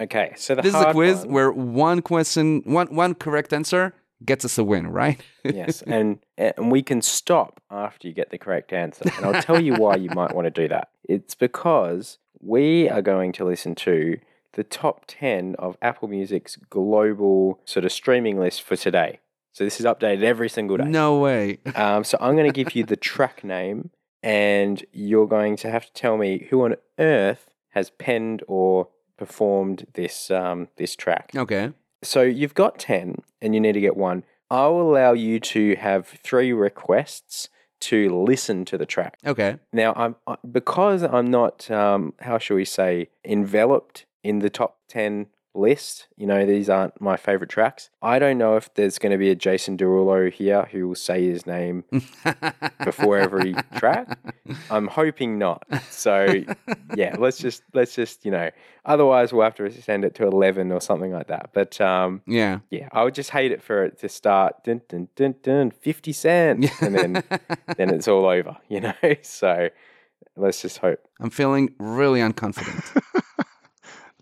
Okay, 0.00 0.32
so 0.36 0.54
the 0.54 0.62
this 0.62 0.74
is 0.74 0.80
a 0.80 0.92
quiz 0.92 1.18
one- 1.24 1.32
where 1.34 1.50
one 1.52 2.02
question, 2.02 2.62
one 2.64 2.88
one 2.94 3.14
correct 3.14 3.52
answer 3.52 3.94
gets 4.24 4.44
us 4.44 4.58
a 4.58 4.64
win, 4.64 4.88
right? 4.88 5.20
yes, 5.44 5.82
and 5.86 6.18
and 6.36 6.70
we 6.70 6.82
can 6.82 7.00
stop 7.02 7.60
after 7.70 8.08
you 8.08 8.14
get 8.14 8.28
the 8.30 8.38
correct 8.38 8.72
answer, 8.72 9.04
and 9.16 9.24
I'll 9.24 9.42
tell 9.42 9.60
you 9.60 9.74
why 9.76 9.96
you 9.96 10.10
might 10.10 10.34
want 10.34 10.46
to 10.46 10.50
do 10.62 10.68
that. 10.68 10.88
It's 11.08 11.34
because 11.34 12.18
we 12.40 12.88
are 12.90 13.02
going 13.02 13.32
to 13.32 13.44
listen 13.44 13.74
to 13.76 14.18
the 14.56 14.64
top 14.64 15.04
ten 15.06 15.54
of 15.58 15.78
Apple 15.80 16.08
Music's 16.08 16.56
global 16.68 17.60
sort 17.64 17.84
of 17.84 17.92
streaming 17.92 18.38
list 18.38 18.60
for 18.62 18.76
today. 18.76 19.20
So 19.52 19.64
this 19.64 19.80
is 19.80 19.86
updated 19.86 20.22
every 20.22 20.48
single 20.50 20.76
day. 20.76 20.84
no 20.84 21.18
way. 21.18 21.58
Um, 21.76 22.04
so 22.04 22.18
I'm 22.20 22.34
going 22.36 22.50
to 22.52 22.64
give 22.64 22.74
you 22.74 22.84
the 22.84 22.96
track 22.96 23.42
name, 23.44 23.90
and 24.22 24.84
you're 24.92 25.26
going 25.28 25.56
to 25.56 25.70
have 25.70 25.86
to 25.86 25.92
tell 25.92 26.16
me 26.18 26.46
who 26.50 26.64
on 26.64 26.76
earth 26.98 27.48
has 27.70 27.88
penned 27.90 28.42
or 28.48 28.88
performed 29.16 29.86
this 29.94 30.30
um, 30.30 30.68
this 30.76 30.94
track. 30.96 31.30
Okay. 31.34 31.72
So 32.02 32.22
you've 32.22 32.54
got 32.54 32.78
ten, 32.78 33.22
and 33.40 33.54
you 33.54 33.60
need 33.60 33.72
to 33.72 33.80
get 33.80 33.96
one. 33.96 34.24
I'll 34.50 34.80
allow 34.80 35.12
you 35.12 35.40
to 35.40 35.74
have 35.76 36.06
three 36.06 36.52
requests 36.52 37.48
to 37.78 38.08
listen 38.24 38.64
to 38.66 38.78
the 38.78 38.86
track. 38.86 39.18
Okay. 39.26 39.58
Now, 39.72 39.92
I'm 39.96 40.16
I- 40.26 40.36
because 40.50 41.02
I'm 41.02 41.30
not, 41.30 41.70
um, 41.70 42.14
how 42.20 42.38
shall 42.38 42.56
we 42.56 42.64
say, 42.64 43.08
enveloped 43.24 44.06
in 44.26 44.40
the 44.40 44.50
top 44.50 44.78
ten 44.88 45.26
list. 45.54 46.06
You 46.18 46.26
know, 46.26 46.44
these 46.44 46.68
aren't 46.68 47.00
my 47.00 47.16
favorite 47.16 47.48
tracks. 47.48 47.88
I 48.02 48.18
don't 48.18 48.36
know 48.36 48.56
if 48.56 48.72
there's 48.74 48.98
going 48.98 49.12
to 49.12 49.16
be 49.18 49.30
a 49.30 49.34
Jason 49.34 49.78
Derulo 49.78 50.30
here 50.30 50.68
who 50.70 50.86
will 50.88 50.94
say 50.94 51.24
his 51.26 51.46
name 51.46 51.84
before 52.84 53.16
every 53.18 53.54
track. 53.76 54.18
I'm 54.70 54.86
hoping 54.86 55.38
not. 55.38 55.64
So 55.90 56.42
yeah, 56.94 57.16
let's 57.18 57.38
just 57.38 57.62
let's 57.72 57.94
just 57.94 58.24
you 58.24 58.30
know. 58.30 58.50
Otherwise, 58.84 59.32
we'll 59.32 59.44
have 59.44 59.54
to 59.56 59.70
send 59.82 60.04
it 60.04 60.14
to 60.16 60.26
eleven 60.26 60.70
or 60.72 60.80
something 60.80 61.12
like 61.12 61.28
that. 61.28 61.50
But 61.54 61.80
um, 61.80 62.20
Yeah. 62.26 62.58
yeah, 62.70 62.88
I 62.92 63.02
would 63.04 63.14
just 63.14 63.30
hate 63.30 63.50
it 63.52 63.62
for 63.62 63.84
it 63.84 63.98
to 64.00 64.08
start 64.10 64.62
dun 64.64 64.82
dun 64.88 65.08
dun 65.16 65.34
dun 65.42 65.70
fifty 65.70 66.12
cents, 66.12 66.70
and 66.82 66.94
then 66.94 67.22
then 67.78 67.90
it's 67.90 68.08
all 68.08 68.26
over. 68.26 68.56
You 68.68 68.80
know. 68.80 68.92
So 69.22 69.70
let's 70.36 70.60
just 70.60 70.78
hope. 70.78 71.00
I'm 71.20 71.30
feeling 71.30 71.74
really 71.78 72.20
unconfident. 72.20 73.02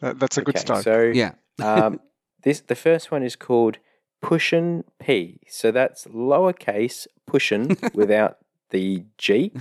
That, 0.00 0.18
that's 0.18 0.38
a 0.38 0.42
good 0.42 0.58
start. 0.58 0.84
So 0.84 1.00
yeah. 1.14 1.32
um, 1.62 2.00
this 2.42 2.60
the 2.60 2.74
first 2.74 3.10
one 3.10 3.22
is 3.22 3.36
called 3.36 3.78
Pushin 4.22 4.84
P. 4.98 5.40
So 5.48 5.70
that's 5.70 6.06
lowercase 6.06 7.06
Pushin 7.26 7.76
without 7.94 8.38
the 8.70 9.04
G 9.18 9.52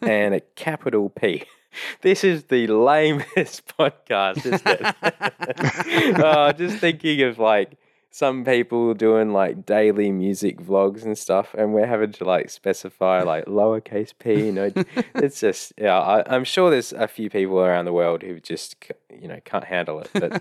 and 0.00 0.34
a 0.34 0.40
capital 0.40 1.10
P. 1.10 1.44
This 2.02 2.22
is 2.22 2.44
the 2.44 2.68
lamest 2.68 3.66
podcast, 3.66 4.46
isn't 4.46 4.62
it? 4.64 6.20
oh, 6.20 6.52
just 6.52 6.78
thinking 6.78 7.22
of 7.22 7.40
like 7.40 7.76
some 8.14 8.44
people 8.44 8.94
doing 8.94 9.32
like 9.32 9.66
daily 9.66 10.12
music 10.12 10.60
vlogs 10.60 11.02
and 11.02 11.18
stuff, 11.18 11.52
and 11.58 11.74
we're 11.74 11.84
having 11.84 12.12
to 12.12 12.24
like 12.24 12.48
specify 12.48 13.22
like 13.22 13.44
lowercase 13.46 14.12
p. 14.16 14.34
You 14.34 14.52
know, 14.52 14.72
it's 15.16 15.40
just 15.40 15.72
yeah. 15.76 15.98
I, 15.98 16.22
I'm 16.32 16.44
sure 16.44 16.70
there's 16.70 16.92
a 16.92 17.08
few 17.08 17.28
people 17.28 17.58
around 17.58 17.86
the 17.86 17.92
world 17.92 18.22
who 18.22 18.38
just 18.38 18.76
you 19.10 19.26
know 19.26 19.40
can't 19.44 19.64
handle 19.64 19.98
it, 19.98 20.10
but 20.14 20.40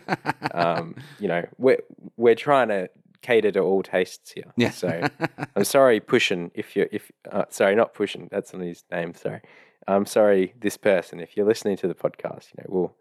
um, 0.54 0.94
you 1.20 1.28
know 1.28 1.48
we're 1.58 1.82
we're 2.16 2.36
trying 2.36 2.68
to 2.68 2.92
cater 3.24 3.52
to 3.54 3.62
all 3.62 3.82
tastes 3.82 4.34
here. 4.34 4.54
Yeah. 4.56 4.70
So 4.70 5.10
I'm 5.56 5.64
sorry, 5.64 6.00
pushing 6.00 6.52
if 6.54 6.76
you 6.76 6.88
if 6.92 7.12
uh, 7.32 7.46
sorry 7.50 7.74
not 7.76 7.96
pushing. 7.96 8.28
That's 8.30 8.54
on 8.54 8.60
his 8.60 8.84
name. 8.92 9.16
Sorry. 9.16 9.42
I'm 9.88 10.06
sorry, 10.06 10.54
this 10.60 10.78
person. 10.78 11.20
If 11.20 11.36
you're 11.36 11.48
listening 11.48 11.78
to 11.78 11.88
the 11.88 11.96
podcast, 11.96 12.54
you 12.54 12.60
know 12.60 12.66
we'll 12.68 12.96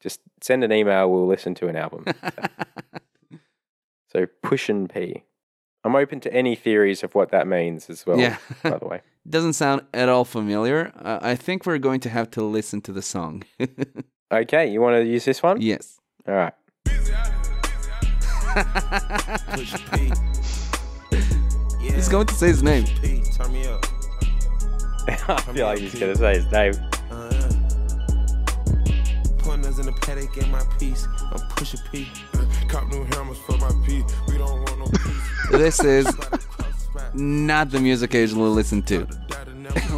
just 0.00 0.18
send 0.40 0.64
an 0.64 0.72
email. 0.72 1.08
We'll 1.12 1.28
listen 1.28 1.54
to 1.54 1.68
an 1.68 1.76
album. 1.76 2.06
So 2.06 2.98
pushing 4.42 4.88
P. 4.88 5.24
I'm 5.84 5.94
open 5.94 6.18
to 6.20 6.32
any 6.32 6.56
theories 6.56 7.04
of 7.04 7.14
what 7.14 7.30
that 7.30 7.46
means 7.46 7.88
as 7.88 8.04
well. 8.06 8.18
Yeah. 8.18 8.38
by 8.62 8.78
the 8.78 8.86
way. 8.86 9.02
Doesn't 9.28 9.52
sound 9.54 9.82
at 9.94 10.08
all 10.08 10.24
familiar. 10.24 10.92
Uh, 10.96 11.18
I 11.22 11.34
think 11.36 11.64
we're 11.66 11.78
going 11.78 12.00
to 12.00 12.08
have 12.10 12.30
to 12.32 12.42
listen 12.42 12.80
to 12.82 12.92
the 12.92 13.02
song. 13.02 13.44
Okay, 14.32 14.66
you 14.68 14.80
want 14.80 14.96
to 14.96 15.04
use 15.04 15.24
this 15.24 15.40
one? 15.40 15.60
yes. 15.60 16.00
All 16.26 16.34
right. 16.34 16.52
Push 19.54 19.74
P. 19.92 20.12
Yeah. 21.12 21.20
He's 21.94 22.08
going 22.08 22.26
to 22.26 22.34
say 22.34 22.48
his 22.48 22.60
name. 22.60 22.86
P, 22.86 23.22
turn 23.36 23.52
me 23.52 23.68
up. 23.68 23.86
I 25.06 25.36
feel 25.54 25.66
like 25.66 25.78
he's 25.78 25.94
going 25.94 26.12
to 26.12 26.18
say 26.18 26.40
his 26.40 26.50
name. 26.50 26.74
Uh, 29.76 29.80
in 29.80 29.86
the 29.86 29.92
paddock 30.00 30.36
in 30.36 30.50
my 30.50 30.62
piece. 30.78 31.06
I'm 31.32 31.48
pushing 31.50 31.80
P. 31.92 32.08
Cop 32.68 32.88
new 32.88 33.04
hammers 33.04 33.38
for 33.38 33.56
my 33.58 33.70
P. 33.86 34.02
We 34.28 34.38
don't 34.38 34.60
want 34.62 34.78
no 34.78 34.86
peace. 34.86 35.50
This 35.50 35.84
is 35.84 36.04
By 36.06 36.12
the 36.12 36.38
cross 36.38 36.82
spot. 36.82 37.14
not 37.14 37.70
the 37.70 37.80
music 37.80 38.14
I 38.14 38.18
usually 38.18 38.50
listen 38.50 38.82
to. 38.82 39.06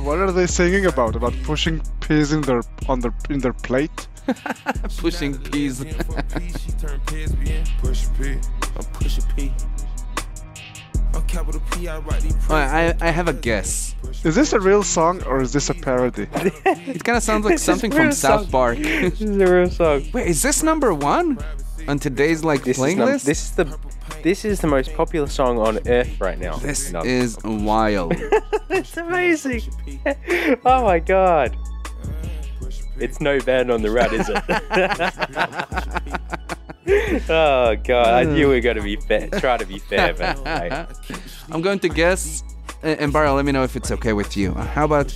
What 0.02 0.18
are 0.18 0.32
they 0.32 0.46
singing 0.46 0.86
about? 0.86 1.14
About 1.14 1.34
pushing 1.44 1.80
peas 2.00 2.32
in 2.32 2.40
their 2.40 2.62
on 2.88 3.00
their 3.00 3.12
in 3.30 3.38
their 3.40 3.52
plate? 3.52 4.08
Pushing 4.98 5.38
peas. 5.38 5.80
in 5.80 5.94
for 6.04 6.22
P. 6.22 6.48
She 6.58 6.72
turn 6.72 7.00
PSBN. 7.06 7.64
Push 7.82 8.06
P. 8.18 8.38
I'm 8.76 8.84
pushing 8.94 9.24
P. 9.36 9.52
A 11.18 11.22
capital 11.22 11.60
P. 11.72 11.88
I 11.88 11.98
write 11.98 12.22
these 12.22 12.36
I, 12.50 12.94
I 13.00 13.10
have 13.10 13.26
a 13.28 13.32
guess. 13.32 13.94
Is 14.24 14.34
this 14.34 14.52
a 14.52 14.60
real 14.60 14.82
song 14.82 15.22
or 15.24 15.40
is 15.42 15.52
this 15.52 15.68
a 15.70 15.74
parody? 15.74 16.26
It 16.94 17.02
kind 17.04 17.16
of 17.16 17.22
sounds 17.22 17.44
like 17.44 17.58
something 17.58 17.90
real 17.90 18.02
from 18.04 18.12
South. 18.12 18.50
Park. 18.50 18.78
This 18.82 19.20
is 19.20 19.36
a 19.36 19.46
real 19.54 19.70
song. 19.70 20.04
Wait, 20.12 20.26
is 20.28 20.42
this 20.42 20.62
number 20.62 20.94
one 20.94 21.38
on 21.88 21.98
today's 21.98 22.44
like 22.44 22.62
This 22.64 22.76
is, 22.76 22.80
playing 22.80 22.98
num- 22.98 23.08
list? 23.08 23.26
this 23.26 23.42
is 23.46 23.50
the 23.52 23.64
This 24.22 24.44
is 24.44 24.60
the 24.60 24.66
most 24.68 24.94
popular 24.94 25.26
song 25.28 25.58
on 25.58 25.78
earth 25.88 26.20
right 26.20 26.38
now. 26.38 26.56
This 26.56 26.92
No. 26.92 27.02
is 27.04 27.36
wild. 27.44 28.12
it's 28.70 28.96
amazing. 28.96 29.62
oh 30.64 30.84
my 30.84 30.98
god. 31.00 31.56
It's 33.00 33.20
no 33.20 33.38
band 33.40 33.70
on 33.70 33.82
the 33.82 33.90
run, 33.90 34.12
is 34.14 34.28
it? 34.28 34.38
Oh 36.88 37.76
god, 37.84 38.06
I 38.14 38.24
knew 38.24 38.48
we 38.48 38.54
were 38.56 38.60
gonna 38.60 38.82
be 38.82 38.96
fair. 39.08 39.28
Try 39.28 39.56
to 39.58 39.66
be 39.66 39.78
fair, 39.78 40.14
but 40.14 40.38
hey. 40.46 40.86
I'm 41.50 41.62
going 41.62 41.78
to 41.80 41.88
guess, 41.88 42.42
and 42.82 43.12
Barry, 43.12 43.30
let 43.30 43.44
me 43.44 43.52
know 43.52 43.62
if 43.64 43.74
it's 43.74 43.90
okay 43.90 44.12
with 44.12 44.36
you. 44.36 44.52
How 44.52 44.84
about 44.84 45.06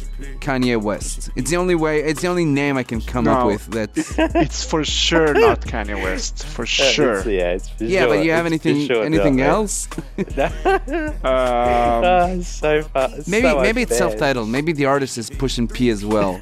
Kanye 0.41 0.81
West? 0.81 1.31
It's 1.37 1.51
the 1.51 1.57
only 1.59 1.75
way. 1.75 2.01
It's 2.03 2.23
the 2.23 2.29
only 2.29 2.45
name 2.47 2.77
I 2.79 2.83
can 2.83 3.01
come 3.03 3.29
up 3.29 3.47
with. 3.47 3.67
That's 3.67 4.15
It's 4.19 4.65
for 4.65 4.83
sure 4.85 5.35
not 5.35 5.61
Kanye 5.61 6.03
West. 6.03 6.45
For 6.47 6.65
sure. 6.67 7.19
It's- 7.21 7.27
yeah, 7.27 7.53
it's 7.53 7.69
for 7.69 7.85
yeah, 7.85 8.01
sure. 8.01 8.09
but 8.09 8.25
you 8.25 8.33
have 8.33 8.47
It's 8.47 8.65
anything 8.67 8.87
sure 8.87 9.05
anything 9.05 9.37
not, 9.37 9.49
else? 9.49 9.89
Um, 10.19 11.15
oh, 11.25 12.41
so 12.43 12.83
far. 12.83 13.09
maybe 13.27 13.49
so 13.49 13.61
maybe 13.61 13.83
it's 13.83 13.93
unfair. 13.93 14.09
self-titled. 14.11 14.49
Maybe 14.49 14.73
the 14.73 14.87
artist 14.87 15.19
is 15.19 15.31
pushing 15.31 15.69
P 15.69 15.91
as 15.91 16.05
well. 16.05 16.41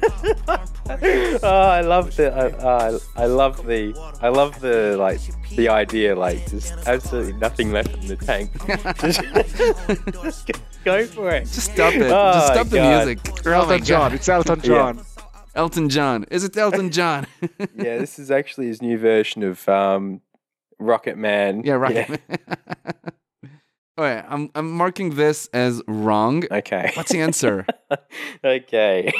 Oh, 1.43 1.47
I 1.49 1.81
love 1.81 2.15
the. 2.15 2.31
I, 2.33 2.47
uh, 2.49 2.99
I 3.15 3.25
love 3.25 3.65
the. 3.65 3.93
I 4.21 4.29
love 4.29 4.59
the 4.61 4.95
like 4.97 5.19
the 5.55 5.69
idea. 5.69 6.15
Like 6.15 6.49
just 6.49 6.73
absolutely 6.87 7.33
nothing 7.33 7.71
left 7.71 7.93
in 7.95 8.07
the 8.07 8.15
tank. 8.15 8.51
just, 8.99 9.21
just 10.47 10.83
go 10.83 11.05
for 11.05 11.31
it. 11.31 11.41
Just 11.45 11.73
stop 11.73 11.93
it. 11.93 12.03
Oh, 12.11 12.33
Just 12.33 12.47
stop 12.53 12.67
the 12.67 12.81
music. 12.81 13.19
Elton 13.45 13.53
Oh 13.53 13.65
my 13.67 13.79
John. 13.79 14.13
It's 14.13 14.29
Elton 14.29 14.61
John. 14.61 15.01
Elton 15.55 15.89
John. 15.89 16.25
Is 16.31 16.43
it 16.43 16.55
Elton 16.57 16.91
John? 16.91 17.27
Yeah, 17.75 17.97
this 17.97 18.19
is 18.19 18.31
actually 18.31 18.67
his 18.67 18.81
new 18.81 18.97
version 18.97 19.43
of 19.43 19.67
um, 19.67 20.21
Rocket 20.79 21.17
Man. 21.17 21.63
yeah, 21.63 21.73
right. 21.73 22.19
All 23.97 24.05
right, 24.05 24.23
I'm 24.27 24.49
I'm 24.55 24.71
marking 24.71 25.15
this 25.15 25.47
as 25.53 25.81
wrong. 25.87 26.43
Okay. 26.49 26.91
What's 26.95 27.11
the 27.11 27.21
answer? 27.21 27.65
okay. 28.43 29.11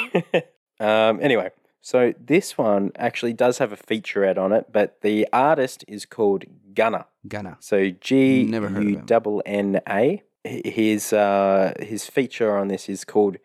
um, 0.80 1.20
anyway, 1.20 1.50
so 1.82 2.14
this 2.18 2.56
one 2.56 2.92
actually 2.96 3.32
does 3.34 3.58
have 3.58 3.72
a 3.72 3.76
featurette 3.76 4.38
on 4.38 4.52
it, 4.52 4.66
but 4.72 5.00
the 5.02 5.28
artist 5.32 5.84
is 5.88 6.06
called 6.06 6.44
Gunna. 6.74 7.06
Ghana. 7.28 7.58
So 7.60 7.90
G 7.90 8.44
Never 8.44 8.68
heard 8.70 8.86
of 8.86 8.92
him. 9.00 9.04
double 9.06 9.42
N 9.44 9.80
A. 9.88 10.22
His 10.44 11.12
uh, 11.12 11.74
his 11.80 12.06
feature 12.06 12.56
on 12.56 12.68
this 12.68 12.88
is 12.88 13.04
called 13.04 13.36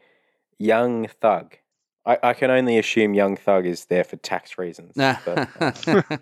Young 0.58 1.08
Thug. 1.08 1.58
I, 2.06 2.18
I 2.24 2.34
can 2.34 2.50
only 2.50 2.78
assume 2.80 3.14
Young 3.14 3.36
Thug 3.38 3.66
is 3.66 3.86
there 3.86 4.04
for 4.04 4.16
tax 4.16 4.58
reasons. 4.58 4.94
but, 5.26 5.50
uh, 5.60 5.72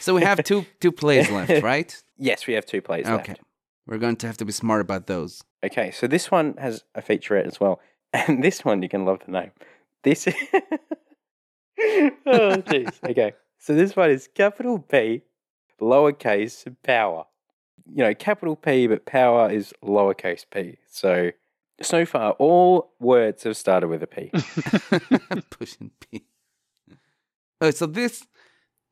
so 0.00 0.14
we 0.14 0.22
have 0.22 0.42
two 0.42 0.64
two 0.80 0.90
plays 0.92 1.30
left, 1.30 1.62
right? 1.74 2.02
yes, 2.18 2.46
we 2.46 2.54
have 2.54 2.64
two 2.66 2.80
plays 2.80 3.06
Okay. 3.06 3.32
left. 3.32 3.40
We're 3.86 3.98
going 3.98 4.16
to 4.16 4.26
have 4.26 4.36
to 4.38 4.44
be 4.44 4.52
smart 4.52 4.80
about 4.80 5.06
those. 5.06 5.42
Okay, 5.64 5.90
so 5.90 6.06
this 6.06 6.30
one 6.30 6.54
has 6.58 6.84
a 6.94 7.02
featurette 7.02 7.46
as 7.46 7.58
well, 7.60 7.80
and 8.12 8.42
this 8.42 8.64
one 8.64 8.82
you 8.82 8.88
can 8.88 9.04
love 9.04 9.20
the 9.26 9.32
name. 9.32 9.50
This, 10.02 10.26
oh. 12.26 12.62
Okay, 13.08 13.32
so 13.58 13.74
this 13.74 13.96
one 13.96 14.10
is 14.10 14.28
capital 14.28 14.78
P, 14.78 15.22
lowercase 15.80 16.74
power. 16.82 17.24
You 17.92 18.04
know, 18.04 18.14
capital 18.14 18.56
P, 18.56 18.86
but 18.86 19.06
power 19.06 19.50
is 19.50 19.72
lowercase 19.82 20.44
p. 20.50 20.78
So, 20.88 21.30
so 21.82 22.04
far, 22.06 22.32
all 22.32 22.92
words 23.00 23.42
have 23.44 23.56
started 23.56 23.88
with 23.88 24.02
a 24.02 24.06
P. 24.06 24.30
Pushing 25.50 25.90
P. 26.00 26.24
Oh, 27.60 27.70
so 27.70 27.86
this 27.86 28.26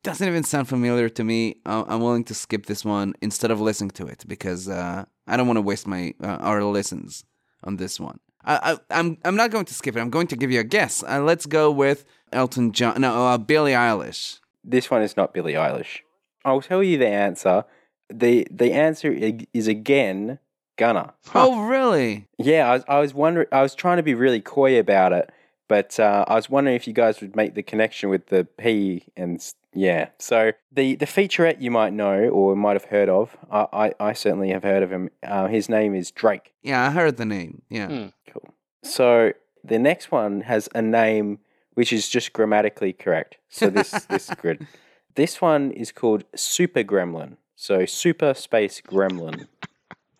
doesn't 0.03 0.27
even 0.27 0.43
sound 0.43 0.67
familiar 0.67 1.09
to 1.09 1.23
me. 1.23 1.61
I'm 1.65 2.01
willing 2.01 2.23
to 2.25 2.33
skip 2.33 2.65
this 2.65 2.85
one 2.85 3.13
instead 3.21 3.51
of 3.51 3.61
listening 3.61 3.91
to 3.91 4.07
it 4.07 4.25
because 4.27 4.67
uh, 4.67 5.05
I 5.27 5.37
don't 5.37 5.47
want 5.47 5.57
to 5.57 5.61
waste 5.61 5.87
my 5.87 6.13
uh, 6.21 6.37
our 6.41 6.63
listens 6.63 7.23
on 7.63 7.77
this 7.77 7.99
one. 7.99 8.19
I, 8.43 8.73
I, 8.73 8.99
I'm 8.99 9.17
I'm 9.25 9.35
not 9.35 9.51
going 9.51 9.65
to 9.65 9.73
skip 9.73 9.95
it. 9.95 9.99
I'm 9.99 10.09
going 10.09 10.27
to 10.27 10.35
give 10.35 10.51
you 10.51 10.59
a 10.59 10.63
guess. 10.63 11.03
Uh, 11.03 11.21
let's 11.21 11.45
go 11.45 11.71
with 11.71 12.05
Elton 12.31 12.71
John. 12.71 13.01
No, 13.01 13.27
uh, 13.27 13.37
Billie 13.37 13.71
Eilish. 13.73 14.39
This 14.63 14.89
one 14.91 15.01
is 15.01 15.15
not 15.17 15.33
Billie 15.33 15.53
Eilish. 15.53 15.99
I'll 16.45 16.61
tell 16.61 16.83
you 16.83 16.97
the 16.97 17.07
answer. 17.07 17.65
the 18.09 18.47
The 18.51 18.73
answer 18.73 19.11
is 19.53 19.67
again 19.67 20.39
Gunna. 20.77 21.13
Oh, 21.35 21.65
really? 21.67 22.27
Yeah, 22.37 22.69
I 22.69 22.73
was, 22.73 22.83
I 22.87 22.99
was 22.99 23.13
wondering. 23.13 23.47
I 23.51 23.61
was 23.61 23.75
trying 23.75 23.97
to 23.97 24.03
be 24.03 24.13
really 24.13 24.41
coy 24.41 24.79
about 24.79 25.13
it, 25.13 25.29
but 25.67 25.99
uh, 25.99 26.25
I 26.27 26.35
was 26.35 26.49
wondering 26.49 26.75
if 26.75 26.87
you 26.87 26.93
guys 26.93 27.21
would 27.21 27.35
make 27.35 27.55
the 27.55 27.63
connection 27.63 28.09
with 28.09 28.27
the 28.27 28.45
P 28.57 29.05
and 29.17 29.45
yeah. 29.73 30.09
So 30.19 30.53
the 30.71 30.95
the 30.95 31.05
featurette 31.05 31.61
you 31.61 31.69
might 31.71 31.93
know 31.93 32.29
or 32.29 32.55
might 32.55 32.73
have 32.73 32.85
heard 32.85 33.09
of. 33.09 33.37
I 33.51 33.67
I, 33.73 33.93
I 33.99 34.13
certainly 34.13 34.49
have 34.49 34.63
heard 34.63 34.81
of 34.83 34.91
him. 34.91 35.09
Uh, 35.21 35.47
his 35.47 35.69
name 35.69 35.93
is 35.93 36.11
Drake. 36.11 36.53
Yeah, 36.63 36.87
I 36.87 36.91
heard 36.91 37.17
the 37.17 37.25
name. 37.25 37.61
Yeah. 37.69 37.87
Hmm. 37.87 38.07
Cool. 38.31 38.53
So 38.83 39.33
the 39.63 39.77
next 39.79 40.11
one 40.11 40.41
has 40.41 40.69
a 40.73 40.81
name 40.81 41.39
which 41.73 41.93
is 41.93 42.09
just 42.09 42.33
grammatically 42.33 42.93
correct. 42.93 43.37
So 43.49 43.69
this 43.69 43.91
this 44.09 44.29
is 44.29 44.35
good. 44.41 44.67
This 45.15 45.41
one 45.41 45.71
is 45.71 45.91
called 45.91 46.23
Super 46.35 46.83
Gremlin. 46.83 47.37
So 47.55 47.85
Super 47.85 48.33
Space 48.33 48.81
Gremlin. 48.81 49.47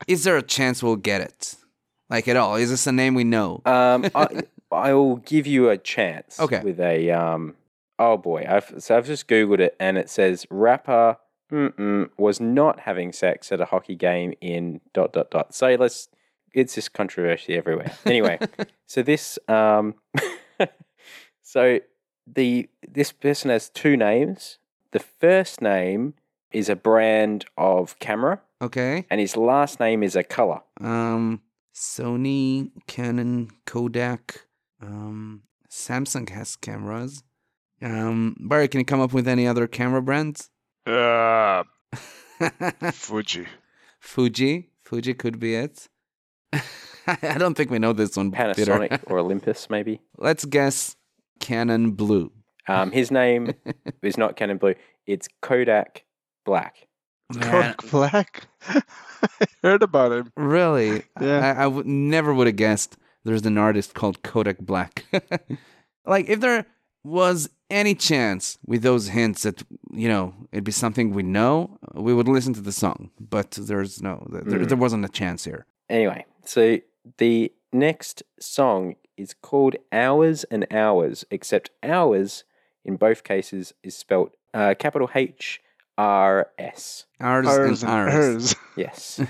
Is 0.07 0.23
there 0.23 0.37
a 0.37 0.41
chance 0.41 0.81
we'll 0.81 0.95
get 0.95 1.21
it? 1.21 1.55
Like 2.09 2.27
at 2.27 2.35
all? 2.35 2.55
Is 2.55 2.69
this 2.69 2.87
a 2.87 2.91
name 2.91 3.13
we 3.13 3.23
know? 3.23 3.61
Um, 3.65 4.09
I, 4.15 4.41
I 4.71 4.93
will 4.93 5.17
give 5.17 5.47
you 5.47 5.69
a 5.69 5.77
chance. 5.77 6.39
Okay. 6.39 6.61
With 6.61 6.79
a 6.79 7.11
um, 7.11 7.55
oh 7.97 8.17
boy, 8.17 8.45
I've 8.47 8.73
so 8.79 8.97
I've 8.97 9.05
just 9.05 9.27
googled 9.27 9.59
it 9.59 9.75
and 9.79 9.97
it 9.97 10.09
says 10.09 10.45
rapper 10.49 11.17
mm-mm, 11.51 12.09
was 12.17 12.39
not 12.39 12.81
having 12.81 13.11
sex 13.11 13.51
at 13.51 13.61
a 13.61 13.65
hockey 13.65 13.95
game 13.95 14.33
in 14.41 14.81
dot 14.93 15.13
dot 15.13 15.31
dot. 15.31 15.53
So 15.53 15.75
let's. 15.75 16.09
It's 16.51 16.73
just 16.73 16.93
controversy 16.93 17.53
everywhere. 17.53 17.91
Anyway, 18.07 18.39
so 18.87 19.03
this 19.03 19.37
um, 19.47 19.93
so 21.49 21.79
the 22.27 22.69
this 22.87 23.11
person 23.11 23.49
has 23.49 23.69
two 23.69 23.97
names. 23.97 24.59
The 24.91 24.99
first 24.99 25.61
name 25.61 26.13
is 26.51 26.69
a 26.69 26.75
brand 26.75 27.45
of 27.57 27.97
camera, 27.99 28.41
Okay. 28.61 29.05
and 29.09 29.19
his 29.19 29.35
last 29.37 29.79
name 29.79 30.03
is 30.03 30.15
a 30.15 30.23
color. 30.23 30.61
Um, 30.81 31.41
Sony, 31.73 32.71
Canon, 32.87 33.49
Kodak, 33.65 34.45
um, 34.81 35.41
Samsung 35.69 36.29
has 36.29 36.55
cameras. 36.55 37.23
Um, 37.81 38.35
Barry, 38.39 38.67
can 38.67 38.79
you 38.79 38.85
come 38.85 38.99
up 39.01 39.13
with 39.13 39.27
any 39.27 39.47
other 39.47 39.65
camera 39.67 40.01
brands? 40.01 40.49
Uh, 40.85 41.63
Fuji. 42.93 43.45
Fuji, 43.99 44.69
Fuji 44.83 45.13
could 45.13 45.39
be 45.39 45.55
it. 45.55 45.87
I 46.53 47.37
don't 47.37 47.55
think 47.55 47.71
we 47.71 47.79
know 47.79 47.93
this 47.93 48.15
one. 48.17 48.31
Peter. 48.31 48.53
Panasonic 48.53 49.01
or 49.07 49.19
Olympus, 49.19 49.69
maybe. 49.69 50.01
Let's 50.17 50.45
guess 50.45 50.95
Canon 51.39 51.91
Blue. 51.91 52.31
Um, 52.67 52.91
his 52.91 53.11
name 53.11 53.53
is 54.03 54.17
not 54.17 54.35
Canon 54.35 54.57
Blue. 54.57 54.75
It's 55.07 55.27
Kodak 55.41 56.03
Black. 56.45 56.87
Kodak 57.33 57.89
Black. 57.91 58.47
I 58.67 58.81
heard 59.63 59.83
about 59.83 60.11
him. 60.11 60.31
really? 60.35 61.03
Yeah. 61.21 61.55
I, 61.57 61.63
I 61.63 61.67
would 61.67 61.85
never 61.85 62.33
would 62.33 62.47
have 62.47 62.55
guessed 62.55 62.97
there's 63.23 63.45
an 63.45 63.57
artist 63.57 63.93
called 63.93 64.23
Kodak 64.23 64.59
Black. 64.59 65.05
like 66.05 66.29
if 66.29 66.39
there 66.39 66.65
was 67.03 67.49
any 67.69 67.93
chance 67.93 68.57
with 68.65 68.81
those 68.81 69.09
hints 69.09 69.43
that 69.43 69.61
you 69.91 70.07
know 70.09 70.33
it'd 70.51 70.63
be 70.63 70.71
something 70.71 71.11
we 71.11 71.21
know, 71.23 71.77
we 71.93 72.13
would 72.13 72.27
listen 72.27 72.53
to 72.53 72.61
the 72.61 72.71
song. 72.71 73.11
But 73.19 73.51
there's 73.51 74.01
no, 74.01 74.25
there, 74.31 74.41
Mm. 74.41 74.67
there 74.67 74.77
wasn't 74.77 75.05
a 75.05 75.09
chance 75.09 75.43
here. 75.45 75.65
Anyway, 75.89 76.25
so 76.45 76.77
the 77.17 77.51
next 77.71 78.23
song 78.39 78.95
is 79.19 79.33
called 79.33 79.75
Hours 79.91 80.45
and 80.45 80.65
Hours, 80.71 81.25
except 81.29 81.71
Hours 81.83 82.45
in 82.85 82.95
both 82.95 83.23
cases 83.23 83.73
is 83.83 83.95
spelt 83.95 84.31
uh, 84.53 84.73
capital 84.79 85.09
H 85.13 85.61
R 85.97 86.49
S. 86.57 87.05
Ours, 87.19 87.45
Hers 87.45 87.83
and 87.83 87.91
and 87.91 88.09
ours. 88.09 88.55
Yes. 88.77 89.21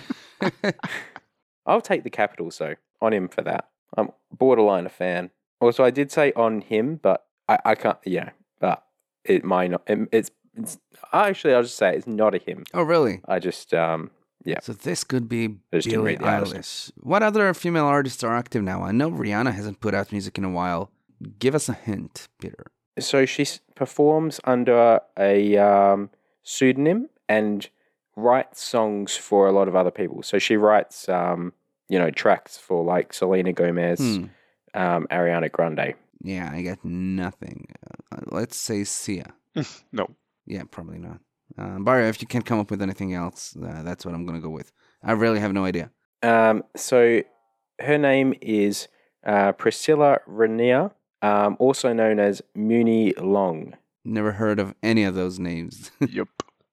I'll 1.65 1.81
take 1.81 2.03
the 2.03 2.09
capital, 2.11 2.51
so 2.51 2.75
on 3.01 3.13
him 3.13 3.27
for 3.27 3.41
that. 3.41 3.69
I'm 3.97 4.09
borderline 4.31 4.85
a 4.85 4.89
fan. 4.89 5.31
Also, 5.59 5.83
I 5.83 5.89
did 5.89 6.11
say 6.11 6.31
on 6.33 6.61
him, 6.61 6.99
but 7.01 7.25
I, 7.47 7.57
I 7.65 7.75
can't, 7.75 7.97
yeah, 8.05 8.29
but 8.59 8.83
it 9.25 9.43
might 9.43 9.71
not, 9.71 9.81
it, 9.87 10.07
it's, 10.11 10.31
it's, 10.55 10.77
actually, 11.11 11.55
I'll 11.55 11.63
just 11.63 11.77
say 11.77 11.95
it's 11.95 12.07
not 12.07 12.35
a 12.35 12.37
him. 12.37 12.63
oh, 12.73 12.83
really? 12.83 13.21
I 13.27 13.39
just, 13.39 13.73
um, 13.73 14.11
yeah. 14.45 14.59
So 14.61 14.73
this 14.73 15.03
could 15.03 15.27
be 15.29 15.45
I 15.73 15.77
just 15.77 15.85
didn't 15.89 15.99
Billie 16.03 16.11
read 16.13 16.19
the 16.19 16.27
artist. 16.27 16.53
Eilish. 16.55 17.03
What 17.03 17.23
other 17.23 17.53
female 17.53 17.85
artists 17.85 18.23
are 18.23 18.35
active 18.35 18.63
now? 18.63 18.83
I 18.83 18.91
know 18.91 19.09
Rihanna 19.11 19.53
hasn't 19.53 19.79
put 19.79 19.93
out 19.93 20.11
music 20.11 20.37
in 20.37 20.43
a 20.43 20.49
while. 20.49 20.91
Give 21.39 21.55
us 21.55 21.67
a 21.69 21.73
hint, 21.73 22.27
Peter. 22.39 22.67
So 22.99 23.25
she 23.25 23.45
performs 23.75 24.39
under 24.43 24.99
a 25.17 25.57
um, 25.57 26.09
pseudonym 26.43 27.09
and 27.27 27.69
writes 28.15 28.61
songs 28.63 29.15
for 29.17 29.47
a 29.47 29.51
lot 29.51 29.67
of 29.67 29.75
other 29.75 29.91
people. 29.91 30.23
So 30.23 30.39
she 30.39 30.57
writes, 30.57 31.07
um, 31.09 31.53
you 31.87 31.97
know, 31.99 32.09
tracks 32.11 32.57
for 32.57 32.83
like 32.83 33.13
Selena 33.13 33.53
Gomez, 33.53 33.99
Hmm. 33.99 34.25
um, 34.73 35.07
Ariana 35.11 35.51
Grande. 35.51 35.95
Yeah, 36.21 36.49
I 36.51 36.61
got 36.63 36.83
nothing. 36.83 37.67
Uh, 38.11 38.19
let's 38.27 38.57
say 38.57 38.83
Sia. 38.83 39.33
No. 39.91 40.07
Yeah, 40.45 40.63
probably 40.69 40.97
not. 40.99 41.19
Uh, 41.57 41.79
Barry, 41.79 42.07
if 42.07 42.21
you 42.21 42.27
can't 42.27 42.45
come 42.45 42.59
up 42.59 42.71
with 42.71 42.81
anything 42.81 43.13
else, 43.13 43.55
uh, 43.57 43.83
that's 43.83 44.05
what 44.05 44.13
I'm 44.13 44.25
going 44.25 44.39
to 44.39 44.43
go 44.43 44.49
with. 44.49 44.71
I 45.03 45.13
really 45.13 45.39
have 45.39 45.53
no 45.53 45.65
idea. 45.65 45.91
Um, 46.21 46.63
so 46.75 47.21
her 47.79 47.97
name 47.97 48.33
is 48.41 48.87
uh, 49.25 49.51
Priscilla 49.53 50.19
Renea, 50.27 50.91
um, 51.21 51.57
also 51.59 51.93
known 51.93 52.19
as 52.19 52.41
Muni 52.55 53.13
Long. 53.13 53.75
Never 54.05 54.33
heard 54.33 54.59
of 54.59 54.75
any 54.81 55.03
of 55.03 55.15
those 55.15 55.39
names. 55.39 55.91
Yup. 55.99 56.27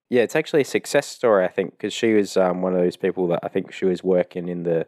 Yeah, 0.09 0.21
it's 0.21 0.35
actually 0.35 0.61
a 0.61 0.65
success 0.65 1.05
story, 1.05 1.43
I 1.43 1.49
think, 1.49 1.71
because 1.71 1.93
she 1.93 2.13
was 2.13 2.37
um, 2.37 2.61
one 2.61 2.73
of 2.73 2.79
those 2.79 2.95
people 2.95 3.27
that 3.27 3.39
I 3.43 3.49
think 3.49 3.73
she 3.73 3.85
was 3.85 4.03
working 4.03 4.47
in 4.47 4.63
the 4.63 4.87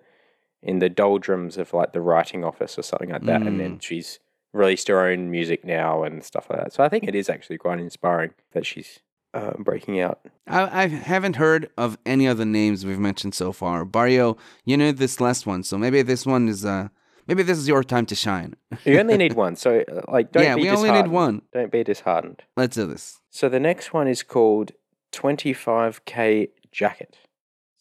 in 0.62 0.80
the 0.80 0.90
doldrums 0.90 1.58
of 1.58 1.74
like 1.74 1.94
the 1.94 2.02
writing 2.02 2.44
office 2.44 2.78
or 2.78 2.82
something 2.82 3.10
like 3.10 3.24
that, 3.24 3.42
and 3.42 3.60
then 3.60 3.80
she's 3.80 4.20
released 4.52 4.88
her 4.88 5.08
own 5.08 5.30
music 5.32 5.64
now 5.64 6.04
and 6.04 6.24
stuff 6.24 6.50
like 6.50 6.60
that. 6.60 6.74
So 6.74 6.84
I 6.84 6.90
think 6.90 7.06
it 7.06 7.16
is 7.16 7.30
actually 7.30 7.58
quite 7.58 7.80
inspiring 7.80 8.32
that 8.52 8.66
she's 8.66 9.00
uh, 9.34 9.54
breaking 9.60 10.00
out. 10.00 10.20
I, 10.48 10.84
I 10.84 10.88
haven't 10.88 11.36
heard 11.36 11.70
of 11.78 11.98
any 12.06 12.26
of 12.28 12.38
the 12.38 12.46
names 12.46 12.86
we've 12.86 13.00
mentioned 13.00 13.36
so 13.36 13.52
far. 13.52 13.86
Baryo, 13.86 14.38
you 14.66 14.78
know 14.78 14.92
this 14.92 15.20
last 15.22 15.46
one, 15.46 15.64
so 15.64 15.78
maybe 15.78 16.02
this 16.02 16.26
one 16.26 16.48
is 16.48 16.66
uh 16.66 16.90
maybe 17.28 17.44
this 17.44 17.58
is 17.58 17.68
your 17.68 17.84
time 17.84 18.06
to 18.08 18.16
shine. 18.16 18.56
You 18.86 19.00
only 19.00 19.18
need 19.18 19.34
one, 19.34 19.56
so 19.56 19.84
uh, 19.92 20.02
like 20.12 20.32
don't 20.32 20.44
yeah, 20.44 20.56
be 20.56 20.62
we 20.64 20.70
only 20.70 20.90
need 20.90 21.06
disheartened. 21.06 21.14
one. 21.14 21.42
Don't 21.54 21.72
be 21.72 21.84
disheartened. 21.84 22.44
Let's 22.58 22.76
do 22.76 22.86
this. 22.86 23.20
So 23.30 23.50
the 23.50 23.60
next 23.60 23.94
one 23.94 24.08
is 24.08 24.24
called 24.24 24.72
25k 25.12 26.50
jacket. 26.72 27.18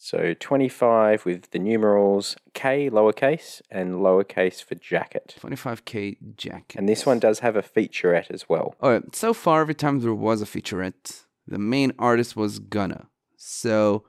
So 0.01 0.33
25 0.39 1.25
with 1.25 1.51
the 1.51 1.59
numerals 1.59 2.37
K 2.55 2.89
lowercase 2.89 3.61
and 3.69 3.95
lowercase 3.97 4.63
for 4.63 4.77
jacket. 4.77 5.35
25k 5.41 6.37
jacket. 6.37 6.79
And 6.79 6.89
this 6.89 7.05
one 7.05 7.19
does 7.19 7.41
have 7.41 7.57
a 7.57 7.63
featurette 7.63 8.31
as 8.31 8.49
well. 8.49 8.75
Right. 8.81 9.03
So 9.15 9.35
far, 9.35 9.63
every 9.63 9.75
time 9.75 9.99
there 10.01 10.15
was 10.15 10.41
a 10.41 10.45
featurette, 10.47 11.25
the 11.49 11.59
main 11.59 11.93
artist 11.99 12.37
was 12.37 12.59
Gunna. 12.59 13.09
So 13.37 14.05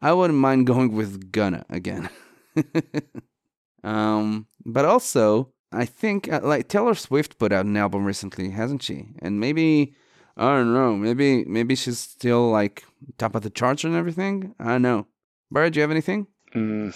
I 0.00 0.12
wouldn't 0.12 0.38
mind 0.38 0.66
going 0.72 0.94
with 0.94 1.32
Gunna 1.32 1.64
again. 1.70 2.08
um, 3.84 4.46
but 4.64 4.84
also, 4.84 5.52
I 5.72 5.84
think 5.84 6.32
uh, 6.32 6.40
like 6.42 6.68
Taylor 6.68 6.94
Swift 6.94 7.38
put 7.38 7.52
out 7.52 7.66
an 7.66 7.76
album 7.76 8.04
recently, 8.04 8.50
hasn't 8.50 8.82
she? 8.82 9.08
And 9.20 9.40
maybe 9.40 9.94
I 10.36 10.56
don't 10.56 10.72
know. 10.72 10.96
Maybe 10.96 11.44
maybe 11.44 11.74
she's 11.74 11.98
still 11.98 12.50
like 12.50 12.84
top 13.18 13.34
of 13.34 13.42
the 13.42 13.50
charts 13.50 13.84
and 13.84 13.94
everything. 13.94 14.54
I 14.58 14.72
don't 14.72 14.82
know. 14.82 15.06
Barry, 15.50 15.70
do 15.70 15.78
you 15.78 15.82
have 15.82 15.90
anything? 15.90 16.26
Mm, 16.54 16.94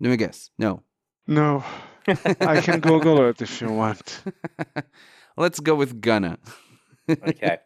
Let 0.00 0.10
me 0.10 0.16
guess. 0.16 0.50
No. 0.58 0.82
no. 1.26 1.64
I 2.40 2.60
can 2.60 2.80
Google 2.80 3.28
it 3.28 3.40
if 3.40 3.60
you 3.60 3.70
want. 3.70 4.22
Let's 5.36 5.60
go 5.60 5.76
with 5.76 6.00
Gunna. 6.00 6.38
Okay. 7.08 7.58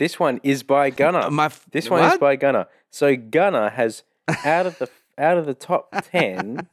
This 0.00 0.18
one 0.18 0.40
is 0.42 0.62
by 0.64 0.88
Gunna. 0.90 1.30
My 1.30 1.44
f- 1.46 1.66
This 1.70 1.90
one 1.90 2.02
is 2.10 2.16
by 2.18 2.34
Gunna. 2.36 2.66
So 2.90 3.14
Gunna 3.16 3.68
has 3.70 4.02
out 4.44 4.64
of 4.66 4.78
the 4.78 4.88
out 5.18 5.36
of 5.36 5.44
the 5.44 5.52
top 5.54 5.90
10, 6.10 6.66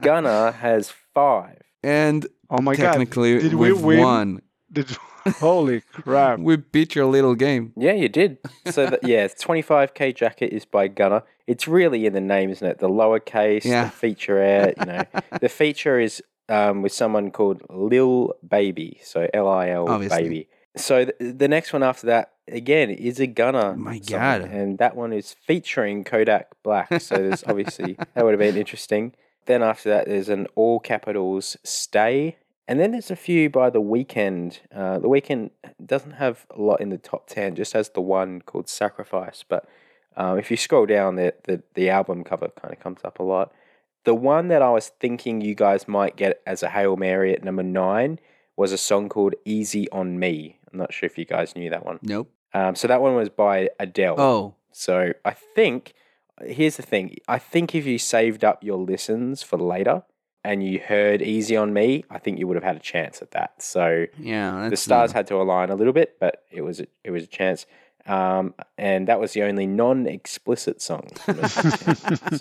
Gunna 0.00 0.52
has 0.52 0.92
5. 1.14 1.56
and 1.82 2.26
Oh 2.50 2.60
my 2.60 2.76
god. 2.76 2.82
technically 2.92 3.38
Did 3.38 3.54
we 3.54 3.72
we've 3.72 3.82
win? 3.82 4.00
won. 4.00 4.42
Did, 4.70 4.90
holy 5.40 5.80
crap. 5.92 6.38
We 6.40 6.56
beat 6.56 6.94
your 6.94 7.06
little 7.06 7.34
game. 7.34 7.72
Yeah, 7.76 7.92
you 7.92 8.08
did. 8.10 8.36
So 8.66 8.86
that, 8.90 9.00
yeah, 9.02 9.28
25k 9.28 10.14
jacket 10.14 10.52
is 10.52 10.66
by 10.66 10.88
Gunna. 10.88 11.22
It's 11.46 11.66
really 11.66 12.04
in 12.04 12.12
the 12.12 12.20
name, 12.20 12.50
isn't 12.50 12.66
it? 12.66 12.78
The 12.78 12.88
lowercase, 12.90 13.64
Yeah. 13.64 13.84
the 13.84 13.90
featurette, 14.06 14.74
you 14.78 14.84
know. 14.92 15.02
the 15.40 15.48
feature 15.48 15.98
is 15.98 16.22
um, 16.50 16.82
with 16.82 16.92
someone 16.92 17.30
called 17.30 17.62
Lil 17.70 18.34
Baby, 18.46 19.00
so 19.02 19.26
L 19.32 19.48
I 19.48 19.70
L 19.70 19.86
Baby. 19.98 20.48
So 20.76 21.06
the, 21.06 21.32
the 21.32 21.48
next 21.48 21.72
one 21.72 21.82
after 21.82 22.06
that 22.08 22.32
again 22.50 22.90
is 22.90 23.20
a 23.20 23.26
Gunna. 23.26 23.74
My 23.76 24.00
song, 24.00 24.18
God. 24.18 24.40
And 24.42 24.78
that 24.78 24.96
one 24.96 25.12
is 25.12 25.34
featuring 25.46 26.04
Kodak 26.04 26.48
Black. 26.62 27.00
So 27.00 27.16
there's 27.16 27.44
obviously 27.46 27.94
that 28.14 28.24
would 28.24 28.32
have 28.32 28.40
been 28.40 28.56
interesting. 28.56 29.14
Then 29.46 29.62
after 29.62 29.88
that, 29.88 30.06
there's 30.06 30.28
an 30.28 30.46
all 30.54 30.80
capitals 30.80 31.56
stay. 31.64 32.36
And 32.66 32.78
then 32.78 32.92
there's 32.92 33.10
a 33.10 33.16
few 33.16 33.48
by 33.48 33.70
The 33.70 33.80
Weeknd. 33.80 34.58
Uh, 34.70 34.98
the 34.98 35.08
Weeknd 35.08 35.50
doesn't 35.84 36.12
have 36.12 36.44
a 36.50 36.60
lot 36.60 36.82
in 36.82 36.90
the 36.90 36.98
top 36.98 37.26
10, 37.26 37.54
just 37.54 37.72
has 37.72 37.88
the 37.88 38.02
one 38.02 38.42
called 38.42 38.68
Sacrifice. 38.68 39.42
But 39.48 39.66
um, 40.18 40.38
if 40.38 40.50
you 40.50 40.58
scroll 40.58 40.84
down, 40.84 41.16
the, 41.16 41.32
the, 41.44 41.62
the 41.72 41.88
album 41.88 42.24
cover 42.24 42.48
kind 42.60 42.74
of 42.74 42.80
comes 42.80 43.00
up 43.04 43.20
a 43.20 43.22
lot. 43.22 43.52
The 44.04 44.14
one 44.14 44.48
that 44.48 44.60
I 44.60 44.70
was 44.70 44.90
thinking 45.00 45.40
you 45.40 45.54
guys 45.54 45.88
might 45.88 46.16
get 46.16 46.42
as 46.46 46.62
a 46.62 46.68
Hail 46.68 46.96
Mary 46.96 47.32
at 47.32 47.42
number 47.42 47.62
nine 47.62 48.18
was 48.54 48.72
a 48.72 48.78
song 48.78 49.08
called 49.08 49.34
Easy 49.46 49.88
on 49.90 50.18
Me. 50.18 50.58
I'm 50.70 50.78
not 50.78 50.92
sure 50.92 51.06
if 51.06 51.16
you 51.16 51.24
guys 51.24 51.56
knew 51.56 51.70
that 51.70 51.86
one. 51.86 52.00
Nope. 52.02 52.30
Um, 52.54 52.74
so 52.74 52.88
that 52.88 53.00
one 53.00 53.14
was 53.14 53.28
by 53.28 53.70
Adele. 53.78 54.18
Oh, 54.18 54.54
So 54.72 55.12
I 55.24 55.32
think 55.32 55.94
here's 56.42 56.76
the 56.76 56.82
thing. 56.82 57.16
I 57.26 57.38
think 57.38 57.74
if 57.74 57.86
you 57.86 57.98
saved 57.98 58.44
up 58.44 58.62
your 58.62 58.78
listens 58.78 59.42
for 59.42 59.58
later 59.58 60.02
and 60.44 60.62
you 60.62 60.80
heard 60.80 61.20
Easy 61.20 61.56
on 61.56 61.72
Me, 61.72 62.04
I 62.10 62.18
think 62.18 62.38
you 62.38 62.46
would 62.46 62.56
have 62.56 62.64
had 62.64 62.76
a 62.76 62.80
chance 62.80 63.20
at 63.22 63.32
that. 63.32 63.62
So 63.62 64.06
yeah. 64.18 64.68
the 64.68 64.76
stars 64.76 65.12
had 65.12 65.26
to 65.28 65.36
align 65.36 65.70
a 65.70 65.74
little 65.74 65.92
bit, 65.92 66.16
but 66.20 66.44
it 66.50 66.62
was 66.62 66.80
a, 66.80 66.86
it 67.04 67.10
was 67.10 67.24
a 67.24 67.26
chance. 67.26 67.66
Um, 68.06 68.54
and 68.78 69.08
that 69.08 69.20
was 69.20 69.32
the 69.32 69.42
only 69.42 69.66
non-explicit 69.66 70.80
song. 70.80 71.08
from 71.16 71.36
the 71.36 71.48
top 71.48 72.40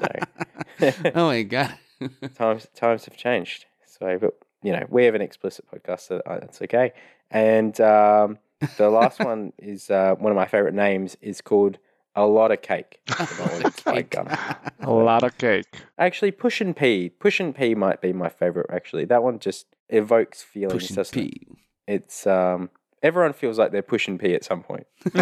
10. 0.80 0.94
so 0.94 1.12
oh 1.16 1.28
my 1.28 1.44
god. 1.44 1.74
times 2.36 2.68
times 2.76 3.06
have 3.06 3.18
changed. 3.18 3.66
So, 3.86 4.18
but 4.20 4.38
you 4.64 4.72
know, 4.72 4.86
we 4.90 5.06
have 5.06 5.16
an 5.16 5.22
explicit 5.22 5.66
podcast, 5.74 6.02
so 6.02 6.22
uh, 6.26 6.40
that's 6.40 6.62
okay. 6.62 6.94
And 7.32 7.80
um, 7.82 8.38
the 8.78 8.90
last 8.90 9.20
one 9.20 9.54
is 9.58 9.90
uh, 9.90 10.16
one 10.16 10.32
of 10.32 10.36
my 10.36 10.48
favorite 10.48 10.74
names 10.74 11.16
is 11.22 11.42
called 11.42 11.78
a 12.16 12.26
lot 12.26 12.52
of 12.52 12.62
cake. 12.62 13.00
That 13.08 13.30
one 13.30 13.72
is 13.72 13.80
by 13.82 14.02
Gunna. 14.02 14.58
A 14.80 14.92
lot 14.92 15.24
of 15.24 15.38
cake. 15.38 15.66
Actually, 15.98 16.32
Push 16.32 16.62
and 16.62 16.76
P. 16.76 17.10
Push 17.10 17.40
and 17.40 17.56
P 17.56 17.76
might 17.76 18.02
be 18.02 18.12
my 18.12 18.30
favorite. 18.30 18.68
Actually, 18.72 19.06
that 19.06 19.22
one 19.22 19.40
just 19.40 19.68
evokes 19.90 20.42
feelings. 20.42 20.74
Pushing 20.74 20.96
doesn't 20.96 21.20
it? 21.20 21.32
P. 21.32 21.48
It's 21.88 22.26
um, 22.26 22.70
everyone 23.04 23.34
feels 23.34 23.60
like 23.60 23.72
they're 23.72 23.82
pushing 23.82 24.18
P 24.18 24.34
at 24.34 24.44
some 24.44 24.64
point. 24.64 24.88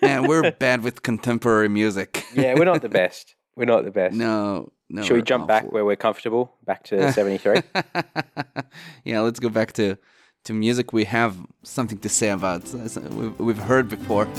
Man, 0.00 0.28
we're 0.28 0.52
bad 0.52 0.84
with 0.84 1.02
contemporary 1.02 1.68
music. 1.68 2.24
yeah, 2.34 2.54
we're 2.54 2.64
not 2.64 2.80
the 2.80 2.88
best. 2.88 3.34
We're 3.56 3.64
not 3.64 3.84
the 3.84 3.90
best. 3.90 4.14
No, 4.14 4.70
no. 4.88 5.02
Should 5.02 5.14
we 5.14 5.18
we're 5.18 5.24
jump 5.24 5.48
back 5.48 5.72
where 5.72 5.84
we're 5.84 5.96
comfortable? 5.96 6.54
Back 6.64 6.84
to 6.84 7.12
seventy 7.12 7.38
three. 7.38 7.60
yeah, 9.04 9.20
let's 9.20 9.40
go 9.40 9.48
back 9.48 9.72
to 9.74 9.98
to 10.48 10.54
music 10.54 10.94
we 10.94 11.04
have 11.04 11.36
something 11.62 11.98
to 11.98 12.08
say 12.08 12.30
about. 12.30 12.62
We've 13.38 13.58
heard 13.58 13.86
before. 13.90 14.24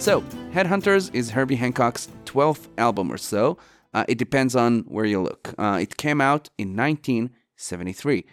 so, 0.00 0.22
Headhunters 0.52 1.14
is 1.14 1.30
Herbie 1.30 1.54
Hancock's 1.54 2.08
12th 2.24 2.66
album 2.78 3.12
or 3.12 3.16
so. 3.16 3.58
Uh, 3.94 4.04
it 4.08 4.18
depends 4.18 4.56
on 4.56 4.80
where 4.88 5.04
you 5.04 5.22
look. 5.22 5.54
Uh, 5.56 5.78
it 5.80 5.96
came 5.96 6.20
out 6.20 6.50
in 6.58 6.74
1973. 6.76 8.26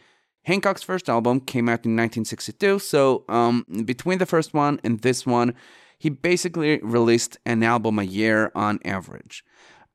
Hancock's 0.46 0.82
first 0.82 1.08
album 1.08 1.40
came 1.40 1.70
out 1.70 1.86
in 1.86 1.96
1962, 1.96 2.80
so 2.80 3.26
um, 3.30 3.64
between 3.86 4.18
the 4.18 4.26
first 4.26 4.56
one 4.56 4.80
and 4.84 5.02
this 5.02 5.24
one, 5.28 5.54
he 6.00 6.10
basically 6.10 6.80
released 6.80 7.38
an 7.46 7.62
album 7.62 8.00
a 8.00 8.04
year 8.04 8.52
on 8.56 8.80
average. 8.84 9.44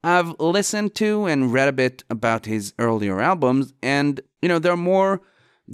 I've 0.02 0.38
listened 0.40 0.94
to 0.96 1.26
and 1.26 1.52
read 1.52 1.68
a 1.68 1.72
bit 1.72 2.04
about 2.08 2.46
his 2.46 2.72
earlier 2.78 3.20
albums, 3.20 3.74
and 3.82 4.20
you 4.40 4.48
know 4.48 4.58
they're 4.58 4.76
more 4.76 5.20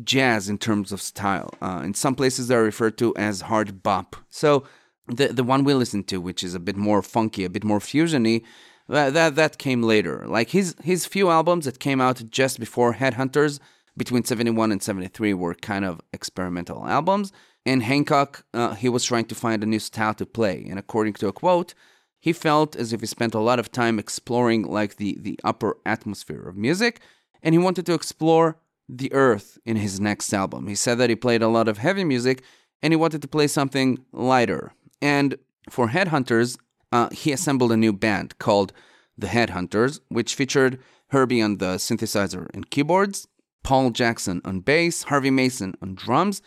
jazz 0.05 0.49
in 0.49 0.59
terms 0.59 0.93
of 0.93 1.01
style. 1.01 1.55
Uh, 1.63 1.83
in 1.85 1.95
some 1.95 2.15
places, 2.15 2.49
they're 2.49 2.63
referred 2.63 2.99
to 2.99 3.15
as 3.17 3.43
hard 3.43 3.83
bop. 3.83 4.17
So 4.29 4.65
the 5.07 5.29
the 5.29 5.45
one 5.45 5.65
we 5.65 5.75
listened 5.75 6.09
to, 6.09 6.21
which 6.21 6.43
is 6.43 6.55
a 6.55 6.61
bit 6.61 6.77
more 6.77 7.03
funky, 7.03 7.45
a 7.45 7.51
bit 7.51 7.65
more 7.65 7.79
fusiony, 7.79 8.43
that 8.89 9.15
that, 9.15 9.37
that 9.37 9.59
came 9.59 9.83
later. 9.83 10.25
Like 10.27 10.51
his 10.51 10.75
his 10.83 11.07
few 11.07 11.31
albums 11.31 11.65
that 11.67 11.79
came 11.79 12.01
out 12.01 12.23
just 12.31 12.59
before 12.59 12.95
Headhunters, 12.95 13.61
between 13.97 14.25
seventy 14.25 14.51
one 14.51 14.73
and 14.73 14.83
seventy 14.83 15.09
three, 15.09 15.35
were 15.35 15.55
kind 15.55 15.85
of 15.85 16.01
experimental 16.13 16.87
albums. 16.87 17.33
And 17.65 17.83
Hancock, 17.83 18.45
uh, 18.55 18.75
he 18.75 18.89
was 18.89 19.05
trying 19.05 19.25
to 19.25 19.35
find 19.35 19.63
a 19.63 19.67
new 19.67 19.81
style 19.81 20.15
to 20.15 20.27
play, 20.27 20.67
and 20.69 20.79
according 20.79 21.15
to 21.15 21.29
a 21.29 21.33
quote 21.33 21.75
he 22.21 22.33
felt 22.33 22.77
as 22.77 22.93
if 22.93 23.01
he 23.01 23.07
spent 23.07 23.35
a 23.35 23.41
lot 23.41 23.59
of 23.59 23.71
time 23.71 23.99
exploring 23.99 24.63
like 24.63 24.97
the, 24.97 25.17
the 25.21 25.39
upper 25.45 25.77
atmosphere 25.85 26.49
of 26.49 26.57
music 26.57 27.01
and 27.43 27.55
he 27.55 27.59
wanted 27.59 27.87
to 27.87 27.95
explore 27.95 28.59
the 28.89 29.13
earth 29.13 29.59
in 29.65 29.77
his 29.77 30.01
next 30.01 30.33
album. 30.33 30.67
He 30.69 30.75
said 30.75 30.99
that 30.99 31.11
he 31.11 31.17
played 31.17 31.43
a 31.43 31.49
lot 31.49 31.69
of 31.69 31.79
heavy 31.79 32.05
music 32.05 32.43
and 32.83 32.93
he 32.93 32.97
wanted 32.97 33.23
to 33.23 33.29
play 33.29 33.47
something 33.47 33.99
lighter. 34.13 34.73
And 35.03 35.37
for 35.71 35.89
headhunters 35.89 36.59
uh, 36.93 37.11
he 37.11 37.33
assembled 37.33 37.73
a 37.73 37.77
new 37.77 37.93
band 37.93 38.39
called 38.39 38.73
the 39.19 39.27
headhunters 39.27 40.01
which 40.09 40.35
featured 40.35 40.79
herbie 41.09 41.43
on 41.43 41.59
the 41.59 41.77
synthesizer 41.77 42.49
and 42.55 42.71
keyboards 42.71 43.27
paul 43.63 43.91
jackson 43.91 44.41
on 44.45 44.61
bass 44.61 45.05
harvey 45.05 45.31
mason 45.31 45.75
on 45.83 45.95
drums 45.95 46.43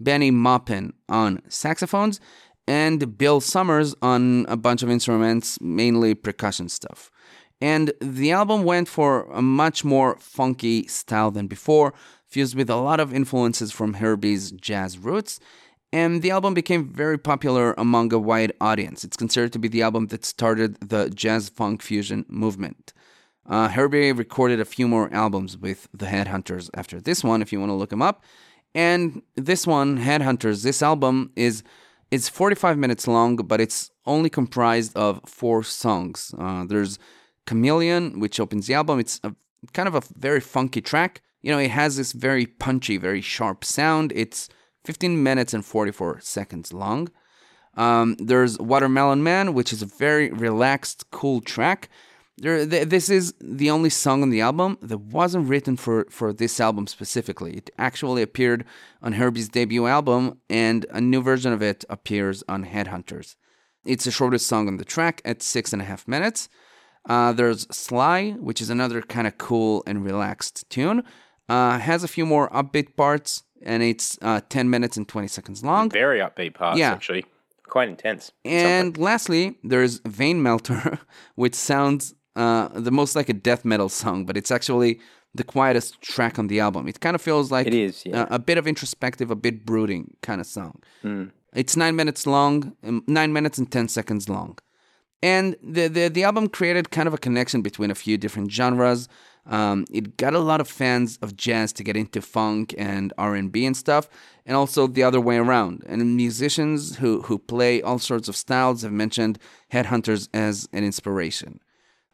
benny 0.00 0.30
maupin 0.30 0.92
on 1.08 1.40
saxophones 1.48 2.20
and 2.66 3.16
Bill 3.18 3.40
Summers 3.40 3.94
on 4.02 4.46
a 4.48 4.56
bunch 4.56 4.82
of 4.82 4.90
instruments, 4.90 5.58
mainly 5.60 6.14
percussion 6.14 6.68
stuff. 6.68 7.10
And 7.60 7.92
the 8.00 8.32
album 8.32 8.64
went 8.64 8.88
for 8.88 9.24
a 9.32 9.42
much 9.42 9.84
more 9.84 10.16
funky 10.18 10.86
style 10.86 11.30
than 11.30 11.46
before, 11.46 11.94
fused 12.26 12.56
with 12.56 12.68
a 12.68 12.76
lot 12.76 13.00
of 13.00 13.14
influences 13.14 13.72
from 13.72 13.94
Herbie's 13.94 14.50
jazz 14.50 14.98
roots. 14.98 15.38
And 15.92 16.22
the 16.22 16.32
album 16.32 16.54
became 16.54 16.88
very 16.88 17.18
popular 17.18 17.72
among 17.78 18.12
a 18.12 18.18
wide 18.18 18.52
audience. 18.60 19.04
It's 19.04 19.16
considered 19.16 19.52
to 19.52 19.60
be 19.60 19.68
the 19.68 19.82
album 19.82 20.08
that 20.08 20.24
started 20.24 20.76
the 20.80 21.08
jazz 21.10 21.48
funk 21.48 21.82
fusion 21.82 22.26
movement. 22.28 22.92
Uh, 23.46 23.68
Herbie 23.68 24.10
recorded 24.10 24.58
a 24.58 24.64
few 24.64 24.88
more 24.88 25.12
albums 25.12 25.56
with 25.56 25.86
the 25.94 26.06
Headhunters 26.06 26.70
after 26.74 27.00
this 27.00 27.22
one, 27.22 27.42
if 27.42 27.52
you 27.52 27.60
want 27.60 27.70
to 27.70 27.74
look 27.74 27.92
him 27.92 28.02
up. 28.02 28.24
And 28.74 29.22
this 29.36 29.66
one, 29.66 29.98
Headhunters, 29.98 30.64
this 30.64 30.82
album 30.82 31.30
is 31.36 31.62
it's 32.10 32.28
45 32.28 32.78
minutes 32.78 33.06
long, 33.06 33.36
but 33.36 33.60
it's 33.60 33.90
only 34.06 34.30
comprised 34.30 34.96
of 34.96 35.20
four 35.26 35.62
songs. 35.62 36.34
Uh, 36.38 36.64
there's 36.64 36.98
Chameleon, 37.46 38.20
which 38.20 38.40
opens 38.40 38.66
the 38.66 38.74
album. 38.74 38.98
It's 38.98 39.20
a, 39.24 39.34
kind 39.72 39.88
of 39.88 39.94
a 39.94 40.02
very 40.16 40.40
funky 40.40 40.80
track. 40.80 41.22
You 41.42 41.52
know, 41.52 41.58
it 41.58 41.70
has 41.70 41.96
this 41.96 42.12
very 42.12 42.46
punchy, 42.46 42.96
very 42.96 43.20
sharp 43.20 43.64
sound. 43.64 44.12
It's 44.14 44.48
15 44.84 45.22
minutes 45.22 45.54
and 45.54 45.64
44 45.64 46.20
seconds 46.20 46.72
long. 46.72 47.08
Um, 47.76 48.16
there's 48.18 48.58
Watermelon 48.58 49.22
Man, 49.22 49.52
which 49.52 49.72
is 49.72 49.82
a 49.82 49.86
very 49.86 50.30
relaxed, 50.30 51.10
cool 51.10 51.40
track. 51.40 51.88
There, 52.36 52.66
th- 52.66 52.88
this 52.88 53.08
is 53.10 53.32
the 53.40 53.70
only 53.70 53.90
song 53.90 54.22
on 54.22 54.30
the 54.30 54.40
album 54.40 54.76
that 54.82 54.98
wasn't 54.98 55.48
written 55.48 55.76
for, 55.76 56.06
for 56.10 56.32
this 56.32 56.58
album 56.58 56.86
specifically. 56.88 57.54
It 57.54 57.70
actually 57.78 58.22
appeared 58.22 58.64
on 59.02 59.12
Herbie's 59.12 59.48
debut 59.48 59.86
album, 59.86 60.38
and 60.50 60.84
a 60.90 61.00
new 61.00 61.22
version 61.22 61.52
of 61.52 61.62
it 61.62 61.84
appears 61.88 62.42
on 62.48 62.64
Headhunters. 62.64 63.36
It's 63.84 64.04
the 64.04 64.10
shortest 64.10 64.46
song 64.46 64.66
on 64.66 64.78
the 64.78 64.84
track 64.84 65.22
at 65.24 65.42
six 65.42 65.72
and 65.72 65.80
a 65.80 65.84
half 65.84 66.08
minutes. 66.08 66.48
Uh, 67.08 67.32
there's 67.32 67.66
Sly, 67.70 68.30
which 68.32 68.60
is 68.60 68.70
another 68.70 69.00
kind 69.02 69.26
of 69.26 69.38
cool 69.38 69.82
and 69.86 70.04
relaxed 70.04 70.68
tune. 70.70 71.04
Uh, 71.48 71.78
has 71.78 72.02
a 72.02 72.08
few 72.08 72.24
more 72.26 72.48
upbeat 72.50 72.96
parts, 72.96 73.44
and 73.62 73.82
it's 73.82 74.18
uh, 74.22 74.40
10 74.48 74.70
minutes 74.70 74.96
and 74.96 75.06
20 75.06 75.28
seconds 75.28 75.62
long. 75.62 75.90
Very 75.90 76.18
upbeat 76.18 76.54
parts, 76.54 76.78
Yeah. 76.78 76.92
actually. 76.92 77.26
Quite 77.68 77.88
intense. 77.88 78.32
And 78.44 78.96
lastly, 78.98 79.58
there's 79.62 80.00
Vein 80.06 80.42
Melter, 80.42 80.98
which 81.34 81.54
sounds 81.54 82.14
uh, 82.36 82.68
the 82.74 82.90
most 82.90 83.14
like 83.16 83.28
a 83.28 83.32
death 83.32 83.64
metal 83.64 83.88
song, 83.88 84.24
but 84.26 84.36
it's 84.36 84.50
actually 84.50 85.00
the 85.34 85.44
quietest 85.44 86.00
track 86.00 86.38
on 86.38 86.46
the 86.46 86.60
album. 86.60 86.86
It 86.88 87.00
kind 87.00 87.14
of 87.14 87.22
feels 87.22 87.50
like 87.50 87.66
It 87.66 87.74
is, 87.74 88.02
yeah. 88.06 88.26
a, 88.30 88.36
a 88.36 88.38
bit 88.38 88.56
of 88.58 88.66
introspective, 88.66 89.30
a 89.30 89.36
bit 89.36 89.66
brooding 89.66 90.16
kind 90.22 90.40
of 90.40 90.46
song. 90.46 90.80
It's 91.54 91.76
nine 91.76 91.96
minutes 91.96 92.26
long, 92.26 92.76
um, 92.84 93.04
nine 93.06 93.32
minutes 93.32 93.58
and 93.58 93.70
10 93.70 93.88
seconds 93.88 94.28
long. 94.28 94.58
And 95.22 95.56
the, 95.62 95.88
the, 95.88 96.08
the 96.08 96.24
album 96.24 96.48
created 96.48 96.90
kind 96.90 97.08
of 97.08 97.14
a 97.14 97.18
connection 97.18 97.62
between 97.62 97.90
a 97.90 97.94
few 97.94 98.18
different 98.18 98.52
genres. 98.52 99.08
Um, 99.46 99.86
it 99.90 100.16
got 100.16 100.34
a 100.34 100.38
lot 100.38 100.60
of 100.60 100.68
fans 100.68 101.18
of 101.22 101.36
jazz 101.36 101.72
to 101.74 101.84
get 101.84 101.96
into 101.96 102.20
funk 102.20 102.74
and 102.76 103.12
R&B 103.18 103.64
and 103.64 103.76
stuff, 103.76 104.08
and 104.46 104.56
also 104.56 104.86
the 104.86 105.02
other 105.02 105.20
way 105.20 105.36
around. 105.36 105.82
And 105.86 106.16
musicians 106.16 106.96
who, 106.96 107.22
who 107.22 107.38
play 107.38 107.82
all 107.82 107.98
sorts 107.98 108.28
of 108.28 108.36
styles 108.36 108.82
have 108.82 108.92
mentioned 108.92 109.38
Headhunters 109.72 110.28
as 110.34 110.68
an 110.72 110.84
inspiration. 110.84 111.60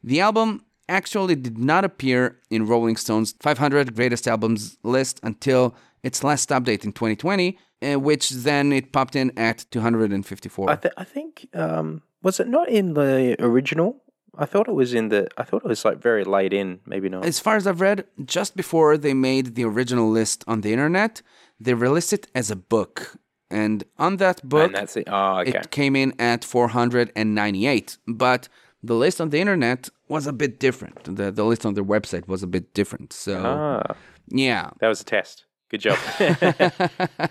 The 0.03 0.21
album 0.21 0.65
actually 0.89 1.37
did 1.37 1.59
not 1.59 1.85
appear 1.85 2.39
in 2.51 2.67
Rolling 2.67 2.97
Stone's 2.97 3.35
500 3.41 3.95
Greatest 3.95 4.27
Albums 4.27 4.77
list 4.83 5.21
until 5.23 5.75
its 6.03 6.25
last 6.25 6.49
update 6.51 6.85
in 6.85 6.93
2020, 6.93 7.59
uh, 7.83 8.01
which 8.01 8.31
then 8.31 8.73
it 8.73 8.93
popped 8.93 9.15
in 9.15 9.33
at 9.39 9.67
254. 9.71 10.71
I, 10.71 10.77
th- 10.77 10.95
I 10.97 11.05
think, 11.05 11.49
um, 11.55 12.03
was 12.23 12.41
it 12.41 12.49
not 12.49 12.69
in 12.69 12.95
the 12.95 13.37
original? 13.39 14.03
I 14.37 14.47
thought 14.47 14.69
it 14.69 14.75
was 14.75 14.95
in 14.95 15.09
the, 15.09 15.29
I 15.37 15.43
thought 15.43 15.65
it 15.65 15.69
was 15.69 15.85
like 15.85 15.99
very 15.99 16.25
late 16.25 16.53
in, 16.53 16.81
maybe 16.87 17.09
not. 17.09 17.25
As 17.25 17.39
far 17.39 17.57
as 17.57 17.67
I've 17.67 17.81
read, 17.81 18.07
just 18.25 18.57
before 18.57 18.97
they 18.97 19.15
made 19.15 19.55
the 19.55 19.65
original 19.65 20.11
list 20.11 20.45
on 20.47 20.63
the 20.63 20.73
internet, 20.73 21.23
they 21.59 21.75
released 21.75 22.13
it 22.13 22.29
as 22.35 22.51
a 22.51 22.57
book. 22.57 23.17
And 23.51 23.83
on 23.99 24.19
that 24.19 24.49
book, 24.49 24.67
and 24.67 24.75
that's 24.75 24.97
it. 24.97 25.09
Oh, 25.11 25.41
okay. 25.41 25.51
it 25.51 25.73
came 25.73 25.97
in 25.97 26.15
at 26.21 26.45
498. 26.45 27.99
But 28.07 28.49
the 28.83 28.95
list 28.95 29.21
on 29.21 29.31
the 29.31 29.41
internet 29.41 29.89
was 30.09 30.27
a 30.27 30.33
bit 30.33 30.59
different. 30.59 31.05
The, 31.05 31.31
the 31.31 31.45
list 31.45 31.67
on 31.67 31.75
their 31.75 31.85
website 31.85 32.27
was 32.29 32.43
a 32.43 32.47
bit 32.47 32.75
different. 32.75 33.13
So, 33.13 33.43
ah, 33.45 33.95
yeah. 34.29 34.71
that 34.81 34.89
was 34.89 35.01
a 35.01 35.05
test. 35.05 35.45
Good 35.69 35.81
job. 35.81 35.99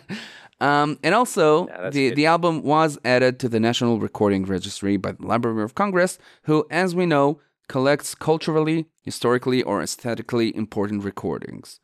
Um, 0.62 1.00
and 1.04 1.16
also, 1.16 1.68
that's 1.68 1.96
the, 1.96 2.10
good. 2.10 2.16
the 2.18 2.26
album 2.26 2.64
was 2.64 3.00
added 3.06 3.40
to 3.40 3.50
the 3.50 3.60
National 3.60 4.00
Recording 4.00 4.46
Registry 4.46 4.98
by 4.98 5.14
the 5.14 5.26
Library 5.26 5.64
of 5.64 5.76
Congress, 5.76 6.20
who, 6.44 6.66
as 6.70 6.94
we 6.94 7.06
know, 7.06 7.40
collects 7.70 8.14
culturally, 8.14 8.88
historically, 9.04 9.64
or 9.64 9.82
aesthetically 9.82 10.56
important 10.56 11.04
recordings. 11.04 11.80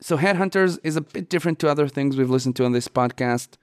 So, 0.00 0.16
Headhunters 0.16 0.78
is 0.84 0.96
a 0.96 1.00
bit 1.00 1.28
different 1.28 1.58
to 1.60 1.68
other 1.68 1.88
things 1.88 2.16
we've 2.16 2.30
listened 2.30 2.56
to 2.56 2.64
on 2.64 2.72
this 2.72 2.88
podcast. 2.88 3.56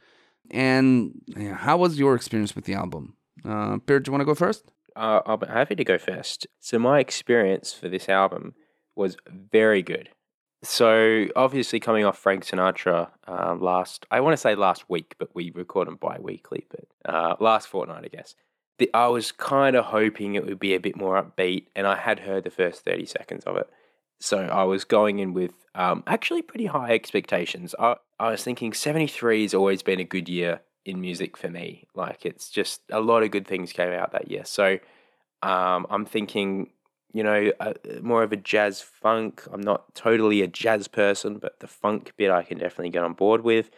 And 0.50 1.22
yeah, 1.28 1.56
how 1.56 1.78
was 1.78 1.98
your 1.98 2.16
experience 2.16 2.56
with 2.56 2.66
the 2.66 2.74
album? 2.74 3.16
Uh, 3.46 3.78
Peter, 3.78 4.00
do 4.00 4.10
you 4.10 4.12
want 4.12 4.22
to 4.22 4.26
go 4.26 4.36
first? 4.36 4.70
Uh, 4.96 5.22
I'll 5.26 5.38
be 5.38 5.48
happy 5.48 5.76
to 5.76 5.84
go 5.84 5.98
first. 5.98 6.48
So 6.60 6.80
my 6.80 7.00
experience 7.00 7.74
for 7.74 7.90
this 7.90 8.10
album 8.10 8.54
was 8.96 9.18
very 9.28 9.82
good. 9.82 10.10
So 10.64 11.28
obviously 11.36 11.80
coming 11.80 12.06
off 12.06 12.18
Frank 12.18 12.46
Sinatra 12.46 13.10
uh, 13.28 13.56
last, 13.56 14.06
I 14.12 14.20
want 14.20 14.34
to 14.34 14.38
say 14.38 14.54
last 14.54 14.90
week, 14.90 15.16
but 15.18 15.34
we 15.34 15.52
record 15.52 15.88
them 15.88 15.96
bi-weekly, 15.96 16.68
but 16.70 17.14
uh, 17.14 17.36
last 17.40 17.68
fortnight, 17.68 18.06
I 18.06 18.10
guess. 18.10 18.36
The, 18.78 18.90
I 18.94 19.08
was 19.08 19.32
kind 19.32 19.76
of 19.76 19.86
hoping 19.86 20.36
it 20.36 20.46
would 20.46 20.60
be 20.60 20.76
a 20.76 20.80
bit 20.80 20.96
more 20.96 21.22
upbeat, 21.22 21.68
and 21.76 21.88
I 21.88 21.96
had 21.96 22.20
heard 22.20 22.44
the 22.44 22.52
first 22.52 22.86
30 22.86 23.06
seconds 23.06 23.44
of 23.46 23.58
it. 23.58 23.70
So 24.20 24.38
I 24.38 24.64
was 24.64 24.84
going 24.84 25.18
in 25.18 25.34
with 25.34 25.52
um, 25.74 26.04
actually 26.06 26.44
pretty 26.44 26.68
high 26.68 26.92
expectations. 26.92 27.74
I, 27.80 27.96
I 28.20 28.32
was 28.32 28.44
thinking 28.44 28.72
73 28.72 29.42
has 29.42 29.54
always 29.56 29.82
been 29.82 30.00
a 30.00 30.04
good 30.04 30.30
year 30.30 30.62
in 30.86 31.02
music 31.02 31.38
for 31.38 31.50
me. 31.50 31.88
Like 31.96 32.26
it's 32.26 32.50
just 32.50 32.82
a 32.90 33.00
lot 33.00 33.24
of 33.24 33.32
good 33.32 33.48
things 33.48 33.74
came 33.74 33.92
out 33.92 34.12
that 34.12 34.30
year. 34.30 34.46
So 34.46 34.80
um, 35.42 35.88
I'm 35.90 36.06
thinking, 36.06 36.72
you 37.14 37.24
know, 37.24 37.52
uh, 37.60 37.74
more 38.02 38.24
of 38.24 38.32
a 38.32 38.38
jazz 38.38 38.82
funk. 38.82 39.44
I'm 39.52 39.62
not 39.62 39.94
totally 39.96 40.42
a 40.42 40.48
jazz 40.48 40.88
person, 40.88 41.38
but 41.38 41.60
the 41.60 41.68
funk 41.68 42.14
bit 42.18 42.32
I 42.32 42.44
can 42.44 42.58
definitely 42.58 42.90
get 42.90 43.04
on 43.04 43.14
board 43.14 43.42
with. 43.42 43.70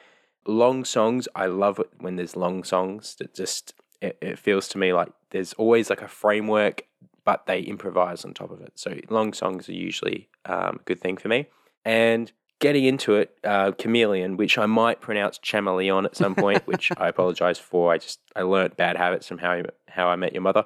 Long 0.45 0.83
songs, 0.83 1.27
I 1.35 1.45
love 1.45 1.79
it 1.79 1.89
when 1.99 2.17
there's 2.17 2.35
long 2.35 2.63
songs. 2.63 3.15
That 3.15 3.33
just 3.33 3.73
it, 4.01 4.17
it 4.21 4.39
feels 4.39 4.67
to 4.69 4.77
me 4.77 4.93
like 4.93 5.09
there's 5.29 5.53
always 5.53 5.89
like 5.89 6.01
a 6.01 6.07
framework, 6.07 6.83
but 7.23 7.45
they 7.45 7.61
improvise 7.61 8.25
on 8.25 8.33
top 8.33 8.51
of 8.51 8.61
it. 8.61 8.73
So 8.75 8.99
long 9.09 9.33
songs 9.33 9.69
are 9.69 9.73
usually 9.73 10.29
um, 10.45 10.79
a 10.81 10.83
good 10.85 10.99
thing 10.99 11.17
for 11.17 11.29
me. 11.29 11.47
And 11.85 12.31
getting 12.63 12.85
into 12.85 13.15
it, 13.15 13.35
uh, 13.43 13.73
Chameleon, 13.73 14.37
which 14.37 14.57
I 14.57 14.67
might 14.67 15.01
pronounce 15.01 15.37
Chameleon 15.37 16.05
at 16.05 16.15
some 16.15 16.33
point, 16.33 16.65
which 16.65 16.93
I 16.97 17.09
apologize 17.09 17.59
for. 17.59 17.91
I 17.91 17.97
just 17.97 18.21
I 18.37 18.43
learnt 18.43 18.77
bad 18.77 18.95
habits 18.95 19.27
from 19.27 19.39
how 19.39 19.63
how 19.89 20.07
I 20.07 20.15
met 20.15 20.31
your 20.31 20.43
mother. 20.43 20.63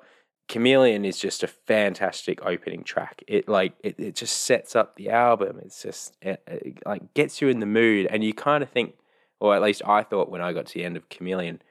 Chameleon 0.48 1.06
is 1.06 1.18
just 1.18 1.42
a 1.42 1.48
fantastic 1.48 2.46
opening 2.46 2.84
track. 2.84 3.24
It 3.28 3.50
like 3.50 3.74
it, 3.84 4.00
it 4.00 4.16
just 4.16 4.44
sets 4.44 4.76
up 4.76 4.96
the 4.96 5.10
album. 5.10 5.60
It's 5.66 5.82
just 5.82 6.16
it, 6.22 6.40
it, 6.46 6.86
like 6.86 7.16
gets 7.16 7.42
you 7.42 7.48
in 7.48 7.62
the 7.62 7.66
mood, 7.66 8.06
and 8.12 8.24
you 8.24 8.32
kind 8.32 8.62
of 8.62 8.70
think, 8.70 8.94
or 9.40 9.56
at 9.56 9.64
least 9.64 9.82
I 9.84 10.04
thought 10.04 10.30
when 10.30 10.42
I 10.42 10.54
got 10.54 10.68
to 10.68 10.74
the 10.76 10.86
end 10.86 10.98
of 10.98 11.10
Chameleon, 11.10 11.64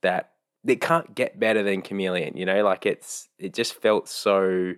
that 0.00 0.30
it 0.66 0.80
can't 0.80 1.14
get 1.14 1.38
better 1.38 1.62
than 1.62 1.82
Chameleon. 1.82 2.38
You 2.38 2.46
know, 2.46 2.64
like 2.64 2.86
it's 2.86 3.28
it 3.38 3.52
just 3.52 3.74
felt 3.74 4.08
so 4.08 4.72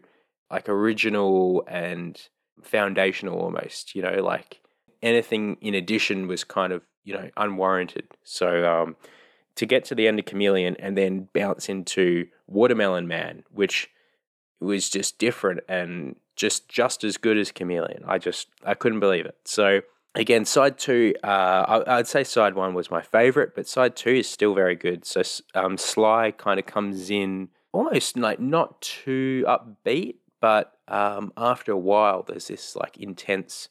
like 0.50 0.68
original 0.68 1.62
and 1.68 2.20
foundational 2.64 3.38
almost. 3.38 3.94
You 3.94 4.02
know, 4.02 4.20
like 4.20 4.62
anything 5.06 5.56
in 5.60 5.74
addition 5.74 6.28
was 6.28 6.44
kind 6.44 6.72
of 6.72 6.82
you 7.04 7.14
know 7.14 7.30
unwarranted. 7.36 8.08
So 8.24 8.68
um, 8.70 8.96
to 9.54 9.66
get 9.66 9.84
to 9.86 9.94
the 9.94 10.06
end 10.06 10.18
of 10.18 10.26
Chameleon 10.26 10.76
and 10.78 10.96
then 10.96 11.28
bounce 11.32 11.68
into 11.68 12.26
Watermelon 12.46 13.08
Man, 13.08 13.44
which 13.50 13.90
was 14.60 14.88
just 14.88 15.18
different 15.18 15.60
and 15.68 16.16
just 16.34 16.68
just 16.68 17.04
as 17.04 17.16
good 17.16 17.38
as 17.38 17.52
Chameleon. 17.52 18.02
I 18.06 18.18
just 18.18 18.48
I 18.64 18.74
couldn't 18.74 19.00
believe 19.00 19.26
it. 19.26 19.36
So 19.44 19.80
again, 20.14 20.44
side 20.44 20.78
two, 20.78 21.14
uh, 21.22 21.82
I, 21.86 21.98
I'd 21.98 22.06
say 22.06 22.24
side 22.24 22.54
one 22.54 22.74
was 22.74 22.90
my 22.90 23.02
favorite, 23.02 23.54
but 23.54 23.66
side 23.66 23.96
two 23.96 24.10
is 24.10 24.28
still 24.28 24.54
very 24.54 24.74
good. 24.74 25.04
So 25.04 25.22
um, 25.54 25.78
Sly 25.78 26.32
kind 26.32 26.58
of 26.58 26.66
comes 26.66 27.10
in 27.10 27.48
almost 27.72 28.16
like 28.16 28.40
not 28.40 28.80
too 28.80 29.44
upbeat, 29.46 30.16
but 30.40 30.72
um, 30.88 31.32
after 31.36 31.72
a 31.72 31.78
while, 31.78 32.22
there's 32.22 32.48
this 32.48 32.76
like 32.76 32.96
intense 32.96 33.68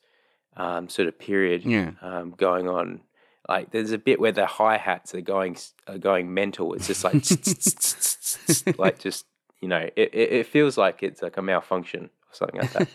um, 0.58 0.89
sort 0.89 1.08
of 1.08 1.18
period 1.20 1.64
Yeah. 1.66 1.91
um, 2.01 2.32
going 2.32 2.68
on. 2.68 3.01
Like 3.47 3.72
there's 3.72 3.91
a 3.91 3.97
bit 3.97 4.20
where 4.20 4.32
the 4.32 4.45
hi 4.47 4.78
hats 4.78 5.14
are 5.14 5.22
going 5.22 5.58
are 5.88 5.99
going 5.99 6.34
mental. 6.34 6.74
It's 6.74 6.88
just 6.88 7.03
like 7.03 7.24
like 8.80 8.99
just 8.99 9.26
you 9.62 9.68
know 9.68 9.89
it, 9.95 10.10
it, 10.14 10.47
feels 10.47 10.78
like 10.78 11.03
it's 11.03 11.22
like 11.22 11.38
a 11.38 11.41
malfunction 11.41 12.06
or 12.06 12.34
something 12.34 12.62
like 12.62 12.74
that. 12.74 12.93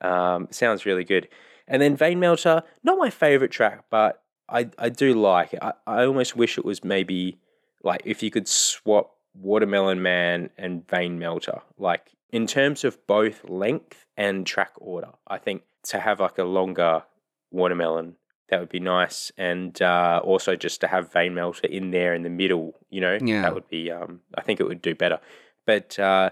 But 0.00 0.06
um, 0.08 0.48
sounds 0.50 0.86
really 0.86 1.04
good. 1.04 1.28
And 1.68 1.82
then 1.82 1.96
Vein 1.96 2.20
Melter, 2.20 2.62
not 2.84 2.96
my 2.98 3.10
favorite 3.10 3.50
track, 3.50 3.84
but 3.90 4.22
I 4.48 4.70
I 4.78 4.88
do 4.88 5.12
like 5.14 5.52
it. 5.52 5.58
I, 5.62 5.72
I 5.86 6.04
almost 6.06 6.36
wish 6.36 6.56
it 6.56 6.64
was 6.64 6.82
maybe 6.82 7.38
like 7.82 8.02
if 8.04 8.22
you 8.22 8.30
could 8.30 8.48
swap 8.48 9.12
Watermelon 9.34 10.00
Man 10.00 10.48
and 10.56 10.88
Vein 10.88 11.18
Melter, 11.18 11.60
like 11.76 12.12
in 12.30 12.46
terms 12.46 12.84
of 12.84 13.04
both 13.06 13.48
length 13.48 14.06
and 14.16 14.46
track 14.46 14.72
order. 14.76 15.10
I 15.28 15.38
think 15.38 15.62
to 15.88 16.00
have 16.00 16.20
like 16.20 16.38
a 16.38 16.44
longer 16.44 17.02
watermelon. 17.50 18.16
That 18.48 18.60
would 18.60 18.68
be 18.68 18.78
nice, 18.80 19.32
and 19.36 19.80
uh, 19.82 20.20
also 20.22 20.54
just 20.54 20.80
to 20.82 20.86
have 20.86 21.12
vein 21.12 21.34
melter 21.34 21.66
in 21.66 21.90
there 21.90 22.14
in 22.14 22.22
the 22.22 22.30
middle. 22.30 22.74
You 22.90 23.00
know, 23.00 23.18
Yeah. 23.20 23.42
that 23.42 23.54
would 23.54 23.68
be. 23.68 23.90
Um, 23.90 24.20
I 24.36 24.42
think 24.42 24.60
it 24.60 24.68
would 24.68 24.80
do 24.82 24.94
better. 24.94 25.18
But 25.64 25.98
uh, 25.98 26.30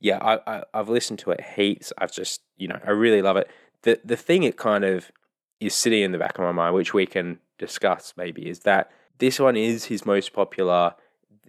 yeah, 0.00 0.18
I, 0.22 0.58
I 0.58 0.62
I've 0.72 0.88
listened 0.88 1.18
to 1.20 1.32
it 1.32 1.40
heaps. 1.40 1.92
I've 1.98 2.12
just 2.12 2.42
you 2.56 2.68
know 2.68 2.78
I 2.86 2.90
really 2.90 3.20
love 3.20 3.36
it. 3.36 3.50
The 3.82 4.00
the 4.04 4.16
thing 4.16 4.44
it 4.44 4.56
kind 4.56 4.84
of 4.84 5.10
is 5.58 5.74
sitting 5.74 6.02
in 6.02 6.12
the 6.12 6.18
back 6.18 6.38
of 6.38 6.44
my 6.44 6.52
mind, 6.52 6.74
which 6.76 6.94
we 6.94 7.04
can 7.06 7.40
discuss 7.58 8.14
maybe, 8.16 8.48
is 8.48 8.60
that 8.60 8.90
this 9.18 9.40
one 9.40 9.56
is 9.56 9.86
his 9.86 10.06
most 10.06 10.32
popular. 10.32 10.94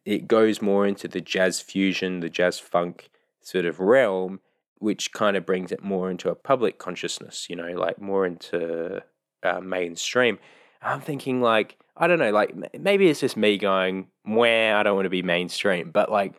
It 0.03 0.27
goes 0.27 0.61
more 0.63 0.87
into 0.87 1.07
the 1.07 1.21
jazz 1.21 1.59
fusion, 1.61 2.21
the 2.21 2.29
jazz 2.29 2.57
funk 2.59 3.09
sort 3.41 3.65
of 3.65 3.79
realm, 3.79 4.39
which 4.79 5.11
kind 5.11 5.37
of 5.37 5.45
brings 5.45 5.71
it 5.71 5.83
more 5.83 6.09
into 6.09 6.29
a 6.29 6.35
public 6.35 6.77
consciousness, 6.77 7.47
you 7.49 7.55
know, 7.55 7.71
like 7.73 7.99
more 8.01 8.25
into 8.25 9.01
uh, 9.43 9.59
mainstream. 9.61 10.39
I'm 10.81 11.01
thinking 11.01 11.41
like 11.41 11.77
I 11.95 12.07
don't 12.07 12.19
know, 12.19 12.31
like 12.31 12.53
maybe 12.79 13.09
it's 13.09 13.19
just 13.19 13.37
me 13.37 13.57
going, 13.57 14.07
"Where 14.23 14.75
I 14.75 14.83
don't 14.83 14.95
want 14.95 15.05
to 15.05 15.09
be 15.09 15.23
mainstream," 15.23 15.91
but 15.91 16.11
like 16.11 16.33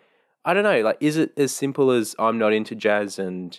I 0.44 0.54
don't 0.54 0.64
know, 0.64 0.80
like 0.82 0.98
is 1.00 1.16
it 1.16 1.32
as 1.36 1.52
simple 1.52 1.90
as 1.90 2.14
I'm 2.18 2.38
not 2.38 2.52
into 2.52 2.74
jazz 2.74 3.18
and 3.18 3.58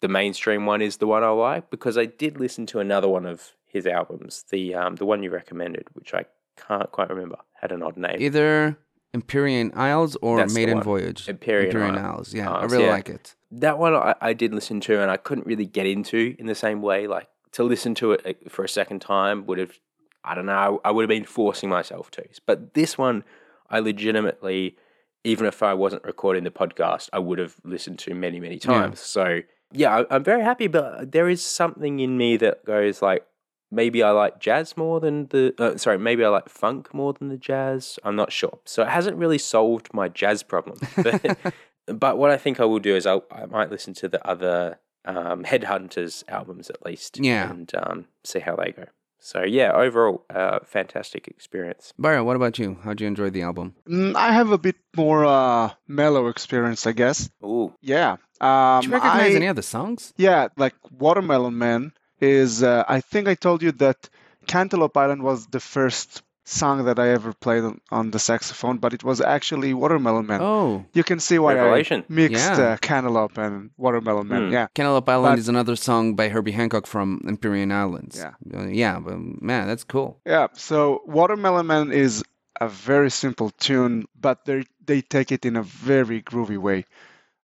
the 0.00 0.08
mainstream 0.08 0.64
one 0.64 0.80
is 0.80 0.98
the 0.98 1.06
one 1.06 1.22
I 1.24 1.28
like? 1.30 1.70
Because 1.70 1.98
I 1.98 2.06
did 2.06 2.38
listen 2.38 2.66
to 2.66 2.80
another 2.80 3.08
one 3.08 3.26
of 3.26 3.52
his 3.66 3.86
albums, 3.86 4.44
the 4.50 4.74
um 4.74 4.96
the 4.96 5.06
one 5.06 5.22
you 5.22 5.30
recommended, 5.30 5.86
which 5.92 6.14
I 6.14 6.24
can't 6.56 6.90
quite 6.90 7.10
remember, 7.10 7.36
had 7.60 7.72
an 7.72 7.82
odd 7.82 7.96
name. 7.96 8.16
Either 8.18 8.78
Empyrean 9.14 9.72
Isles 9.74 10.16
or 10.22 10.38
That's 10.38 10.54
Maiden. 10.54 10.82
Voyage. 10.82 11.28
Empyrean 11.28 11.96
Isle- 11.96 12.14
Isles. 12.14 12.34
Yeah, 12.34 12.50
I 12.50 12.64
really 12.64 12.84
yeah. 12.84 12.90
like 12.90 13.08
it. 13.08 13.34
That 13.50 13.78
one 13.78 13.94
I, 13.94 14.14
I 14.20 14.32
did 14.32 14.52
listen 14.52 14.80
to 14.82 15.00
and 15.00 15.10
I 15.10 15.16
couldn't 15.16 15.46
really 15.46 15.66
get 15.66 15.86
into 15.86 16.34
in 16.38 16.46
the 16.46 16.54
same 16.54 16.82
way. 16.82 17.06
Like 17.06 17.28
to 17.52 17.62
listen 17.62 17.94
to 17.96 18.12
it 18.12 18.50
for 18.50 18.64
a 18.64 18.68
second 18.68 19.00
time 19.00 19.46
would 19.46 19.58
have, 19.58 19.78
I 20.24 20.34
don't 20.34 20.46
know, 20.46 20.80
I 20.84 20.90
would 20.90 21.02
have 21.02 21.08
been 21.08 21.24
forcing 21.24 21.68
myself 21.68 22.10
to. 22.12 22.24
But 22.46 22.74
this 22.74 22.98
one, 22.98 23.24
I 23.70 23.78
legitimately, 23.80 24.76
even 25.24 25.46
if 25.46 25.62
I 25.62 25.74
wasn't 25.74 26.04
recording 26.04 26.44
the 26.44 26.50
podcast, 26.50 27.08
I 27.12 27.18
would 27.18 27.38
have 27.38 27.56
listened 27.64 27.98
to 28.00 28.14
many, 28.14 28.40
many 28.40 28.58
times. 28.58 29.00
So 29.00 29.40
yeah, 29.72 29.98
I, 29.98 30.14
I'm 30.14 30.24
very 30.24 30.42
happy. 30.42 30.66
But 30.66 31.12
there 31.12 31.28
is 31.28 31.42
something 31.42 32.00
in 32.00 32.16
me 32.16 32.36
that 32.38 32.64
goes 32.64 33.02
like, 33.02 33.26
maybe 33.70 34.02
I 34.02 34.10
like 34.10 34.40
jazz 34.40 34.76
more 34.76 35.00
than 35.00 35.26
the, 35.28 35.54
uh, 35.58 35.76
sorry, 35.76 35.98
maybe 35.98 36.24
I 36.24 36.28
like 36.28 36.48
funk 36.48 36.94
more 36.94 37.12
than 37.12 37.28
the 37.28 37.36
jazz. 37.36 37.98
I'm 38.04 38.16
not 38.16 38.32
sure. 38.32 38.58
So 38.64 38.82
it 38.82 38.88
hasn't 38.88 39.16
really 39.16 39.38
solved 39.38 39.92
my 39.92 40.08
jazz 40.08 40.42
problem. 40.42 40.78
But, 40.96 41.36
but 41.92 42.18
what 42.18 42.30
I 42.30 42.36
think 42.36 42.60
I 42.60 42.64
will 42.64 42.78
do 42.80 42.94
is 42.96 43.06
I'll, 43.06 43.24
I 43.30 43.46
might 43.46 43.70
listen 43.70 43.94
to 43.94 44.08
the 44.08 44.26
other 44.26 44.78
um, 45.04 45.44
Headhunters 45.44 46.24
albums 46.28 46.70
at 46.70 46.84
least. 46.84 47.18
Yeah. 47.18 47.50
And 47.50 47.70
um, 47.74 48.06
see 48.24 48.40
how 48.40 48.56
they 48.56 48.72
go. 48.72 48.84
So 49.20 49.42
yeah, 49.42 49.72
overall, 49.72 50.24
uh, 50.32 50.60
fantastic 50.64 51.26
experience. 51.26 51.92
Baryo, 51.98 52.24
what 52.24 52.36
about 52.36 52.58
you? 52.58 52.78
How'd 52.84 53.00
you 53.00 53.06
enjoy 53.08 53.30
the 53.30 53.42
album? 53.42 53.74
Mm, 53.88 54.14
I 54.14 54.32
have 54.32 54.52
a 54.52 54.58
bit 54.58 54.76
more 54.96 55.24
uh, 55.24 55.70
mellow 55.88 56.28
experience, 56.28 56.86
I 56.86 56.92
guess. 56.92 57.28
Ooh, 57.42 57.74
Yeah. 57.82 58.16
Um, 58.40 58.80
Did 58.82 58.86
you 58.90 58.92
recognize 58.94 59.32
I- 59.32 59.36
any 59.36 59.46
of 59.46 59.56
the 59.56 59.62
songs? 59.64 60.14
Yeah, 60.16 60.48
like 60.56 60.74
Watermelon 60.92 61.58
Man 61.58 61.92
is. 62.20 62.62
Uh, 62.62 62.84
I 62.88 63.00
think 63.00 63.26
I 63.26 63.34
told 63.34 63.62
you 63.64 63.72
that 63.72 64.08
Cantaloupe 64.46 64.96
Island 64.96 65.22
was 65.24 65.48
the 65.48 65.58
first 65.58 66.22
song 66.48 66.84
that 66.86 66.98
I 66.98 67.08
ever 67.10 67.32
played 67.32 67.62
on, 67.64 67.80
on 67.90 68.10
the 68.10 68.18
saxophone, 68.18 68.78
but 68.78 68.94
it 68.94 69.04
was 69.04 69.20
actually 69.20 69.74
Watermelon 69.74 70.26
Man. 70.26 70.40
Oh, 70.42 70.84
You 70.94 71.04
can 71.04 71.20
see 71.20 71.38
why 71.38 71.54
Revelation. 71.54 72.00
I 72.08 72.12
mixed 72.12 72.58
Yeah. 72.58 72.72
uh, 72.72 72.76
Cantaloupe 72.78 73.36
and 73.38 73.70
Watermelon 73.76 74.28
Man. 74.28 74.46
Hmm. 74.46 74.52
Yeah. 74.52 74.66
Cantaloupe 74.74 75.08
Island 75.08 75.32
But- 75.32 75.38
is 75.40 75.48
another 75.48 75.76
song 75.76 76.14
by 76.14 76.28
Herbie 76.30 76.52
Hancock 76.52 76.86
from 76.86 77.20
Empyrean 77.28 77.70
Islands. 77.72 78.16
Yeah. 78.16 78.32
Uh, 78.58 78.66
yeah, 78.66 78.98
but 78.98 79.18
man, 79.42 79.66
that's 79.68 79.84
cool. 79.84 80.20
Yeah. 80.24 80.46
So 80.54 81.02
Watermelon 81.06 81.66
Man 81.66 81.92
is 81.92 82.24
a 82.60 82.68
very 82.68 83.10
simple 83.10 83.50
tune, 83.50 84.06
but 84.18 84.44
they 84.46 84.64
they 84.86 85.00
take 85.02 85.30
it 85.32 85.44
in 85.44 85.54
a 85.56 85.62
very 85.62 86.22
groovy 86.22 86.58
way. 86.58 86.84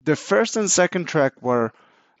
The 0.05 0.15
first 0.15 0.57
and 0.57 0.71
second 0.71 1.05
track 1.07 1.33
were. 1.41 1.71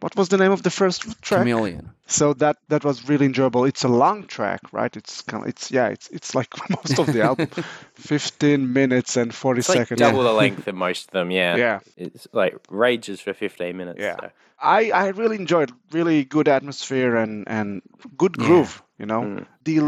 What 0.03 0.15
was 0.17 0.27
the 0.29 0.37
name 0.37 0.51
of 0.51 0.61
the 0.63 0.69
first 0.69 0.99
track? 1.21 1.41
Chameleon. 1.41 1.91
so 2.07 2.33
that 2.43 2.57
that 2.67 2.83
was 2.83 3.07
really 3.09 3.25
enjoyable 3.25 3.63
it's 3.71 3.85
a 3.85 3.93
long 4.03 4.27
track 4.27 4.61
right 4.79 4.93
it's 5.01 5.21
kind 5.29 5.43
of 5.43 5.49
it's 5.49 5.71
yeah 5.71 5.87
it's 5.95 6.07
it's 6.17 6.35
like 6.35 6.49
most 6.77 6.99
of 6.99 7.07
the 7.13 7.21
album 7.29 7.47
15 7.95 8.73
minutes 8.73 9.17
and 9.17 9.33
40 9.33 9.59
it's 9.59 9.69
like 9.69 9.77
seconds 9.79 9.99
double 9.99 10.23
the 10.23 10.33
length 10.33 10.67
of 10.67 10.75
most 10.75 11.05
of 11.07 11.11
them. 11.11 11.31
Yeah. 11.31 11.55
yeah 11.65 11.79
It's 11.97 12.27
like 12.33 12.55
rages 12.69 13.21
for 13.21 13.33
15 13.33 13.77
minutes. 13.77 13.99
Yeah. 14.01 14.17
so. 14.19 14.29
i 14.59 14.91
i 14.91 15.07
really 15.21 15.37
enjoyed 15.37 15.71
really 15.91 16.23
good 16.25 16.47
atmosphere 16.47 17.15
and 17.23 17.47
and 17.47 17.81
good 18.17 18.35
Yeah. 18.37 18.45
groove 18.45 18.73
you 18.99 19.05
know 19.05 19.21
Mm. 19.23 19.45
the 19.69 19.79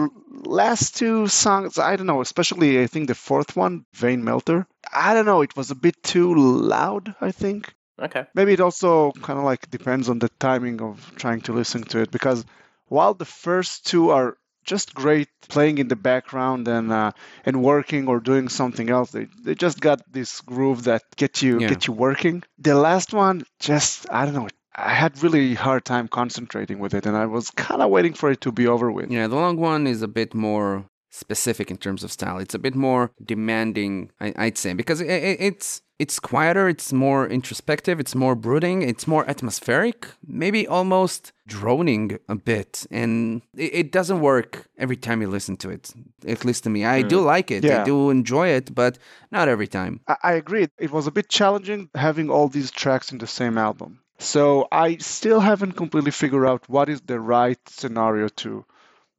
last 0.62 0.96
two 0.98 1.28
songs 1.28 1.78
i 1.78 1.96
don't 1.96 2.08
know 2.08 2.22
especially 2.22 2.82
i 2.84 2.88
think 2.88 3.08
the 3.08 3.16
fourth 3.28 3.56
one 3.66 3.76
vein 3.94 4.24
melter 4.24 4.66
i 5.08 5.14
don't 5.14 5.26
know 5.32 5.42
it 5.48 5.56
was 5.60 5.72
a 5.72 5.76
bit 5.86 5.96
too 6.04 6.34
loud 6.76 7.16
i 7.22 7.32
think 7.32 7.74
Okay. 8.02 8.26
maybe 8.34 8.54
it 8.54 8.60
also 8.60 9.12
kind 9.22 9.40
of 9.40 9.46
like 9.46 9.70
depends 9.72 10.10
on 10.10 10.20
the 10.20 10.30
timing 10.40 10.82
of 10.82 11.12
trying 11.16 11.42
to 11.42 11.54
listen 11.54 11.84
to 11.84 12.00
it 12.02 12.12
because 12.12 12.46
while 12.88 13.14
the 13.14 13.26
first 13.26 13.86
two 13.88 14.10
are 14.12 14.38
just 14.66 14.94
great 14.94 15.30
playing 15.48 15.78
in 15.78 15.88
the 15.88 15.96
background 15.96 16.68
and 16.68 16.92
uh, 16.92 17.12
and 17.46 17.64
working 17.64 18.08
or 18.08 18.20
doing 18.20 18.50
something 18.50 18.90
else 18.90 19.12
they, 19.12 19.28
they 19.44 19.56
just 19.56 19.80
got 19.80 20.02
this 20.12 20.42
groove 20.42 20.84
that 20.86 21.04
get 21.16 21.42
you 21.42 21.62
Yeah. 21.62 21.70
get 21.70 21.88
you 21.88 21.94
working 21.94 22.44
the 22.58 22.76
last 22.76 23.14
one 23.14 23.46
just 23.60 24.08
i 24.12 24.26
don't 24.26 24.34
know 24.34 24.50
i 24.76 24.94
had 24.94 25.22
really 25.24 25.54
hard 25.54 25.86
time 25.86 26.08
concentrating 26.10 26.80
with 26.80 26.94
it 26.94 27.06
and 27.06 27.16
i 27.16 27.26
was 27.28 27.52
kind 27.52 27.82
of 27.82 27.90
waiting 27.92 28.14
for 28.14 28.30
it 28.32 28.42
to 28.42 28.52
be 28.52 28.68
over 28.68 28.92
with 28.92 29.10
Yeah, 29.12 29.28
the 29.28 29.36
long 29.36 29.58
one 29.58 29.88
is 29.88 30.02
a 30.02 30.08
bit 30.08 30.34
more 30.34 30.86
specific 31.12 31.72
in 31.72 31.78
terms 31.78 32.04
of 32.04 32.12
style. 32.12 32.40
It's 32.40 32.54
a 32.56 32.60
bit 32.60 32.76
more 32.76 33.12
demanding, 33.24 34.12
I, 34.20 34.34
I'd 34.36 34.58
say, 34.58 34.74
because 34.74 35.02
i 35.02 35.06
i 35.06 35.38
it's 35.50 35.82
it's 35.98 36.20
quieter, 36.20 36.68
it's 36.68 36.92
more 36.92 37.28
introspective, 37.28 38.00
it's 38.00 38.16
more 38.16 38.36
brooding, 38.36 38.82
it's 38.82 39.08
more 39.08 39.28
atmospheric, 39.30 40.08
maybe 40.28 40.68
almost 40.68 41.32
droning 41.48 42.18
a 42.28 42.36
bit, 42.36 42.86
and 42.92 43.42
it, 43.56 43.74
it 43.74 43.92
doesn't 43.92 44.20
work 44.20 44.68
every 44.78 44.98
time 44.98 45.22
you 45.22 45.30
listen 45.30 45.56
to 45.58 45.70
it. 45.70 45.94
At 46.28 46.44
least 46.44 46.64
to 46.66 46.70
me, 46.70 46.86
I 46.86 47.02
do 47.02 47.20
mm. 47.20 47.26
like 47.26 47.52
it, 47.52 47.64
I 47.66 47.84
do 47.84 48.10
enjoy 48.10 48.50
it, 48.50 48.76
but 48.76 48.98
not 49.32 49.48
every 49.48 49.68
time. 49.68 50.02
I, 50.08 50.18
I 50.24 50.34
agree. 50.34 50.68
It 50.78 50.92
was 50.92 51.08
a 51.08 51.12
bit 51.12 51.30
challenging 51.30 51.90
having 51.96 52.30
all 52.30 52.50
these 52.50 52.72
tracks 52.72 53.12
in 53.12 53.18
the 53.20 53.28
same 53.28 53.58
album. 53.58 54.00
So 54.18 54.68
i 54.72 54.98
still 54.98 55.42
haven't 55.42 55.74
completely 55.74 56.12
figured 56.12 56.46
out 56.46 56.70
what 56.70 56.88
is 56.88 57.02
the 57.02 57.20
right 57.20 57.60
scenario 57.68 58.30
to 58.30 58.66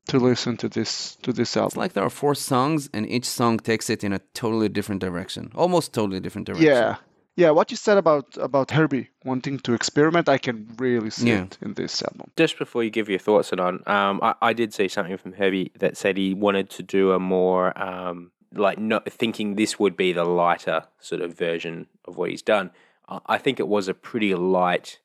to 0.09 0.19
listen 0.19 0.57
to 0.59 0.69
this 0.69 1.17
to 1.23 1.33
this 1.33 1.57
album. 1.57 1.67
It's 1.69 1.77
like 1.77 1.93
there 1.95 2.05
are 2.05 2.11
four 2.11 2.35
songs, 2.35 2.89
and 2.93 3.09
each 3.09 3.25
song 3.27 3.59
takes 3.59 3.91
it 3.91 4.05
in 4.05 4.13
a 4.13 4.21
totally 4.35 4.69
different 4.69 5.01
direction, 5.01 5.51
almost 5.55 5.93
totally 5.93 6.21
different 6.21 6.47
direction. 6.47 6.67
Yeah, 6.69 6.97
yeah. 7.37 7.51
What 7.51 7.71
you 7.71 7.77
said 7.77 7.99
about 7.99 8.37
about 8.39 8.71
Herbie 8.71 9.09
wanting 9.25 9.59
to 9.61 9.73
experiment, 9.75 10.29
I 10.29 10.39
can 10.39 10.69
really 10.79 11.11
see 11.11 11.29
Yeah. 11.29 11.45
it 11.45 11.59
in 11.61 11.75
this 11.75 12.03
album. 12.03 12.31
Just 12.37 12.59
before 12.59 12.85
you 12.85 12.91
give 12.91 13.09
your 13.09 13.19
thoughts 13.19 13.53
on, 13.53 13.83
um, 13.87 14.21
I, 14.23 14.35
I 14.41 14.53
did 14.53 14.73
see 14.75 14.89
something 14.89 15.17
from 15.19 15.33
Herbie 15.35 15.73
that 15.79 15.97
said 15.97 16.17
he 16.17 16.35
wanted 16.35 16.71
to 16.71 16.83
do 16.83 17.13
a 17.13 17.19
more 17.19 17.77
um, 17.81 18.31
like 18.55 18.79
not 18.79 19.11
thinking 19.11 19.57
this 19.57 19.79
would 19.79 19.97
be 19.97 20.13
the 20.13 20.25
lighter 20.25 20.85
sort 21.01 21.21
of 21.21 21.37
version 21.37 21.87
of 22.07 22.17
what 22.17 22.31
he's 22.31 22.43
done. 22.43 22.71
I, 23.09 23.19
I 23.27 23.39
think 23.39 23.59
it 23.61 23.69
was 23.69 23.89
a 23.89 23.95
pretty 23.95 24.35
light 24.35 25.01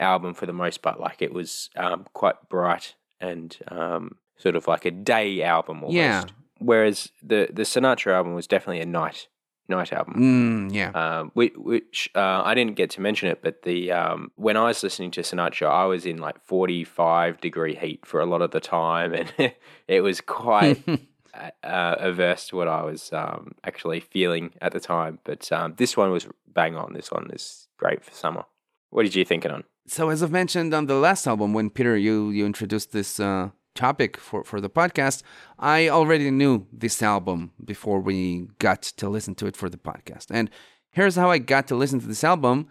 album 0.00 0.34
for 0.34 0.46
the 0.46 0.52
most 0.52 0.82
part. 0.82 0.98
Like 0.98 1.22
it 1.22 1.32
was 1.32 1.70
um, 1.76 2.06
quite 2.14 2.48
bright 2.48 2.94
and 3.20 3.56
um, 3.68 4.16
sort 4.40 4.56
of 4.56 4.66
like 4.66 4.84
a 4.84 4.90
day 4.90 5.42
album 5.42 5.82
almost. 5.82 5.94
Yeah. 5.94 6.24
Whereas 6.58 7.10
the 7.22 7.48
the 7.52 7.62
Sinatra 7.62 8.12
album 8.12 8.34
was 8.34 8.46
definitely 8.46 8.80
a 8.80 8.86
night 8.86 9.28
night 9.70 9.92
album. 9.92 10.68
Mm, 10.70 10.74
yeah. 10.74 10.90
um, 10.90 11.30
which, 11.32 11.54
which 11.56 12.10
uh, 12.14 12.42
I 12.44 12.54
didn't 12.54 12.76
get 12.76 12.90
to 12.90 13.00
mention 13.00 13.28
it, 13.28 13.40
but 13.40 13.62
the 13.62 13.92
um, 13.92 14.30
when 14.34 14.56
I 14.56 14.64
was 14.64 14.82
listening 14.82 15.12
to 15.12 15.22
Sinatra, 15.22 15.68
I 15.68 15.84
was 15.86 16.04
in 16.04 16.18
like 16.18 16.44
forty 16.44 16.84
five 16.84 17.40
degree 17.40 17.74
heat 17.74 18.04
for 18.04 18.20
a 18.20 18.26
lot 18.26 18.42
of 18.42 18.50
the 18.50 18.60
time, 18.60 19.14
and 19.38 19.52
it 19.88 20.02
was 20.02 20.20
quite 20.20 20.82
uh, 21.34 21.50
uh, 21.64 21.94
averse 21.98 22.48
to 22.48 22.56
what 22.56 22.68
I 22.68 22.82
was 22.82 23.10
um, 23.12 23.52
actually 23.64 24.00
feeling 24.00 24.52
at 24.60 24.72
the 24.72 24.80
time. 24.80 25.20
But 25.24 25.50
um, 25.52 25.74
this 25.78 25.96
one 25.96 26.10
was 26.10 26.26
bang 26.46 26.76
on. 26.76 26.92
This 26.92 27.10
one 27.10 27.30
is 27.32 27.68
great 27.78 28.04
for 28.04 28.12
summer. 28.12 28.44
What 28.90 29.04
did 29.04 29.14
you 29.14 29.24
think 29.24 29.44
it 29.44 29.50
on? 29.50 29.64
So 29.86 30.10
as 30.10 30.22
I've 30.22 30.30
mentioned 30.30 30.74
on 30.74 30.86
the 30.86 30.96
last 30.96 31.26
album, 31.26 31.54
when 31.54 31.70
Peter 31.70 31.96
you 31.96 32.30
you 32.30 32.44
introduced 32.44 32.92
this 32.92 33.18
uh, 33.18 33.50
topic 33.74 34.16
for 34.16 34.44
for 34.44 34.60
the 34.60 34.70
podcast, 34.70 35.22
I 35.58 35.88
already 35.88 36.30
knew 36.30 36.66
this 36.72 37.02
album 37.02 37.52
before 37.64 38.00
we 38.00 38.48
got 38.58 38.82
to 38.82 39.08
listen 39.08 39.34
to 39.36 39.46
it 39.46 39.56
for 39.56 39.68
the 39.68 39.78
podcast. 39.78 40.26
And 40.30 40.50
here's 40.90 41.16
how 41.16 41.30
I 41.30 41.38
got 41.38 41.66
to 41.68 41.74
listen 41.76 42.00
to 42.00 42.06
this 42.06 42.24
album. 42.24 42.68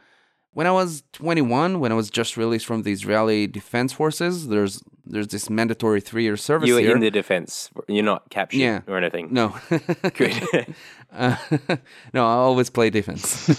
When 0.52 0.66
I 0.66 0.72
was 0.72 1.04
21, 1.14 1.80
when 1.80 1.91
I 1.91 1.95
was 1.95 2.10
just 2.10 2.36
released 2.36 2.66
from 2.66 2.82
the 2.82 2.91
Israeli 2.91 3.45
Defense 3.47 3.93
Forces, 3.93 4.47
there's 4.47 4.84
there's 5.06 5.28
this 5.28 5.50
mandatory 5.50 6.02
three 6.02 6.24
year 6.24 6.38
service 6.38 6.68
You 6.68 6.76
were 6.76 6.82
here. 6.82 6.95
in 6.95 7.02
the 7.02 7.12
defense. 7.12 7.70
You're 7.88 8.04
not 8.04 8.30
captured 8.30 8.58
Yeah. 8.60 8.82
or 8.88 8.97
anything. 8.97 9.28
no, 9.32 9.56
Good. 10.16 10.76
Uh, 11.12 11.36
no, 12.14 12.24
I 12.24 12.34
always 12.34 12.70
play 12.70 12.91
defense. 12.91 13.50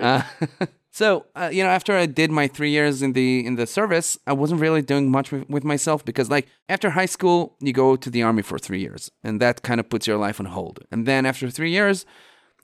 uh, 0.00 0.22
So 0.90 1.26
uh, 1.36 1.50
you 1.52 1.62
know, 1.62 1.70
after 1.70 1.96
I 1.96 2.06
did 2.06 2.30
my 2.30 2.48
three 2.48 2.70
years 2.70 3.00
in 3.00 3.12
the 3.12 3.46
in 3.46 3.54
the 3.54 3.66
service, 3.66 4.18
I 4.26 4.32
wasn't 4.32 4.60
really 4.60 4.82
doing 4.82 5.10
much 5.10 5.30
with, 5.30 5.48
with 5.48 5.64
myself 5.64 6.04
because, 6.04 6.28
like, 6.28 6.48
after 6.68 6.90
high 6.90 7.06
school, 7.06 7.56
you 7.60 7.72
go 7.72 7.96
to 7.96 8.10
the 8.10 8.22
army 8.22 8.42
for 8.42 8.58
three 8.58 8.80
years, 8.80 9.10
and 9.22 9.40
that 9.40 9.62
kind 9.62 9.78
of 9.78 9.88
puts 9.88 10.06
your 10.06 10.18
life 10.18 10.40
on 10.40 10.46
hold. 10.46 10.80
And 10.90 11.06
then 11.06 11.26
after 11.26 11.48
three 11.48 11.70
years, 11.70 12.04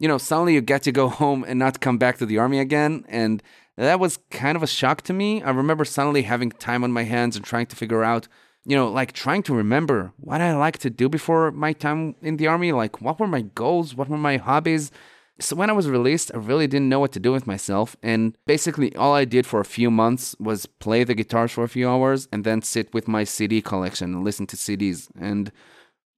you 0.01 0.09
know, 0.09 0.19
suddenly 0.19 0.55
you 0.55 0.61
get 0.61 0.83
to 0.83 0.93
go 0.93 1.09
home 1.09 1.45
and 1.47 1.59
not 1.59 1.81
come 1.81 1.99
back 1.99 2.19
to 2.19 2.27
the 2.27 2.39
army 2.39 2.59
again, 2.59 3.05
and 3.09 3.43
that 3.77 4.01
was 4.01 4.19
kind 4.31 4.57
of 4.57 4.63
a 4.63 4.67
shock 4.67 5.03
to 5.03 5.13
me. 5.13 5.43
I 5.43 5.51
remember 5.51 5.85
suddenly 5.85 6.23
having 6.23 6.51
time 6.51 6.83
on 6.83 6.93
my 6.93 7.05
hands 7.05 7.37
and 7.37 7.45
trying 7.45 7.67
to 7.67 7.77
figure 7.77 8.03
out, 8.03 8.27
you 8.65 8.75
know, 8.75 8.89
like 8.89 9.13
trying 9.13 9.45
to 9.45 9.55
remember 9.55 10.13
what 10.17 10.41
I 10.41 10.57
liked 10.57 10.81
to 10.83 10.91
do 10.91 11.09
before 11.09 11.53
my 11.53 11.73
time 11.73 12.17
in 12.23 12.39
the 12.39 12.49
army, 12.49 12.73
like 12.73 13.01
what 13.01 13.21
were 13.21 13.29
my 13.29 13.43
goals, 13.43 13.95
what 13.95 14.09
were 14.09 14.19
my 14.19 14.39
hobbies 14.39 14.91
so 15.39 15.55
when 15.55 15.69
I 15.69 15.75
was 15.75 15.89
released, 15.89 16.31
I 16.35 16.39
really 16.39 16.67
didn't 16.67 16.89
know 16.89 17.01
what 17.01 17.13
to 17.13 17.21
do 17.21 17.33
with 17.33 17.47
myself. 17.47 17.97
And 18.03 18.37
basically, 18.47 18.95
all 18.97 19.15
I 19.15 19.25
did 19.25 19.47
for 19.47 19.61
a 19.61 19.65
few 19.65 19.91
months 19.91 20.35
was 20.39 20.65
play 20.67 21.05
the 21.05 21.15
guitars 21.15 21.53
for 21.53 21.65
a 21.65 21.69
few 21.69 21.89
hours 21.89 22.27
and 22.33 22.43
then 22.45 22.63
sit 22.63 22.93
with 22.95 23.07
my 23.07 23.25
CD 23.25 23.61
collection 23.61 24.15
and 24.15 24.25
listen 24.25 24.47
to 24.47 24.57
CDs. 24.57 25.09
And 25.21 25.53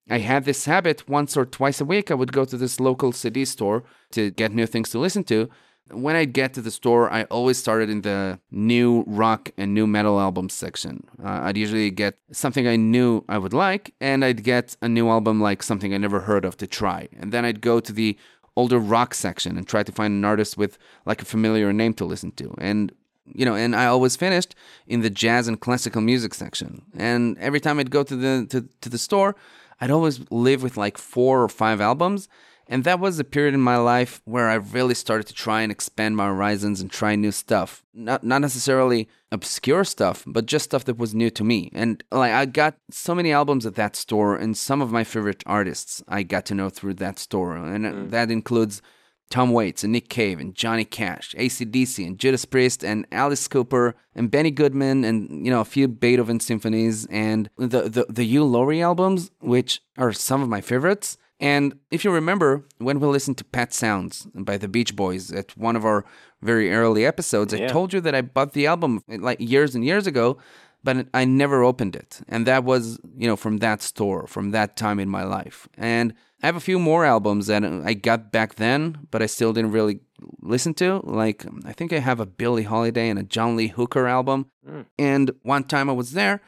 I 0.08 0.18
had 0.18 0.44
this 0.44 0.64
habit 0.66 1.08
once 1.08 1.36
or 1.36 1.44
twice 1.44 1.80
a 1.80 1.84
week. 1.84 2.10
I 2.10 2.14
would 2.14 2.32
go 2.32 2.44
to 2.44 2.56
this 2.56 2.78
local 2.78 3.12
CD 3.12 3.44
store 3.44 3.82
to 4.12 4.30
get 4.30 4.52
new 4.52 4.66
things 4.66 4.90
to 4.90 4.98
listen 4.98 5.24
to. 5.24 5.48
When 5.90 6.16
I'd 6.16 6.34
get 6.34 6.52
to 6.54 6.60
the 6.60 6.70
store, 6.70 7.10
I 7.10 7.24
always 7.24 7.56
started 7.56 7.88
in 7.88 8.02
the 8.02 8.38
new 8.50 9.04
rock 9.06 9.50
and 9.56 9.72
new 9.72 9.86
metal 9.86 10.20
albums 10.20 10.52
section. 10.52 11.08
Uh, 11.22 11.40
I'd 11.44 11.56
usually 11.56 11.90
get 11.90 12.18
something 12.30 12.68
I 12.68 12.76
knew 12.76 13.24
I 13.26 13.38
would 13.38 13.54
like, 13.54 13.94
and 13.98 14.22
I'd 14.22 14.44
get 14.44 14.76
a 14.82 14.88
new 14.88 15.08
album 15.08 15.40
like 15.40 15.62
something 15.62 15.94
I 15.94 15.96
never 15.96 16.20
heard 16.20 16.44
of 16.44 16.58
to 16.58 16.66
try. 16.66 17.08
And 17.18 17.32
then 17.32 17.46
I'd 17.46 17.62
go 17.62 17.80
to 17.80 17.92
the 17.92 18.18
older 18.59 18.78
rock 18.78 19.14
section 19.14 19.56
and 19.56 19.66
try 19.66 19.82
to 19.84 19.92
find 19.92 20.12
an 20.12 20.24
artist 20.24 20.59
with 20.59 20.78
like 21.06 21.22
a 21.22 21.24
familiar 21.24 21.72
name 21.72 21.94
to 21.94 22.04
listen 22.04 22.32
to. 22.32 22.52
And 22.59 22.92
you 23.34 23.44
know, 23.44 23.54
and 23.54 23.76
I 23.76 23.86
always 23.86 24.16
finished 24.16 24.54
in 24.86 25.00
the 25.02 25.11
jazz 25.11 25.48
and 25.48 25.61
classical 25.61 26.00
music 26.00 26.34
section. 26.34 26.82
And 26.96 27.38
every 27.38 27.61
time 27.61 27.78
I'd 27.78 27.90
go 27.90 28.02
to 28.02 28.16
the 28.16 28.46
to, 28.50 28.68
to 28.80 28.88
the 28.88 28.98
store, 28.98 29.36
I'd 29.80 29.90
always 29.90 30.16
live 30.30 30.62
with 30.62 30.76
like 30.76 30.98
four 30.98 31.42
or 31.42 31.48
five 31.48 31.80
albums. 31.80 32.28
And 32.70 32.84
that 32.84 33.00
was 33.00 33.18
a 33.18 33.24
period 33.24 33.54
in 33.54 33.60
my 33.60 33.78
life 33.78 34.20
where 34.26 34.50
I 34.50 34.54
really 34.54 34.94
started 34.94 35.26
to 35.28 35.34
try 35.34 35.62
and 35.62 35.72
expand 35.72 36.16
my 36.16 36.26
horizons 36.26 36.82
and 36.82 36.90
try 36.90 37.16
new 37.16 37.32
stuff. 37.32 37.82
Not 37.94 38.22
not 38.22 38.42
necessarily 38.42 39.08
obscure 39.32 39.84
stuff, 39.84 40.22
but 40.26 40.44
just 40.44 40.66
stuff 40.66 40.84
that 40.84 40.98
was 40.98 41.14
new 41.14 41.30
to 41.30 41.44
me. 41.44 41.70
And 41.72 42.04
like 42.12 42.32
I 42.32 42.44
got 42.44 42.76
so 42.90 43.14
many 43.14 43.32
albums 43.32 43.64
at 43.64 43.74
that 43.76 43.96
store 43.96 44.36
and 44.36 44.56
some 44.56 44.82
of 44.82 44.92
my 44.92 45.02
favorite 45.02 45.42
artists 45.46 46.02
I 46.08 46.22
got 46.22 46.44
to 46.46 46.54
know 46.54 46.68
through 46.68 46.94
that 46.94 47.18
store. 47.18 47.56
And 47.56 47.86
mm. 47.86 48.10
that 48.10 48.30
includes 48.30 48.82
Tom 49.30 49.50
Waits 49.50 49.82
and 49.82 49.92
Nick 49.92 50.08
Cave 50.08 50.38
and 50.38 50.54
Johnny 50.54 50.84
Cash, 50.84 51.34
ACDC 51.38 52.06
and 52.06 52.18
Judas 52.18 52.44
Priest 52.44 52.84
and 52.84 53.06
Alice 53.12 53.46
Cooper 53.48 53.94
and 54.14 54.30
Benny 54.30 54.50
Goodman 54.50 55.04
and 55.04 55.44
you 55.44 55.50
know 55.50 55.60
a 55.60 55.66
few 55.66 55.88
Beethoven 55.88 56.40
symphonies 56.40 57.06
and 57.06 57.48
the 57.56 57.88
the, 57.88 58.06
the 58.10 58.24
Hugh 58.24 58.44
Laurie 58.44 58.82
albums, 58.82 59.30
which 59.40 59.80
are 59.96 60.12
some 60.12 60.42
of 60.42 60.50
my 60.50 60.60
favorites. 60.60 61.16
And 61.41 61.78
if 61.91 62.05
you 62.05 62.11
remember, 62.11 62.64
when 62.78 62.99
we 62.99 63.07
listened 63.07 63.39
to 63.39 63.45
Pet 63.45 63.72
Sounds 63.72 64.26
by 64.34 64.57
the 64.57 64.68
Beach 64.68 64.97
Boys 64.97 65.30
at 65.30 65.57
one 65.57 65.76
of 65.76 65.84
our 65.84 66.05
very 66.43 66.72
early 66.72 67.07
episodes, 67.07 67.55
yeah. 67.55 67.64
I 67.64 67.68
told 67.68 67.93
you 67.93 68.01
that 68.01 68.14
I 68.14 68.22
bought 68.22 68.53
the 68.55 68.66
album 68.66 69.03
like 69.09 69.41
years 69.41 69.74
and 69.74 69.84
years 69.84 70.07
ago, 70.07 70.39
but 70.82 71.07
I 71.14 71.24
never 71.24 71.62
opened 71.62 71.95
it. 71.95 72.20
And 72.28 72.47
that 72.47 72.64
was, 72.64 72.99
you 73.16 73.28
know, 73.28 73.36
from 73.36 73.59
that 73.59 73.82
store, 73.82 74.26
from 74.26 74.51
that 74.51 74.76
time 74.76 74.99
in 74.99 75.09
my 75.09 75.24
life. 75.24 75.68
And 75.76 76.14
I 76.43 76.47
have 76.47 76.57
a 76.57 76.61
few 76.61 76.78
more 76.78 77.05
albums 77.05 77.47
that 77.49 77.64
I 77.64 77.95
got 77.95 78.32
back 78.32 78.57
then, 78.57 79.07
but 79.11 79.22
I 79.22 79.26
still 79.26 79.53
didn't 79.53 79.72
really 79.72 80.01
listen 80.41 80.74
to. 80.74 81.01
Like, 81.05 81.45
I 81.64 81.72
think 81.72 81.93
I 81.93 81.99
have 81.99 82.20
a 82.20 82.26
Billie 82.26 82.62
Holiday 82.64 83.09
and 83.09 83.18
a 83.18 83.24
John 83.24 83.57
Lee 83.57 83.68
Hooker 83.68 84.07
album. 84.07 84.51
Mm. 84.68 84.86
And 84.99 85.30
one 85.43 85.64
time 85.64 85.89
I 85.91 85.95
was 85.95 86.12
there 86.12 86.41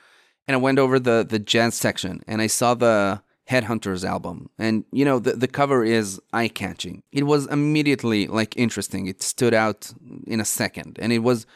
and 0.48 0.54
I 0.54 0.58
went 0.58 0.78
over 0.78 0.98
the, 0.98 1.26
the 1.28 1.38
jazz 1.38 1.74
section 1.74 2.22
and 2.26 2.40
I 2.40 2.46
saw 2.46 2.74
the 2.74 3.22
Headhunters 3.50 4.04
album. 4.04 4.48
And 4.58 4.84
you 4.92 5.04
know, 5.04 5.18
the, 5.18 5.32
the 5.32 5.48
cover 5.48 5.84
is 5.84 6.20
eye 6.32 6.48
catching. 6.48 7.02
It 7.10 7.24
was 7.24 7.46
immediately 7.48 8.26
like 8.26 8.56
interesting. 8.56 9.06
It 9.06 9.22
stood 9.22 9.54
out 9.54 9.92
in 10.26 10.40
a 10.40 10.44
second. 10.44 10.98
And 11.02 11.12
it 11.12 11.20
was 11.20 11.46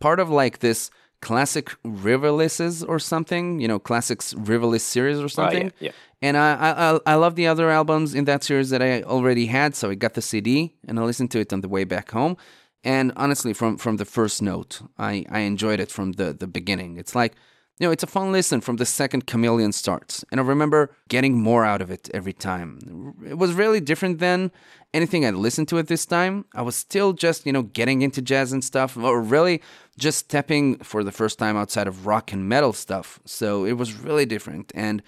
part 0.00 0.18
of 0.18 0.28
like 0.28 0.58
this 0.58 0.90
classic 1.20 1.70
Riverlesses 1.84 2.84
or 2.86 2.98
something, 2.98 3.60
you 3.60 3.68
know, 3.68 3.78
classics 3.78 4.34
Riverless 4.34 4.80
series 4.80 5.20
or 5.20 5.28
something. 5.28 5.68
Oh, 5.68 5.78
yeah, 5.78 5.90
yeah. 5.90 5.92
And 6.20 6.36
I, 6.36 6.50
I 6.86 7.12
I 7.12 7.14
love 7.14 7.34
the 7.36 7.46
other 7.46 7.70
albums 7.70 8.14
in 8.14 8.24
that 8.24 8.42
series 8.42 8.70
that 8.70 8.82
I 8.82 9.02
already 9.02 9.46
had, 9.46 9.74
so 9.76 9.90
I 9.90 9.94
got 9.94 10.14
the 10.14 10.22
CD 10.22 10.74
and 10.88 10.98
I 10.98 11.02
listened 11.02 11.30
to 11.32 11.38
it 11.38 11.52
on 11.52 11.60
the 11.60 11.68
way 11.68 11.84
back 11.84 12.10
home. 12.10 12.36
And 12.82 13.12
honestly, 13.16 13.52
from 13.54 13.78
from 13.78 13.96
the 13.96 14.04
first 14.04 14.42
note, 14.42 14.82
I, 14.98 15.24
I 15.30 15.40
enjoyed 15.40 15.80
it 15.80 15.90
from 15.90 16.12
the, 16.12 16.32
the 16.32 16.46
beginning. 16.46 16.98
It's 16.98 17.14
like 17.14 17.34
you 17.78 17.86
know, 17.86 17.90
it's 17.90 18.04
a 18.04 18.08
fun 18.08 18.30
listen 18.30 18.60
from 18.60 18.76
the 18.76 18.86
second 18.86 19.26
Chameleon 19.26 19.72
starts. 19.72 20.24
And 20.30 20.40
I 20.40 20.44
remember 20.44 20.94
getting 21.08 21.40
more 21.40 21.64
out 21.64 21.82
of 21.82 21.90
it 21.90 22.08
every 22.14 22.32
time. 22.32 23.14
It 23.26 23.36
was 23.36 23.52
really 23.52 23.80
different 23.80 24.20
than 24.20 24.52
anything 24.92 25.26
I'd 25.26 25.34
listened 25.34 25.68
to 25.68 25.78
at 25.78 25.88
this 25.88 26.06
time. 26.06 26.44
I 26.54 26.62
was 26.62 26.76
still 26.76 27.12
just, 27.12 27.46
you 27.46 27.52
know, 27.52 27.62
getting 27.62 28.02
into 28.02 28.22
jazz 28.22 28.52
and 28.52 28.62
stuff, 28.62 28.96
or 28.96 29.20
really 29.20 29.60
just 29.98 30.18
stepping 30.20 30.78
for 30.78 31.02
the 31.02 31.10
first 31.10 31.38
time 31.38 31.56
outside 31.56 31.88
of 31.88 32.06
rock 32.06 32.32
and 32.32 32.48
metal 32.48 32.72
stuff. 32.72 33.18
So 33.24 33.64
it 33.64 33.72
was 33.72 33.92
really 33.92 34.24
different. 34.24 34.70
And 34.72 35.02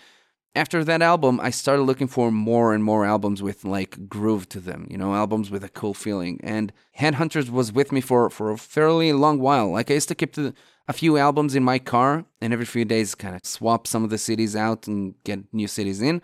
after 0.57 0.83
that 0.83 1.03
album, 1.03 1.39
I 1.39 1.51
started 1.51 1.83
looking 1.83 2.09
for 2.09 2.33
more 2.33 2.75
and 2.75 2.83
more 2.83 3.07
albums 3.07 3.43
with 3.43 3.65
like 3.65 4.09
groove 4.09 4.49
to 4.49 4.59
them, 4.59 4.89
you 4.91 4.99
know, 4.99 5.15
albums 5.15 5.51
with 5.51 5.63
a 5.63 5.69
cool 5.69 5.95
feeling. 5.95 6.41
And 6.43 6.73
Headhunters 6.99 7.49
was 7.49 7.73
with 7.73 7.93
me 7.93 8.01
for, 8.01 8.29
for 8.29 8.51
a 8.51 8.59
fairly 8.59 9.13
long 9.13 9.39
while. 9.39 9.71
Like 9.71 9.89
I 9.91 9.95
used 9.95 10.09
to 10.09 10.15
keep 10.17 10.35
the 10.35 10.53
a 10.89 10.93
few 10.93 11.17
albums 11.17 11.55
in 11.55 11.65
my 11.65 11.79
car 11.79 12.25
and 12.41 12.53
every 12.53 12.65
few 12.65 12.85
days 12.85 13.15
kind 13.15 13.35
of 13.35 13.45
swap 13.45 13.87
some 13.87 14.05
of 14.05 14.11
the 14.11 14.17
CDs 14.17 14.55
out 14.55 14.87
and 14.87 15.15
get 15.25 15.53
new 15.53 15.67
CDs 15.67 16.03
in. 16.03 16.23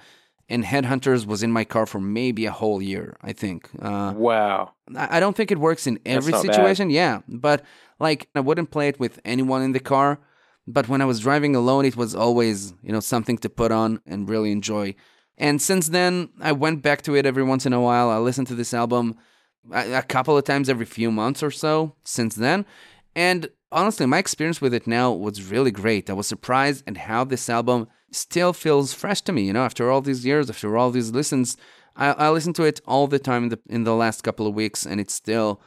And 0.49 0.65
Headhunters 0.65 1.25
was 1.25 1.43
in 1.43 1.51
my 1.51 1.65
car 1.65 1.87
for 1.87 1.99
maybe 1.99 2.47
a 2.47 2.53
whole 2.53 2.83
year, 2.83 3.17
I 3.23 3.33
think. 3.33 3.71
Uh, 3.81 4.13
wow. 4.15 4.73
I 4.95 5.19
don't 5.19 5.37
think 5.37 5.51
it 5.51 5.59
works 5.59 5.87
in 5.87 5.99
every 6.05 6.33
situation. 6.35 6.89
Bad. 6.89 6.95
Yeah. 6.95 7.21
But 7.27 7.65
like, 7.99 8.29
I 8.35 8.41
wouldn't 8.41 8.71
play 8.71 8.89
it 8.89 9.01
with 9.01 9.19
anyone 9.25 9.63
in 9.63 9.73
the 9.73 9.81
car. 9.81 10.19
But 10.67 10.89
when 10.89 11.01
I 11.01 11.07
was 11.07 11.21
driving 11.21 11.57
alone, 11.57 11.85
it 11.87 11.97
was 11.97 12.15
always, 12.15 12.75
you 12.83 12.93
know, 12.93 13.01
something 13.01 13.39
to 13.39 13.49
put 13.49 13.73
on 13.73 14.01
and 14.07 14.29
really 14.29 14.53
enjoy. 14.53 14.95
And 15.39 15.61
since 15.61 15.89
then, 15.89 16.29
I 16.41 16.53
went 16.53 16.83
back 16.83 17.03
to 17.03 17.17
it 17.17 17.27
every 17.27 17.43
once 17.43 17.67
in 17.67 17.73
a 17.73 17.81
while. 17.81 18.11
I 18.11 18.19
listened 18.19 18.47
to 18.49 18.55
this 18.55 18.75
album 18.75 19.17
a, 19.73 19.95
a 19.95 20.03
couple 20.03 20.37
of 20.37 20.45
times 20.45 20.69
every 20.69 20.87
few 20.87 21.11
months 21.11 21.43
or 21.43 21.51
so 21.51 21.95
since 22.05 22.35
then. 22.35 22.67
And 23.17 23.49
honestly, 23.73 24.07
my 24.07 24.19
experience 24.19 24.61
with 24.61 24.75
it 24.75 24.87
now 24.87 25.13
was 25.13 25.51
really 25.51 25.71
great. 25.71 26.09
I 26.09 26.13
was 26.13 26.29
surprised 26.29 26.85
at 26.87 26.97
how 26.97 27.25
this 27.25 27.49
album 27.49 27.89
still 28.11 28.53
feels 28.53 28.93
fresh 28.93 29.21
to 29.23 29.33
me. 29.33 29.43
You 29.43 29.55
know, 29.55 29.65
after 29.65 29.91
all 29.91 30.01
these 30.01 30.25
years, 30.25 30.49
after 30.51 30.77
all 30.77 30.91
these 30.91 31.11
listens, 31.11 31.57
I, 31.97 32.13
I 32.13 32.31
listen 32.31 32.53
to 32.55 32.65
it 32.65 32.81
all 32.87 33.07
the 33.07 33.19
time 33.19 33.45
in 33.45 33.49
the 33.51 33.59
in 33.69 33.85
the 33.85 33.95
last 33.95 34.23
couple 34.23 34.47
of 34.47 34.55
weeks, 34.55 34.87
and 34.87 35.01
it 35.01 35.11
still 35.11 35.61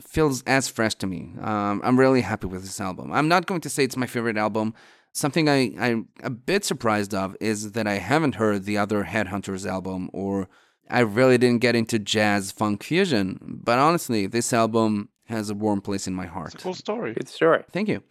feels 0.00 0.42
as 0.44 0.68
fresh 0.68 0.94
to 0.96 1.06
me. 1.06 1.32
Um, 1.40 1.80
I'm 1.84 1.98
really 1.98 2.20
happy 2.20 2.46
with 2.46 2.62
this 2.62 2.80
album. 2.80 3.12
I'm 3.12 3.28
not 3.28 3.46
going 3.46 3.60
to 3.62 3.70
say 3.70 3.84
it's 3.84 3.96
my 3.96 4.06
favorite 4.06 4.36
album. 4.36 4.74
Something 5.12 5.48
I, 5.48 5.72
I'm 5.78 6.08
a 6.22 6.30
bit 6.30 6.64
surprised 6.64 7.14
of 7.14 7.36
is 7.40 7.72
that 7.72 7.86
I 7.86 7.94
haven't 7.94 8.36
heard 8.36 8.64
the 8.64 8.78
other 8.78 9.04
Headhunters 9.04 9.68
album, 9.68 10.10
or 10.12 10.48
I 10.88 11.00
really 11.00 11.38
didn't 11.38 11.62
get 11.62 11.74
into 11.74 11.98
jazz 11.98 12.52
funk 12.52 12.84
fusion. 12.84 13.38
But 13.42 13.78
honestly, 13.78 14.26
this 14.26 14.52
album 14.52 15.08
has 15.28 15.50
a 15.50 15.54
warm 15.54 15.80
place 15.80 16.06
in 16.06 16.14
my 16.14 16.26
heart. 16.26 16.54
It's 16.54 16.62
a 16.62 16.64
cool 16.64 16.74
story. 16.74 17.14
Good 17.14 17.28
story. 17.28 17.64
Thank 17.72 17.88
you. 17.88 18.02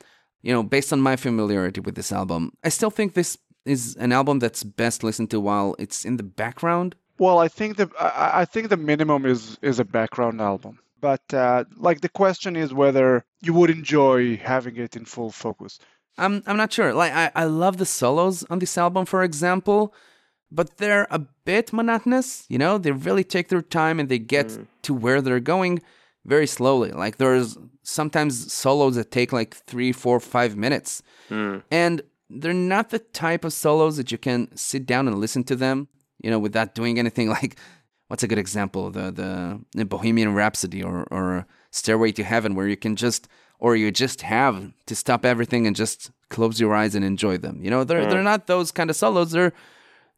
You 0.42 0.54
know, 0.54 0.64
based 0.64 0.94
on 0.94 1.02
my 1.02 1.16
familiarity 1.16 1.82
with 1.82 1.96
this 1.96 2.12
album, 2.12 2.52
I 2.64 2.70
still 2.70 2.92
think 2.92 3.14
this 3.14 3.38
is 3.66 3.96
an 3.98 4.12
album 4.12 4.40
that's 4.40 4.64
best 4.64 5.04
listened 5.04 5.30
to 5.32 5.40
while 5.40 5.76
it's 5.80 6.06
in 6.06 6.18
the 6.18 6.24
background. 6.24 6.96
Well, 7.20 7.40
I 7.40 7.48
think 7.48 7.78
the 7.78 7.90
I, 8.00 8.42
I 8.42 8.46
think 8.46 8.70
the 8.70 8.78
minimum 8.78 9.26
is 9.26 9.58
is 9.62 9.80
a 9.80 9.86
background 9.86 10.42
album. 10.42 10.80
But 11.00 11.34
uh, 11.34 11.66
like 11.76 12.02
the 12.02 12.10
question 12.10 12.56
is 12.56 12.74
whether 12.74 13.24
you 13.42 13.54
would 13.54 13.70
enjoy 13.70 14.38
having 14.38 14.78
it 14.78 14.96
in 14.96 15.06
full 15.06 15.32
focus. 15.32 15.80
I'm 16.18 16.44
I'm 16.48 16.58
not 16.58 16.74
sure. 16.74 16.94
Like 16.94 17.14
I, 17.14 17.32
I 17.36 17.46
love 17.46 17.78
the 17.78 17.86
solos 17.86 18.44
on 18.50 18.60
this 18.60 18.78
album, 18.78 19.06
for 19.06 19.24
example, 19.24 19.94
but 20.52 20.78
they're 20.78 21.08
a 21.10 21.20
bit 21.46 21.74
monotonous. 21.74 22.46
You 22.50 22.58
know, 22.58 22.78
they 22.78 22.92
really 22.92 23.24
take 23.24 23.50
their 23.50 23.62
time 23.62 24.00
and 24.00 24.10
they 24.10 24.20
get 24.20 24.48
mm. 24.48 24.68
to 24.84 24.94
where 24.94 25.22
they're 25.22 25.40
going 25.40 25.82
very 26.28 26.46
slowly. 26.46 26.92
Like 26.92 27.18
there's 27.18 27.58
sometimes 27.84 28.54
solos 28.54 28.96
that 28.96 29.10
take 29.10 29.32
like 29.32 29.56
three, 29.56 29.92
four, 29.92 30.20
five 30.20 30.56
minutes. 30.56 31.02
Mm. 31.30 31.64
And 31.72 32.02
they're 32.30 32.54
not 32.54 32.90
the 32.90 33.00
type 33.00 33.46
of 33.46 33.54
solos 33.54 33.98
that 33.98 34.12
you 34.12 34.18
can 34.18 34.56
sit 34.56 34.86
down 34.86 35.08
and 35.08 35.18
listen 35.18 35.46
to 35.46 35.56
them, 35.56 35.88
you 36.22 36.30
know, 36.30 36.38
without 36.38 36.76
doing 36.76 37.00
anything 37.00 37.30
like 37.40 37.58
what's 38.10 38.24
a 38.24 38.28
good 38.28 38.38
example? 38.38 38.92
The 38.92 39.12
the, 39.12 39.62
the 39.74 39.86
Bohemian 39.86 40.34
Rhapsody 40.34 40.84
or 40.84 41.08
or 41.10 41.48
Stairway 41.72 42.12
to 42.14 42.24
Heaven 42.24 42.56
where 42.56 42.68
you 42.68 42.78
can 42.78 42.96
just 42.96 43.28
or 43.60 43.76
you 43.76 43.92
just 43.92 44.22
have 44.22 44.72
to 44.86 44.96
stop 44.96 45.26
everything 45.26 45.66
and 45.66 45.76
just 45.76 46.12
close 46.30 46.60
your 46.60 46.76
eyes 46.76 46.94
and 46.94 47.04
enjoy 47.04 47.38
them. 47.38 47.64
You 47.64 47.72
know, 47.72 47.84
they're 47.84 48.06
mm. 48.06 48.10
they're 48.10 48.24
not 48.24 48.48
those 48.48 48.72
kind 48.72 48.90
of 48.90 48.96
solos. 48.96 49.32
They're 49.32 49.54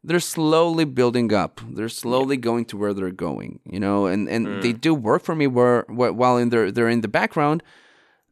they're 0.02 0.20
slowly 0.20 0.84
building 0.84 1.32
up. 1.32 1.60
They're 1.68 1.88
slowly 1.88 2.36
going 2.36 2.64
to 2.66 2.76
where 2.76 2.94
they're 2.94 3.10
going, 3.10 3.60
you 3.64 3.78
know, 3.78 4.06
and, 4.06 4.28
and 4.28 4.46
mm. 4.46 4.62
they 4.62 4.72
do 4.72 4.94
work 4.94 5.22
for 5.22 5.34
me 5.34 5.46
where, 5.46 5.84
where 5.88 6.12
while 6.12 6.36
in 6.38 6.48
their, 6.48 6.70
they're 6.72 6.88
in 6.88 7.02
the 7.02 7.08
background, 7.08 7.62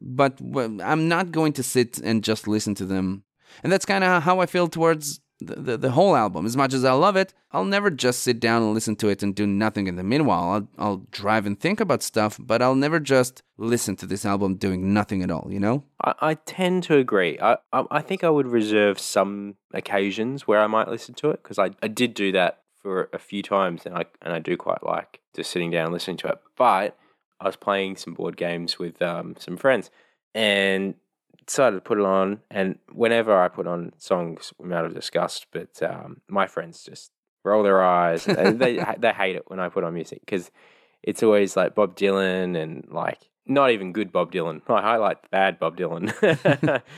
but 0.01 0.39
I'm 0.41 1.07
not 1.07 1.31
going 1.31 1.53
to 1.53 1.63
sit 1.63 1.99
and 1.99 2.23
just 2.23 2.47
listen 2.47 2.73
to 2.75 2.85
them. 2.85 3.23
And 3.63 3.71
that's 3.71 3.85
kind 3.85 4.03
of 4.03 4.23
how 4.23 4.39
I 4.39 4.45
feel 4.45 4.67
towards 4.67 5.19
the, 5.39 5.77
the, 5.77 5.91
whole 5.91 6.15
album. 6.15 6.45
As 6.45 6.57
much 6.57 6.73
as 6.73 6.83
I 6.83 6.91
love 6.91 7.15
it, 7.15 7.33
I'll 7.51 7.65
never 7.65 7.89
just 7.89 8.21
sit 8.21 8.39
down 8.39 8.61
and 8.61 8.73
listen 8.73 8.95
to 8.97 9.07
it 9.07 9.23
and 9.23 9.33
do 9.33 9.47
nothing 9.47 9.87
in 9.87 9.95
the 9.95 10.03
meanwhile. 10.03 10.51
I'll, 10.51 10.67
I'll 10.77 10.97
drive 11.11 11.45
and 11.45 11.59
think 11.59 11.79
about 11.79 12.03
stuff, 12.03 12.37
but 12.39 12.61
I'll 12.61 12.75
never 12.75 12.99
just 12.99 13.41
listen 13.57 13.95
to 13.97 14.05
this 14.05 14.25
album 14.25 14.55
doing 14.55 14.93
nothing 14.93 15.23
at 15.23 15.31
all, 15.31 15.47
you 15.49 15.59
know? 15.59 15.83
I, 16.03 16.13
I 16.19 16.33
tend 16.33 16.83
to 16.83 16.97
agree. 16.97 17.39
I, 17.41 17.57
I 17.71 17.85
I 17.91 18.01
think 18.01 18.23
I 18.23 18.29
would 18.29 18.47
reserve 18.47 18.99
some 18.99 19.55
occasions 19.73 20.47
where 20.47 20.59
I 20.59 20.67
might 20.67 20.89
listen 20.89 21.15
to 21.15 21.29
it 21.29 21.41
because 21.41 21.57
I, 21.57 21.71
I 21.81 21.87
did 21.87 22.13
do 22.13 22.31
that 22.33 22.63
for 22.81 23.09
a 23.13 23.19
few 23.19 23.41
times 23.41 23.85
and 23.85 23.95
I 23.95 24.05
and 24.21 24.33
I 24.33 24.39
do 24.39 24.57
quite 24.57 24.83
like 24.83 25.21
just 25.35 25.51
sitting 25.51 25.71
down 25.71 25.85
and 25.85 25.93
listening 25.93 26.17
to 26.17 26.27
it. 26.27 26.39
But 26.57 26.97
I 27.39 27.45
was 27.45 27.55
playing 27.55 27.95
some 27.95 28.13
board 28.13 28.35
games 28.35 28.77
with 28.77 29.01
um, 29.01 29.35
some 29.39 29.57
friends 29.57 29.89
and 30.33 30.95
decided 31.49 31.75
to 31.77 31.81
put 31.81 31.97
it 31.97 32.05
on. 32.05 32.41
And 32.51 32.77
whenever 32.93 33.37
I 33.37 33.47
put 33.47 33.67
on 33.67 33.91
songs, 33.97 34.53
we 34.59 34.69
might 34.69 34.83
have 34.83 34.93
discussed, 34.93 35.47
but 35.51 35.81
um, 35.81 36.21
my 36.27 36.45
friends 36.45 36.83
just 36.83 37.11
roll 37.43 37.63
their 37.63 37.83
eyes. 37.83 38.25
they 38.25 38.83
they 38.97 39.11
hate 39.11 39.35
it 39.35 39.43
when 39.47 39.59
I 39.59 39.69
put 39.69 39.83
on 39.83 39.93
music 39.93 40.21
because 40.21 40.51
it's 41.01 41.23
always 41.23 41.57
like 41.57 41.75
Bob 41.75 41.95
Dylan 41.95 42.55
and 42.55 42.87
like 42.89 43.29
not 43.47 43.71
even 43.71 43.93
good 43.93 44.11
Bob 44.11 44.31
Dylan. 44.31 44.61
I, 44.69 44.73
I 44.73 44.95
like 44.97 45.29
bad 45.31 45.59
Bob 45.59 45.75
Dylan. 45.75 46.13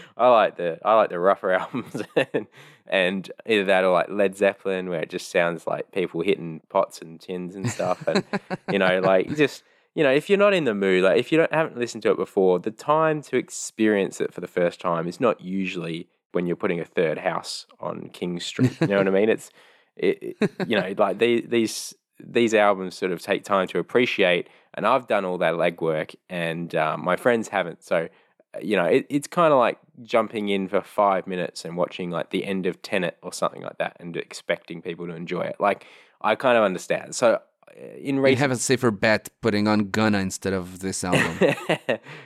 I 0.18 0.28
like 0.28 0.58
the 0.58 0.80
I 0.84 0.96
like 0.96 1.10
the 1.10 1.20
rougher 1.20 1.52
albums 1.60 2.02
and, 2.34 2.48
and 2.88 3.32
either 3.46 3.66
that 3.66 3.86
or 3.86 3.94
like 3.94 4.10
Led 4.10 4.36
Zeppelin 4.36 4.90
where 4.90 5.02
it 5.02 5.10
just 5.10 5.32
sounds 5.32 5.66
like 5.66 5.92
people 5.94 6.22
hitting 6.22 6.62
pots 6.70 7.02
and 7.02 7.22
tins 7.22 7.56
and 7.56 7.70
stuff 7.70 8.06
and 8.06 8.24
you 8.70 8.80
know 8.80 9.00
like 9.00 9.34
just 9.38 9.64
you 9.96 10.04
know 10.04 10.12
if 10.12 10.30
you're 10.30 10.38
not 10.40 10.54
in 10.54 10.64
the 10.66 10.74
mood 10.74 11.04
like 11.04 11.20
if 11.20 11.32
you 11.32 11.38
don't 11.38 11.54
haven't 11.54 11.78
listened 11.78 12.02
to 12.04 12.12
it 12.12 12.18
before 12.18 12.60
the 12.60 12.72
time 12.72 13.22
to 13.22 13.38
experience 13.38 14.22
it 14.22 14.34
for 14.34 14.42
the 14.42 14.48
first 14.48 14.80
time 14.80 15.08
is 15.08 15.20
not 15.20 15.42
usually 15.42 16.08
when 16.32 16.46
you're 16.48 16.56
putting 16.56 16.80
a 16.80 16.86
third 16.86 17.18
house 17.18 17.66
on 17.82 18.08
King 18.14 18.40
Street. 18.40 18.72
You 18.80 18.88
know 18.88 18.98
what 18.98 19.08
I 19.08 19.12
mean? 19.12 19.30
It's 19.30 19.50
it, 19.98 20.38
it- 20.40 20.52
you 20.68 20.80
know 20.80 20.94
like 20.98 21.20
they, 21.20 21.42
these 21.42 21.94
these 22.24 22.54
albums 22.54 22.96
sort 22.96 23.12
of 23.12 23.22
take 23.22 23.44
time 23.44 23.68
to 23.68 23.80
appreciate 23.80 24.48
and 24.76 24.86
I've 24.88 25.08
done 25.08 25.26
all 25.26 25.38
that 25.40 25.56
legwork 25.56 26.16
and 26.30 26.74
um, 26.76 27.04
my 27.04 27.16
friends 27.18 27.48
haven't 27.50 27.84
so 27.84 28.08
uh, 28.56 28.60
you 28.62 28.78
know 28.78 28.86
it, 28.86 29.06
it's 29.10 29.28
kind 29.28 29.52
of 29.52 29.60
like 29.60 29.80
jumping 30.04 30.48
in 30.50 30.68
for 30.70 30.82
five 30.82 31.26
minutes 31.28 31.66
and 31.66 31.76
watching 31.76 32.12
like 32.12 32.30
the 32.30 32.46
end 32.46 32.66
of 32.68 32.82
Tenet 32.82 33.18
or 33.24 33.34
something 33.34 33.64
like 33.64 33.78
that 33.80 33.98
and 34.00 34.16
expecting 34.16 34.82
people 34.82 35.08
to 35.08 35.14
enjoy 35.16 35.42
it 35.42 35.56
like 35.60 35.86
I 36.22 36.36
kind 36.36 36.58
of 36.58 36.64
understand 36.64 37.16
so 37.16 37.40
uh, 37.80 37.98
in 37.98 38.18
You 38.24 38.36
have 38.38 38.52
a 38.52 38.56
safer 38.56 38.92
bet 38.92 39.30
putting 39.42 39.68
on 39.68 39.90
Gunna 39.90 40.20
instead 40.20 40.54
of 40.54 40.80
this 40.80 41.04
album. 41.10 41.56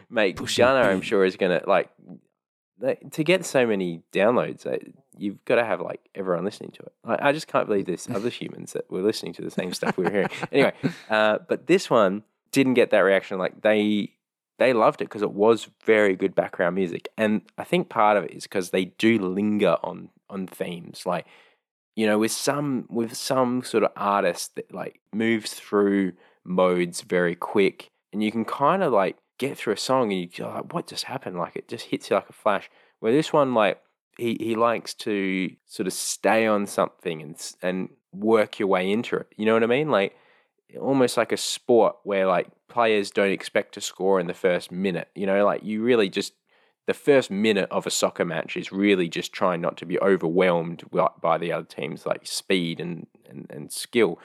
mate, 0.09 0.39
Gunna, 0.57 0.79
I'm 0.89 1.01
sure 1.01 1.25
is 1.25 1.37
gonna 1.37 1.61
like 1.67 1.89
they- 2.79 2.99
to 3.11 3.23
get 3.23 3.45
so 3.45 3.65
many 3.65 4.01
downloads. 4.11 4.65
uh, 4.65 4.77
You've 5.17 5.43
got 5.45 5.55
to 5.55 5.63
have 5.63 5.79
like 5.79 6.01
everyone 6.13 6.43
listening 6.43 6.71
to 6.71 6.83
it. 6.83 6.91
I, 7.05 7.29
I 7.29 7.31
just 7.31 7.47
can't 7.47 7.67
believe 7.67 7.85
there's 7.85 8.09
other 8.13 8.27
humans 8.29 8.73
that 8.73 8.91
were 8.91 9.01
listening 9.01 9.31
to 9.35 9.41
the 9.41 9.49
same 9.51 9.73
stuff 9.73 9.95
we 9.97 10.03
were 10.03 10.11
hearing. 10.11 10.29
Anyway, 10.51 10.73
uh, 11.09 11.37
but 11.47 11.67
this 11.67 11.89
one 11.89 12.23
didn't 12.51 12.73
get 12.73 12.89
that 12.89 12.99
reaction. 12.99 13.37
Like 13.37 13.61
they 13.61 14.11
they 14.57 14.73
loved 14.73 15.01
it 15.01 15.05
because 15.05 15.21
it 15.21 15.31
was 15.31 15.69
very 15.85 16.15
good 16.17 16.35
background 16.35 16.75
music, 16.75 17.07
and 17.17 17.41
I 17.57 17.63
think 17.63 17.87
part 17.89 18.17
of 18.17 18.25
it 18.25 18.31
is 18.31 18.43
because 18.43 18.71
they 18.71 18.85
do 18.85 19.19
linger 19.19 19.77
on 19.83 20.09
on 20.29 20.47
themes 20.47 21.05
like 21.05 21.25
you 21.95 22.05
know 22.05 22.17
with 22.19 22.31
some 22.31 22.85
with 22.89 23.15
some 23.15 23.63
sort 23.63 23.83
of 23.83 23.91
artist 23.95 24.55
that 24.55 24.73
like 24.73 24.99
moves 25.13 25.53
through 25.53 26.13
modes 26.43 27.01
very 27.01 27.35
quick 27.35 27.91
and 28.13 28.23
you 28.23 28.31
can 28.31 28.45
kind 28.45 28.83
of 28.83 28.93
like 28.93 29.17
get 29.37 29.57
through 29.57 29.73
a 29.73 29.77
song 29.77 30.11
and 30.11 30.21
you 30.21 30.27
go 30.27 30.49
like 30.49 30.73
what 30.73 30.87
just 30.87 31.05
happened? 31.05 31.37
Like 31.37 31.55
it 31.55 31.67
just 31.67 31.87
hits 31.87 32.09
you 32.09 32.15
like 32.15 32.29
a 32.29 32.33
flash. 32.33 32.69
Where 32.99 33.11
this 33.11 33.33
one 33.33 33.53
like 33.53 33.81
he, 34.17 34.37
he 34.39 34.55
likes 34.55 34.93
to 34.93 35.53
sort 35.65 35.87
of 35.87 35.93
stay 35.93 36.47
on 36.47 36.65
something 36.65 37.21
and 37.21 37.53
and 37.61 37.89
work 38.13 38.59
your 38.59 38.69
way 38.69 38.89
into 38.89 39.17
it. 39.17 39.27
You 39.35 39.45
know 39.45 39.53
what 39.53 39.63
i 39.63 39.67
mean? 39.67 39.89
Like 39.89 40.15
almost 40.79 41.17
like 41.17 41.31
a 41.31 41.37
sport 41.37 41.97
where 42.03 42.25
like 42.25 42.47
players 42.69 43.11
don't 43.11 43.31
expect 43.31 43.73
to 43.73 43.81
score 43.81 44.19
in 44.19 44.27
the 44.27 44.33
first 44.33 44.71
minute 44.71 45.09
you 45.15 45.25
know? 45.25 45.45
Like 45.45 45.63
you 45.63 45.83
really 45.83 46.09
just 46.09 46.33
the 46.87 46.93
first 46.93 47.31
minute 47.31 47.67
of 47.71 47.87
a 47.87 47.89
soccer 47.91 48.25
match 48.25 48.55
is 48.55 48.71
really 48.71 49.09
just 49.09 49.33
trying 49.33 49.61
not 49.61 49.75
to 49.77 49.85
be 49.85 49.99
overwhelmed 49.99 50.83
by, 51.21 51.37
the 51.37 51.51
other 51.51 51.65
team's 51.65 52.05
like 52.05 52.25
speed 52.27 52.79
and, 52.79 53.07
and, 53.29 53.47
and 53.49 53.71
skill. 53.71 54.19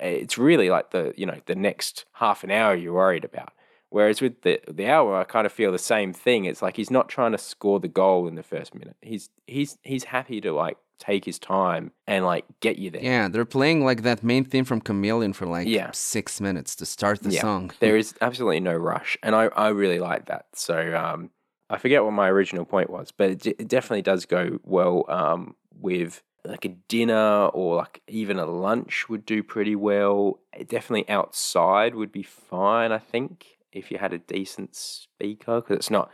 It's 0.00 0.36
really 0.36 0.70
like 0.70 0.90
the 0.90 1.14
you 1.16 1.24
know 1.26 1.40
the 1.46 1.54
next 1.54 2.04
half 2.14 2.44
an 2.44 2.50
hour 2.50 2.74
you're 2.74 2.92
worried 2.94 3.24
about. 3.24 3.52
Whereas 3.90 4.20
with 4.20 4.42
the 4.42 4.60
the 4.68 4.88
hour, 4.88 5.16
I 5.16 5.24
kind 5.24 5.46
of 5.46 5.52
feel 5.52 5.70
the 5.70 5.78
same 5.78 6.12
thing. 6.12 6.44
It's 6.46 6.62
like 6.62 6.76
he's 6.76 6.90
not 6.90 7.08
trying 7.08 7.32
to 7.32 7.38
score 7.38 7.78
the 7.78 7.88
goal 7.88 8.26
in 8.26 8.34
the 8.34 8.42
first 8.42 8.74
minute. 8.74 8.96
He's 9.02 9.30
he's 9.46 9.78
he's 9.82 10.04
happy 10.04 10.40
to 10.40 10.52
like 10.52 10.76
take 10.98 11.24
his 11.24 11.38
time 11.38 11.90
and 12.06 12.24
like 12.24 12.44
get 12.60 12.76
you 12.78 12.90
there. 12.90 13.02
yeah, 13.02 13.28
they're 13.28 13.44
playing 13.44 13.84
like 13.84 14.02
that 14.02 14.22
main 14.24 14.44
theme 14.44 14.64
from 14.64 14.80
Chameleon 14.80 15.32
for 15.32 15.46
like 15.46 15.66
Yeah. 15.68 15.90
six 15.92 16.40
minutes 16.40 16.74
to 16.76 16.86
start 16.86 17.22
the 17.22 17.30
Yeah. 17.30 17.40
song. 17.42 17.70
there 17.80 17.96
is 17.96 18.14
absolutely 18.20 18.60
no 18.60 18.74
rush, 18.74 19.16
and 19.22 19.34
I, 19.36 19.44
I 19.56 19.68
really 19.68 19.98
like 20.00 20.26
that. 20.26 20.46
So 20.54 20.76
um, 20.96 21.30
I 21.70 21.78
forget 21.78 22.04
what 22.04 22.12
my 22.12 22.28
original 22.28 22.64
point 22.64 22.90
was, 22.90 23.10
but 23.10 23.30
it, 23.30 23.38
d- 23.40 23.54
it 23.58 23.68
definitely 23.68 24.02
does 24.02 24.26
go 24.26 24.58
well 24.64 25.04
um, 25.08 25.56
with 25.74 26.22
like 26.44 26.64
a 26.66 26.76
dinner 26.88 27.46
or 27.46 27.76
like 27.76 28.02
even 28.06 28.38
a 28.38 28.44
lunch 28.46 29.08
would 29.08 29.24
do 29.24 29.42
pretty 29.42 29.74
well. 29.74 30.40
It 30.52 30.68
definitely 30.68 31.08
outside 31.08 31.94
would 31.94 32.12
be 32.12 32.22
fine. 32.22 32.92
I 32.92 32.98
think 32.98 33.46
if 33.72 33.90
you 33.90 33.98
had 33.98 34.12
a 34.12 34.18
decent 34.18 34.76
speaker, 34.76 35.60
because 35.62 35.76
it's 35.76 35.90
not, 35.90 36.10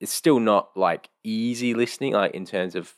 it's 0.00 0.12
still 0.12 0.38
not 0.40 0.70
like 0.76 1.10
easy 1.24 1.74
listening. 1.74 2.12
Like 2.12 2.32
in 2.32 2.44
terms 2.46 2.74
of, 2.76 2.96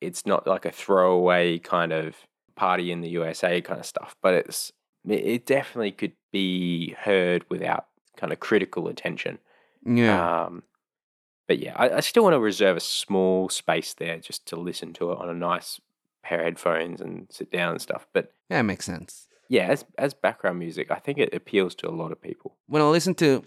it's 0.00 0.24
not 0.24 0.46
like 0.46 0.64
a 0.64 0.70
throwaway 0.72 1.58
kind 1.58 1.92
of 1.92 2.16
party 2.54 2.92
in 2.92 3.00
the 3.00 3.08
USA 3.10 3.60
kind 3.60 3.80
of 3.80 3.86
stuff, 3.86 4.14
but 4.22 4.34
it's 4.34 4.72
it- 5.08 5.24
it 5.26 5.46
definitely 5.46 5.92
could 5.92 6.12
be 6.32 6.92
heard 7.00 7.44
without 7.50 7.86
kind 8.16 8.32
of 8.32 8.38
critical 8.40 8.86
attention. 8.88 9.38
yeah. 9.84 10.44
Um, 10.44 10.62
but 11.50 11.58
yeah, 11.58 11.74
I, 11.74 11.86
I 11.98 12.00
still 12.00 12.22
want 12.22 12.34
to 12.34 12.40
reserve 12.52 12.76
a 12.76 12.80
small 13.02 13.48
space 13.48 13.90
there 13.94 14.18
just 14.28 14.46
to 14.50 14.54
listen 14.68 14.92
to 14.98 15.10
it 15.10 15.18
on 15.18 15.28
a 15.28 15.34
nice 15.50 15.80
pair 16.22 16.38
of 16.38 16.44
headphones 16.44 17.00
and 17.00 17.26
sit 17.38 17.50
down 17.50 17.70
and 17.72 17.82
stuff. 17.88 18.06
But 18.12 18.24
yeah, 18.50 18.60
it 18.60 18.68
makes 18.72 18.86
sense. 18.86 19.26
yeah, 19.48 19.66
as 19.74 19.84
as 20.04 20.14
background 20.14 20.58
music, 20.60 20.86
I 20.96 21.00
think 21.04 21.18
it 21.18 21.34
appeals 21.40 21.74
to 21.80 21.88
a 21.88 21.96
lot 22.02 22.12
of 22.12 22.18
people. 22.28 22.48
when 22.72 22.82
I 22.82 22.88
listen 22.96 23.14
to 23.16 23.42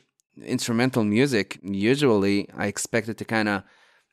instrumental 0.56 1.04
music, 1.18 1.47
usually 1.89 2.38
I 2.64 2.66
expect 2.74 3.08
it 3.08 3.18
to 3.22 3.26
kind 3.26 3.47
of, 3.54 3.64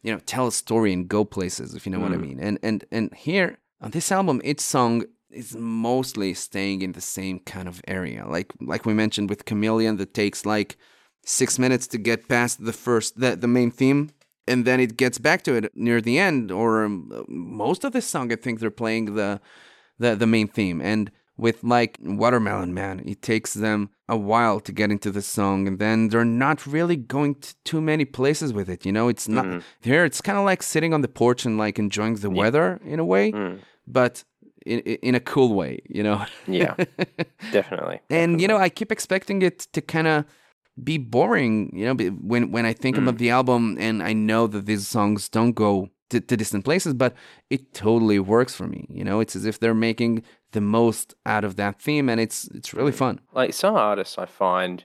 you 0.04 0.12
know, 0.12 0.20
tell 0.34 0.46
a 0.46 0.52
story 0.52 0.92
and 0.92 1.08
go 1.08 1.24
places, 1.24 1.74
if 1.74 1.84
you 1.84 1.90
know 1.92 2.02
what 2.04 2.12
I 2.12 2.16
Mm. 2.18 2.26
mean. 2.28 2.38
And 2.46 2.56
and 2.68 2.78
and 2.96 3.06
here 3.26 3.48
on 3.84 3.90
this 3.90 4.12
album, 4.12 4.36
each 4.50 4.60
song 4.74 4.94
is 5.42 5.56
mostly 5.90 6.30
staying 6.34 6.82
in 6.86 6.92
the 6.92 7.06
same 7.18 7.36
kind 7.54 7.66
of 7.68 7.80
area. 7.88 8.22
Like 8.36 8.48
like 8.72 8.82
we 8.88 8.94
mentioned 8.94 9.28
with 9.30 9.44
Chameleon, 9.50 9.96
that 9.96 10.12
takes 10.22 10.40
like 10.54 10.70
six 11.24 11.58
minutes 11.58 11.86
to 11.88 11.98
get 11.98 12.28
past 12.28 12.64
the 12.64 12.72
first 12.72 13.20
the, 13.20 13.36
the 13.36 13.48
main 13.48 13.70
theme. 13.70 14.10
And 14.46 14.64
then 14.64 14.80
it 14.80 14.96
gets 14.96 15.18
back 15.18 15.42
to 15.44 15.54
it 15.54 15.70
near 15.76 16.00
the 16.00 16.18
end, 16.18 16.50
or 16.50 16.84
um, 16.84 17.24
most 17.28 17.84
of 17.84 17.92
the 17.92 18.00
song. 18.02 18.32
I 18.32 18.36
think 18.36 18.58
they're 18.58 18.70
playing 18.70 19.14
the 19.14 19.40
the 19.98 20.16
the 20.16 20.26
main 20.26 20.48
theme 20.48 20.80
and 20.80 21.10
with 21.36 21.62
like 21.64 21.96
watermelon 22.02 22.74
man 22.74 23.00
it 23.06 23.22
takes 23.22 23.54
them 23.54 23.88
a 24.08 24.16
while 24.16 24.60
to 24.60 24.72
get 24.72 24.90
into 24.90 25.10
the 25.10 25.22
song 25.22 25.66
and 25.68 25.78
then 25.78 26.08
they're 26.08 26.24
not 26.46 26.66
really 26.66 26.96
going 26.96 27.34
to 27.34 27.54
too 27.64 27.80
many 27.80 28.04
places 28.04 28.52
with 28.52 28.68
it 28.68 28.84
you 28.84 28.92
know 28.92 29.08
it's 29.08 29.26
not 29.28 29.44
Mhm. 29.46 29.62
here 29.80 30.04
it's 30.04 30.20
kind 30.20 30.36
of 30.38 30.44
like 30.44 30.62
sitting 30.62 30.92
on 30.94 31.00
the 31.00 31.08
porch 31.08 31.46
and 31.46 31.56
like 31.56 31.78
enjoying 31.78 32.16
the 32.16 32.28
weather 32.30 32.78
in 32.84 32.98
a 32.98 33.04
way 33.04 33.32
Mm. 33.32 33.58
but 33.86 34.24
in, 34.66 34.80
in 34.80 34.96
in 35.08 35.14
a 35.14 35.20
cool 35.20 35.54
way 35.54 35.80
you 35.88 36.02
know 36.02 36.18
Yeah, 36.46 36.74
definitely. 37.52 38.00
and 38.10 38.40
you 38.40 38.48
know 38.48 38.58
i 38.58 38.68
keep 38.68 38.90
expecting 38.92 39.42
it 39.42 39.58
to 39.72 39.80
kind 39.80 40.06
of 40.06 40.24
be 40.82 40.98
boring 40.98 41.70
you 41.74 41.84
know 41.84 41.94
when 42.20 42.50
when 42.50 42.64
i 42.64 42.72
think 42.72 42.96
about 42.96 43.14
mm. 43.14 43.18
the 43.18 43.30
album 43.30 43.76
and 43.78 44.02
i 44.02 44.12
know 44.12 44.46
that 44.46 44.66
these 44.66 44.86
songs 44.86 45.28
don't 45.28 45.52
go 45.52 45.88
to, 46.08 46.20
to 46.20 46.36
distant 46.36 46.64
places 46.64 46.94
but 46.94 47.14
it 47.50 47.74
totally 47.74 48.18
works 48.18 48.54
for 48.54 48.66
me 48.66 48.86
you 48.88 49.04
know 49.04 49.20
it's 49.20 49.36
as 49.36 49.44
if 49.44 49.60
they're 49.60 49.74
making 49.74 50.22
the 50.52 50.60
most 50.60 51.14
out 51.26 51.44
of 51.44 51.56
that 51.56 51.80
theme 51.80 52.08
and 52.08 52.20
it's 52.20 52.46
it's 52.48 52.72
really 52.72 52.92
fun 52.92 53.20
like 53.32 53.52
some 53.52 53.74
artists 53.74 54.16
I 54.18 54.26
find 54.26 54.84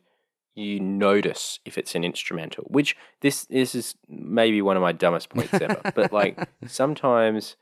you 0.56 0.80
notice 0.80 1.60
if 1.66 1.78
it's 1.78 1.96
an 1.96 2.04
instrumental, 2.04 2.64
which 2.68 2.96
this 3.22 3.46
this 3.46 3.76
is 3.76 3.96
maybe 4.08 4.62
one 4.62 4.78
of 4.78 4.82
my 4.82 4.94
dumbest 4.94 5.30
points 5.30 5.54
ever. 5.54 5.82
but 5.96 6.12
like 6.12 6.50
sometimes 6.66 7.58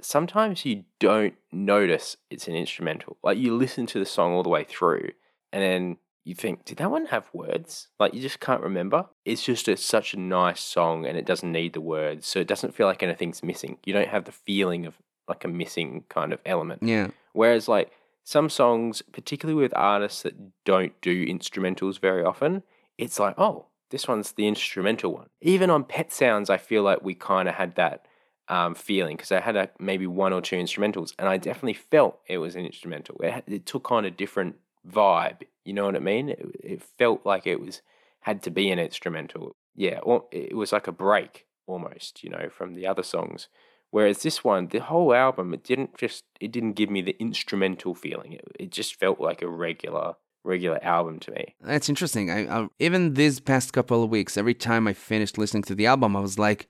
sometimes 0.00 0.64
you 0.66 0.84
don't 1.00 1.34
notice 1.50 2.16
it's 2.30 2.46
an 2.46 2.54
instrumental. 2.54 3.16
Like 3.22 3.38
you 3.38 3.56
listen 3.56 3.86
to 3.86 3.98
the 3.98 4.06
song 4.06 4.34
all 4.34 4.42
the 4.42 4.50
way 4.50 4.64
through 4.64 5.10
and 5.52 5.62
then 5.62 5.96
you 6.24 6.34
think, 6.34 6.64
did 6.64 6.78
that 6.78 6.90
one 6.90 7.06
have 7.06 7.28
words? 7.32 7.88
Like 8.00 8.14
you 8.14 8.22
just 8.22 8.40
can't 8.40 8.62
remember. 8.62 9.06
It's 9.24 9.44
just 9.44 9.68
a, 9.68 9.76
such 9.76 10.14
a 10.14 10.18
nice 10.18 10.60
song 10.60 11.06
and 11.06 11.18
it 11.18 11.26
doesn't 11.26 11.52
need 11.52 11.74
the 11.74 11.80
words. 11.80 12.26
So 12.26 12.40
it 12.40 12.48
doesn't 12.48 12.74
feel 12.74 12.86
like 12.86 13.02
anything's 13.02 13.42
missing. 13.42 13.78
You 13.84 13.92
don't 13.92 14.08
have 14.08 14.24
the 14.24 14.32
feeling 14.32 14.86
of 14.86 14.94
like 15.28 15.44
a 15.44 15.48
missing 15.48 16.04
kind 16.08 16.32
of 16.32 16.40
element. 16.46 16.82
Yeah. 16.82 17.08
Whereas 17.32 17.68
like 17.68 17.92
some 18.24 18.48
songs, 18.48 19.02
particularly 19.02 19.60
with 19.60 19.76
artists 19.76 20.22
that 20.22 20.64
don't 20.64 20.98
do 21.02 21.26
instrumentals 21.26 22.00
very 22.00 22.24
often, 22.24 22.62
it's 22.96 23.18
like, 23.18 23.34
oh, 23.38 23.66
this 23.90 24.08
one's 24.08 24.32
the 24.32 24.48
instrumental 24.48 25.12
one. 25.12 25.28
Even 25.42 25.68
on 25.68 25.84
Pet 25.84 26.10
Sounds, 26.10 26.48
I 26.48 26.56
feel 26.56 26.82
like 26.82 27.02
we 27.02 27.14
kind 27.14 27.48
of 27.48 27.54
had 27.54 27.76
that 27.76 28.06
um, 28.48 28.74
feeling 28.74 29.16
because 29.16 29.30
I 29.32 29.40
had 29.40 29.56
a, 29.56 29.70
maybe 29.78 30.06
one 30.06 30.32
or 30.32 30.40
two 30.40 30.56
instrumentals, 30.56 31.14
and 31.18 31.28
I 31.28 31.36
definitely 31.36 31.74
felt 31.74 32.18
it 32.26 32.38
was 32.38 32.56
an 32.56 32.64
instrumental. 32.64 33.16
It, 33.20 33.44
it 33.46 33.66
took 33.66 33.90
on 33.90 34.04
a 34.04 34.10
different 34.10 34.56
vibe. 34.88 35.42
You 35.64 35.72
know 35.72 35.84
what 35.84 35.96
I 35.96 36.00
mean? 36.00 36.28
It, 36.28 36.56
it 36.62 36.82
felt 36.98 37.24
like 37.24 37.46
it 37.46 37.60
was 37.60 37.82
had 38.20 38.42
to 38.42 38.50
be 38.50 38.70
an 38.70 38.78
instrumental. 38.78 39.56
Yeah, 39.74 39.98
or 40.02 40.24
it 40.30 40.56
was 40.56 40.72
like 40.72 40.86
a 40.86 40.92
break 40.92 41.46
almost. 41.66 42.22
You 42.22 42.30
know, 42.30 42.48
from 42.50 42.74
the 42.74 42.86
other 42.86 43.02
songs. 43.02 43.48
Whereas 43.90 44.22
this 44.22 44.42
one, 44.42 44.66
the 44.68 44.80
whole 44.80 45.14
album, 45.14 45.54
it 45.54 45.62
didn't 45.62 45.96
just 45.96 46.24
it 46.40 46.50
didn't 46.50 46.72
give 46.72 46.90
me 46.90 47.00
the 47.00 47.16
instrumental 47.20 47.94
feeling. 47.94 48.32
It, 48.32 48.44
it 48.58 48.70
just 48.70 48.98
felt 48.98 49.20
like 49.20 49.40
a 49.40 49.48
regular 49.48 50.14
regular 50.42 50.82
album 50.82 51.18
to 51.20 51.30
me. 51.30 51.54
That's 51.60 51.88
interesting. 51.88 52.30
I, 52.30 52.46
I 52.46 52.68
even 52.78 53.14
these 53.14 53.40
past 53.40 53.72
couple 53.72 54.02
of 54.02 54.10
weeks, 54.10 54.36
every 54.36 54.54
time 54.54 54.86
I 54.88 54.92
finished 54.92 55.38
listening 55.38 55.62
to 55.64 55.74
the 55.74 55.86
album, 55.86 56.16
I 56.16 56.20
was 56.20 56.38
like, 56.38 56.68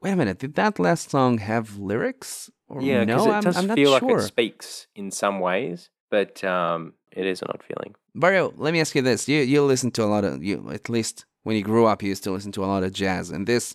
"Wait 0.00 0.12
a 0.12 0.16
minute, 0.16 0.38
did 0.38 0.54
that 0.54 0.78
last 0.78 1.10
song 1.10 1.38
have 1.38 1.76
lyrics?" 1.76 2.50
Or 2.68 2.80
Yeah, 2.80 3.04
because 3.04 3.26
no, 3.26 3.32
it 3.32 3.34
I'm, 3.34 3.42
does 3.42 3.56
I'm 3.56 3.74
feel 3.74 3.98
sure. 3.98 4.08
like 4.08 4.20
it 4.20 4.26
speaks 4.26 4.86
in 4.94 5.10
some 5.10 5.40
ways, 5.40 5.90
but 6.08 6.42
um, 6.44 6.94
it 7.12 7.26
is 7.26 7.42
an 7.42 7.48
odd 7.50 7.62
feeling. 7.62 7.94
Baryo, 8.16 8.52
let 8.56 8.72
me 8.72 8.80
ask 8.80 8.94
you 8.94 9.02
this: 9.02 9.28
you 9.28 9.40
you 9.40 9.62
listen 9.62 9.90
to 9.92 10.04
a 10.04 10.06
lot 10.06 10.24
of 10.24 10.42
you 10.42 10.70
at 10.70 10.88
least 10.88 11.24
when 11.42 11.56
you 11.56 11.62
grew 11.62 11.86
up, 11.86 12.02
you 12.02 12.10
used 12.10 12.24
to 12.24 12.30
listen 12.30 12.52
to 12.52 12.64
a 12.64 12.66
lot 12.66 12.82
of 12.82 12.92
jazz, 12.92 13.30
and 13.30 13.46
this 13.46 13.74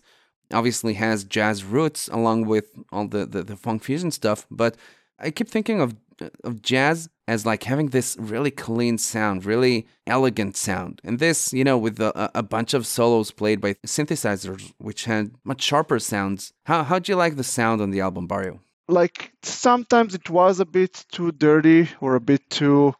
obviously 0.52 0.94
has 0.94 1.24
jazz 1.24 1.64
roots 1.64 2.08
along 2.08 2.46
with 2.46 2.66
all 2.92 3.06
the 3.08 3.26
the, 3.26 3.42
the 3.42 3.56
funk 3.56 3.82
fusion 3.82 4.10
stuff. 4.10 4.46
But 4.50 4.76
I 5.18 5.30
keep 5.30 5.48
thinking 5.48 5.80
of 5.80 5.96
of 6.44 6.62
jazz 6.62 7.08
as 7.28 7.44
like 7.44 7.64
having 7.64 7.88
this 7.88 8.16
really 8.18 8.50
clean 8.50 8.98
sound, 8.98 9.44
really 9.44 9.86
elegant 10.06 10.56
sound, 10.56 11.00
and 11.04 11.18
this, 11.18 11.52
you 11.52 11.64
know, 11.64 11.76
with 11.76 12.00
a, 12.00 12.30
a 12.34 12.42
bunch 12.42 12.72
of 12.72 12.86
solos 12.86 13.30
played 13.30 13.60
by 13.60 13.74
synthesizers, 13.86 14.72
which 14.78 15.04
had 15.04 15.32
much 15.44 15.62
sharper 15.62 15.98
sounds. 15.98 16.52
How 16.64 16.84
how'd 16.84 17.08
you 17.08 17.16
like 17.16 17.36
the 17.36 17.44
sound 17.44 17.80
on 17.80 17.90
the 17.90 18.00
album, 18.00 18.26
Baryo? 18.28 18.60
Like 18.88 19.32
sometimes 19.42 20.14
it 20.14 20.30
was 20.30 20.60
a 20.60 20.64
bit 20.64 21.04
too 21.10 21.32
dirty 21.32 21.88
or 22.00 22.14
a 22.14 22.20
bit 22.20 22.48
too 22.50 22.94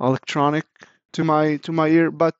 electronic 0.00 0.66
to 1.12 1.24
my 1.24 1.56
to 1.58 1.72
my 1.72 1.88
ear, 1.88 2.10
but 2.10 2.34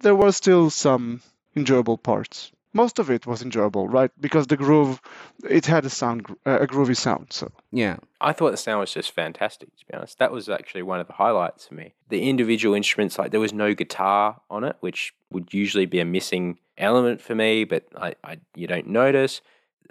there 0.00 0.14
was 0.14 0.36
still 0.36 0.70
some 0.70 1.20
enjoyable 1.56 1.98
parts. 1.98 2.52
Most 2.72 2.98
of 2.98 3.08
it 3.08 3.24
was 3.24 3.40
enjoyable, 3.40 3.86
right? 3.88 4.10
Because 4.20 4.48
the 4.48 4.56
groove, 4.56 5.00
it 5.48 5.64
had 5.64 5.84
a 5.84 5.90
sound, 5.90 6.26
uh, 6.44 6.58
a 6.60 6.66
groovy 6.66 6.96
sound. 6.96 7.28
So 7.30 7.52
Yeah, 7.70 7.98
I 8.20 8.32
thought 8.32 8.50
the 8.50 8.56
sound 8.56 8.80
was 8.80 8.92
just 8.92 9.12
fantastic, 9.12 9.68
to 9.76 9.86
be 9.86 9.94
honest. 9.94 10.18
That 10.18 10.32
was 10.32 10.48
actually 10.48 10.82
one 10.82 10.98
of 10.98 11.06
the 11.06 11.12
highlights 11.12 11.68
for 11.68 11.74
me. 11.74 11.94
The 12.08 12.28
individual 12.28 12.74
instruments, 12.74 13.16
like 13.16 13.30
there 13.30 13.38
was 13.38 13.52
no 13.52 13.74
guitar 13.74 14.40
on 14.50 14.64
it, 14.64 14.76
which 14.80 15.14
would 15.30 15.54
usually 15.54 15.86
be 15.86 16.00
a 16.00 16.04
missing 16.04 16.58
element 16.76 17.20
for 17.20 17.36
me, 17.36 17.62
but 17.62 17.84
I, 17.96 18.16
I 18.24 18.38
you 18.56 18.66
don't 18.66 18.88
notice. 18.88 19.40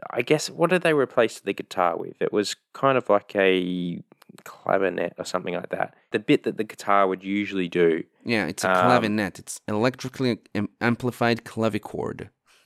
I 0.09 0.21
guess 0.21 0.49
what 0.49 0.69
did 0.69 0.81
they 0.81 0.93
replace 0.93 1.39
the 1.39 1.53
guitar 1.53 1.95
with? 1.95 2.21
It 2.21 2.33
was 2.33 2.57
kind 2.73 2.97
of 2.97 3.09
like 3.09 3.33
a 3.35 4.03
clavinet 4.43 5.13
or 5.17 5.25
something 5.25 5.53
like 5.53 5.69
that. 5.69 5.93
The 6.11 6.19
bit 6.19 6.43
that 6.43 6.57
the 6.57 6.63
guitar 6.63 7.07
would 7.07 7.23
usually 7.23 7.67
do. 7.69 8.03
yeah, 8.25 8.45
it's 8.47 8.63
a 8.63 8.69
Um, 8.71 8.75
clavinet. 8.85 9.39
It's 9.39 9.59
electrically 9.67 10.39
am- 10.55 10.69
amplified 10.81 11.43
clavichord. 11.45 12.29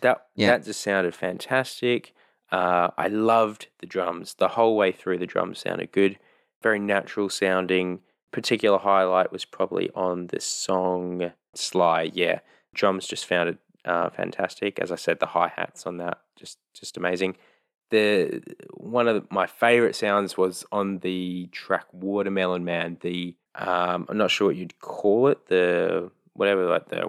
That 0.00 0.26
Yeah. 0.34 0.48
that 0.52 0.64
just 0.64 0.80
sounded 0.80 1.14
fantastic. 1.14 2.14
Uh, 2.50 2.90
I 2.96 3.08
loved 3.08 3.68
the 3.80 3.86
drums. 3.86 4.34
The 4.34 4.48
whole 4.48 4.76
way 4.76 4.92
through, 4.92 5.18
the 5.18 5.26
drums 5.26 5.60
sounded 5.60 5.92
good, 5.92 6.18
very 6.62 6.78
natural 6.78 7.28
sounding. 7.28 8.00
Particular 8.32 8.78
highlight 8.78 9.30
was 9.32 9.44
probably 9.44 9.90
on 9.94 10.28
this 10.28 10.44
song 10.46 11.32
"Sly." 11.54 12.10
Yeah, 12.14 12.40
drums 12.74 13.06
just 13.06 13.26
sounded 13.28 13.58
uh, 13.84 14.10
fantastic. 14.10 14.78
As 14.78 14.90
I 14.92 14.96
said, 14.96 15.20
the 15.20 15.26
hi 15.26 15.48
hats 15.54 15.86
on 15.86 15.96
that 15.98 16.18
just 16.36 16.58
just 16.74 16.96
amazing. 16.96 17.36
The 17.90 18.42
one 18.74 19.08
of 19.08 19.30
my 19.30 19.46
favorite 19.46 19.96
sounds 19.96 20.36
was 20.36 20.64
on 20.72 20.98
the 21.00 21.48
track 21.52 21.86
"Watermelon 21.92 22.64
Man." 22.64 22.98
The 23.00 23.34
um, 23.54 24.06
I'm 24.08 24.16
not 24.18 24.30
sure 24.30 24.48
what 24.48 24.56
you'd 24.56 24.78
call 24.78 25.28
it. 25.28 25.46
The 25.48 26.10
whatever, 26.34 26.66
like 26.66 26.88
the 26.88 27.00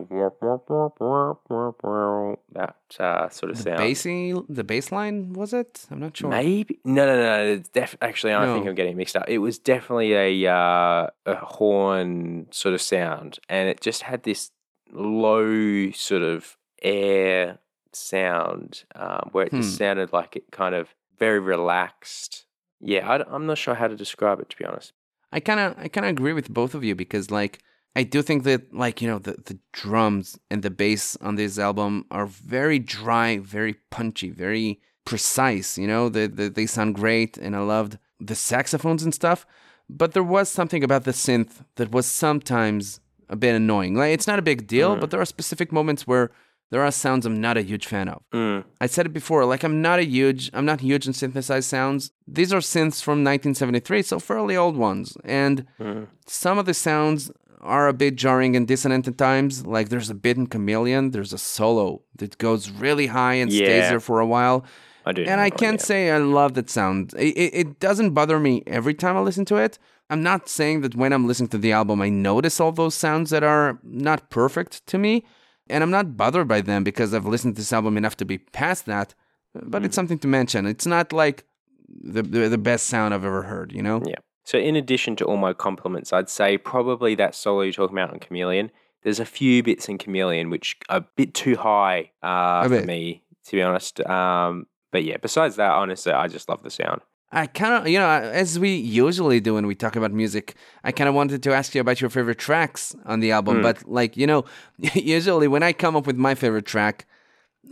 that 2.53 2.75
uh, 2.99 3.29
sort 3.29 3.51
of 3.51 3.57
The 3.57 3.63
sound. 3.63 3.77
bassy, 3.77 4.34
the 4.49 4.63
bass 4.63 4.91
line 4.91 5.34
was 5.34 5.53
it? 5.53 5.86
I'm 5.89 5.99
not 5.99 6.17
sure. 6.17 6.29
Maybe 6.29 6.79
no, 6.84 7.05
no, 7.05 7.15
no. 7.15 7.53
It's 7.53 7.69
def- 7.69 7.97
actually, 8.01 8.34
I 8.34 8.45
think 8.53 8.67
I'm 8.67 8.75
getting 8.75 8.97
mixed 8.97 9.15
up. 9.15 9.25
It 9.27 9.38
was 9.38 9.57
definitely 9.57 10.13
a 10.13 10.51
uh, 10.51 11.07
a 11.25 11.36
horn 11.36 12.47
sort 12.51 12.73
of 12.73 12.82
sound, 12.82 13.39
and 13.47 13.69
it 13.69 13.82
just 13.82 14.01
had 14.03 14.23
this 14.23 14.51
low 14.91 15.91
sort 15.91 16.23
of 16.23 16.57
air 16.82 17.59
sound 17.95 18.83
um, 18.95 19.29
where 19.31 19.45
it 19.45 19.51
just 19.53 19.71
Hmm. 19.71 19.77
sounded 19.77 20.13
like 20.13 20.35
it 20.35 20.51
kind 20.51 20.75
of 20.75 20.93
very 21.17 21.39
relaxed. 21.39 22.45
Yeah, 22.79 23.07
I, 23.07 23.35
am 23.35 23.45
not 23.45 23.57
sure 23.57 23.75
how 23.75 23.87
to 23.87 23.95
describe 23.95 24.39
it 24.39 24.49
to 24.49 24.57
be 24.57 24.65
honest. 24.65 24.93
I 25.31 25.39
kind 25.39 25.59
of 25.59 25.75
I 25.77 25.87
kind 25.87 26.05
of 26.05 26.11
agree 26.11 26.33
with 26.33 26.49
both 26.53 26.73
of 26.73 26.83
you 26.83 26.95
because 26.95 27.31
like 27.31 27.59
I 27.95 28.03
do 28.03 28.21
think 28.21 28.43
that 28.43 28.73
like 28.73 29.01
you 29.01 29.07
know 29.07 29.19
the 29.19 29.33
the 29.33 29.59
drums 29.71 30.37
and 30.49 30.63
the 30.63 30.69
bass 30.71 31.15
on 31.21 31.35
this 31.35 31.57
album 31.59 32.05
are 32.09 32.25
very 32.25 32.79
dry, 32.79 33.37
very 33.37 33.75
punchy, 33.89 34.29
very 34.29 34.79
precise. 35.05 35.77
You 35.77 35.87
know, 35.87 36.09
they 36.09 36.27
they, 36.27 36.49
they 36.49 36.65
sound 36.65 36.95
great, 36.95 37.37
and 37.37 37.55
I 37.55 37.59
loved 37.59 37.97
the 38.19 38.35
saxophones 38.35 39.03
and 39.03 39.13
stuff. 39.13 39.45
But 39.89 40.13
there 40.13 40.23
was 40.23 40.49
something 40.49 40.83
about 40.83 41.03
the 41.03 41.11
synth 41.11 41.63
that 41.75 41.91
was 41.91 42.05
sometimes 42.05 42.99
a 43.29 43.35
bit 43.35 43.55
annoying. 43.55 43.95
Like 43.95 44.13
it's 44.13 44.27
not 44.27 44.39
a 44.39 44.49
big 44.51 44.67
deal, 44.67 44.95
but 44.95 45.11
there 45.11 45.21
are 45.21 45.25
specific 45.25 45.71
moments 45.71 46.07
where 46.07 46.31
there 46.72 46.82
are 46.82 46.91
sounds 46.91 47.26
I'm 47.26 47.39
not 47.39 47.57
a 47.57 47.61
huge 47.61 47.86
fan 47.86 48.07
of. 48.09 48.24
Mm. 48.34 48.63
I 48.80 48.88
said 48.88 49.05
it 49.05 49.13
before, 49.13 49.45
like 49.45 49.63
I'm 49.63 49.82
not 49.82 49.99
a 49.99 50.05
huge, 50.05 50.49
I'm 50.53 50.65
not 50.65 50.82
huge 50.82 51.05
in 51.05 51.13
synthesized 51.13 51.69
sounds. 51.69 52.11
These 52.28 52.51
are 52.51 52.59
synths 52.61 53.03
from 53.03 53.24
1973, 53.24 54.01
so 54.01 54.19
fairly 54.19 54.57
old 54.57 54.76
ones, 54.78 55.15
and 55.24 55.65
Mm. 55.80 56.07
some 56.26 56.57
of 56.57 56.65
the 56.65 56.74
sounds 56.74 57.32
are 57.61 57.88
a 57.88 57.93
bit 57.93 58.15
jarring 58.15 58.55
and 58.55 58.67
dissonant 58.67 59.07
at 59.07 59.17
times. 59.17 59.65
Like 59.67 59.89
there's 59.89 60.09
a 60.09 60.15
bit 60.15 60.38
in 60.38 60.47
Chameleon, 60.47 61.11
there's 61.11 61.34
a 61.34 61.38
solo 61.38 62.01
that 62.15 62.38
goes 62.39 62.72
really 62.72 63.07
high 63.07 63.36
and 63.36 63.51
stays 63.51 63.89
there 63.89 63.99
for 63.99 64.19
a 64.19 64.26
while, 64.26 64.65
I 65.05 65.11
do, 65.11 65.24
and 65.24 65.39
I 65.41 65.49
can't 65.49 65.80
yeah. 65.80 65.86
say 65.86 66.09
I 66.11 66.17
love 66.17 66.53
that 66.55 66.69
sound. 66.69 67.13
It, 67.17 67.38
it, 67.38 67.53
it 67.61 67.80
doesn't 67.80 68.11
bother 68.11 68.39
me 68.39 68.63
every 68.65 68.93
time 68.93 69.15
I 69.17 69.19
listen 69.22 69.45
to 69.45 69.57
it. 69.57 69.78
I'm 70.09 70.24
not 70.24 70.49
saying 70.49 70.82
that 70.82 70.95
when 70.95 71.13
I'm 71.13 71.28
listening 71.28 71.49
to 71.49 71.57
the 71.57 71.72
album, 71.72 72.01
I 72.01 72.09
notice 72.09 72.59
all 72.59 72.72
those 72.72 72.95
sounds 72.95 73.30
that 73.30 73.43
are 73.43 73.80
not 73.84 74.30
perfect 74.30 74.86
to 74.88 74.97
me, 74.97 75.24
and 75.70 75.84
I'm 75.84 75.91
not 75.91 76.18
bothered 76.18 76.47
by 76.47 76.62
them 76.62 76.84
because 76.84 77.14
I've 77.14 77.26
listened 77.26 77.55
to 77.55 77.62
this 77.62 77.74
album 77.74 77.97
enough 77.97 78.18
to 78.18 78.26
be 78.26 78.38
past 78.38 78.86
that. 78.86 79.14
But 79.53 79.82
Mm. 79.82 79.86
it's 79.86 79.95
something 79.95 80.20
to 80.20 80.28
mention. 80.28 80.66
It's 80.66 80.86
not 80.86 81.12
like 81.12 81.43
the, 81.88 82.22
the 82.24 82.47
the 82.49 82.57
best 82.57 82.88
sound 82.88 83.14
I've 83.14 83.26
ever 83.26 83.43
heard. 83.43 83.72
You 83.74 83.82
know? 83.84 84.01
Yeah. 84.05 84.16
So, 84.43 84.57
in 84.57 84.76
addition 84.76 85.16
to 85.18 85.26
all 85.26 85.38
my 85.38 85.53
compliments, 85.53 86.12
I'd 86.14 86.30
say 86.30 86.57
probably 86.57 87.16
that 87.16 87.36
solo 87.36 87.62
you're 87.62 87.74
talking 87.74 87.97
about 87.97 88.12
on 88.12 88.20
Chameleon. 88.20 88.72
There's 89.03 89.20
a 89.20 89.26
few 89.26 89.62
bits 89.64 89.89
in 89.89 89.97
Chameleon 89.97 90.49
which 90.49 90.78
are 90.89 90.97
a 90.97 91.05
bit 91.16 91.34
too 91.34 91.55
high 91.57 92.12
uh, 92.24 92.68
for 92.68 92.82
me, 92.86 93.24
to 93.45 93.51
be 93.51 93.62
honest. 93.62 93.99
Um, 94.01 94.68
but 94.91 95.03
yeah, 95.03 95.18
besides 95.18 95.55
that, 95.57 95.72
honestly, 95.72 96.12
I 96.14 96.28
just 96.28 96.47
love 96.49 96.64
the 96.64 96.70
sound. 96.70 97.01
I 97.34 97.47
kind 97.47 97.73
of, 97.75 97.88
you 97.88 97.97
know, 97.97 98.09
as 98.09 98.59
we 98.59 98.75
usually 98.75 99.39
do 99.39 99.53
when 99.53 99.65
we 99.67 99.75
talk 99.75 99.95
about 99.95 100.11
music, 100.11 100.55
I 100.84 100.91
kind 100.91 101.07
of 101.07 101.15
wanted 101.15 101.41
to 101.43 101.53
ask 101.53 101.73
you 101.73 101.82
about 101.82 102.01
your 102.01 102.09
favorite 102.09 102.39
tracks 102.39 102.93
on 103.05 103.21
the 103.21 103.32
album. 103.32 103.57
Hmm. 103.57 103.61
But, 103.61 103.88
like, 103.88 104.17
you 104.17 104.27
know, 104.27 104.43
usually 104.77 105.47
when 105.47 105.63
I 105.63 105.71
come 105.73 105.95
up 105.95 106.05
with 106.07 106.17
my 106.17 106.36
favorite 106.36 106.65
track, 106.65 107.05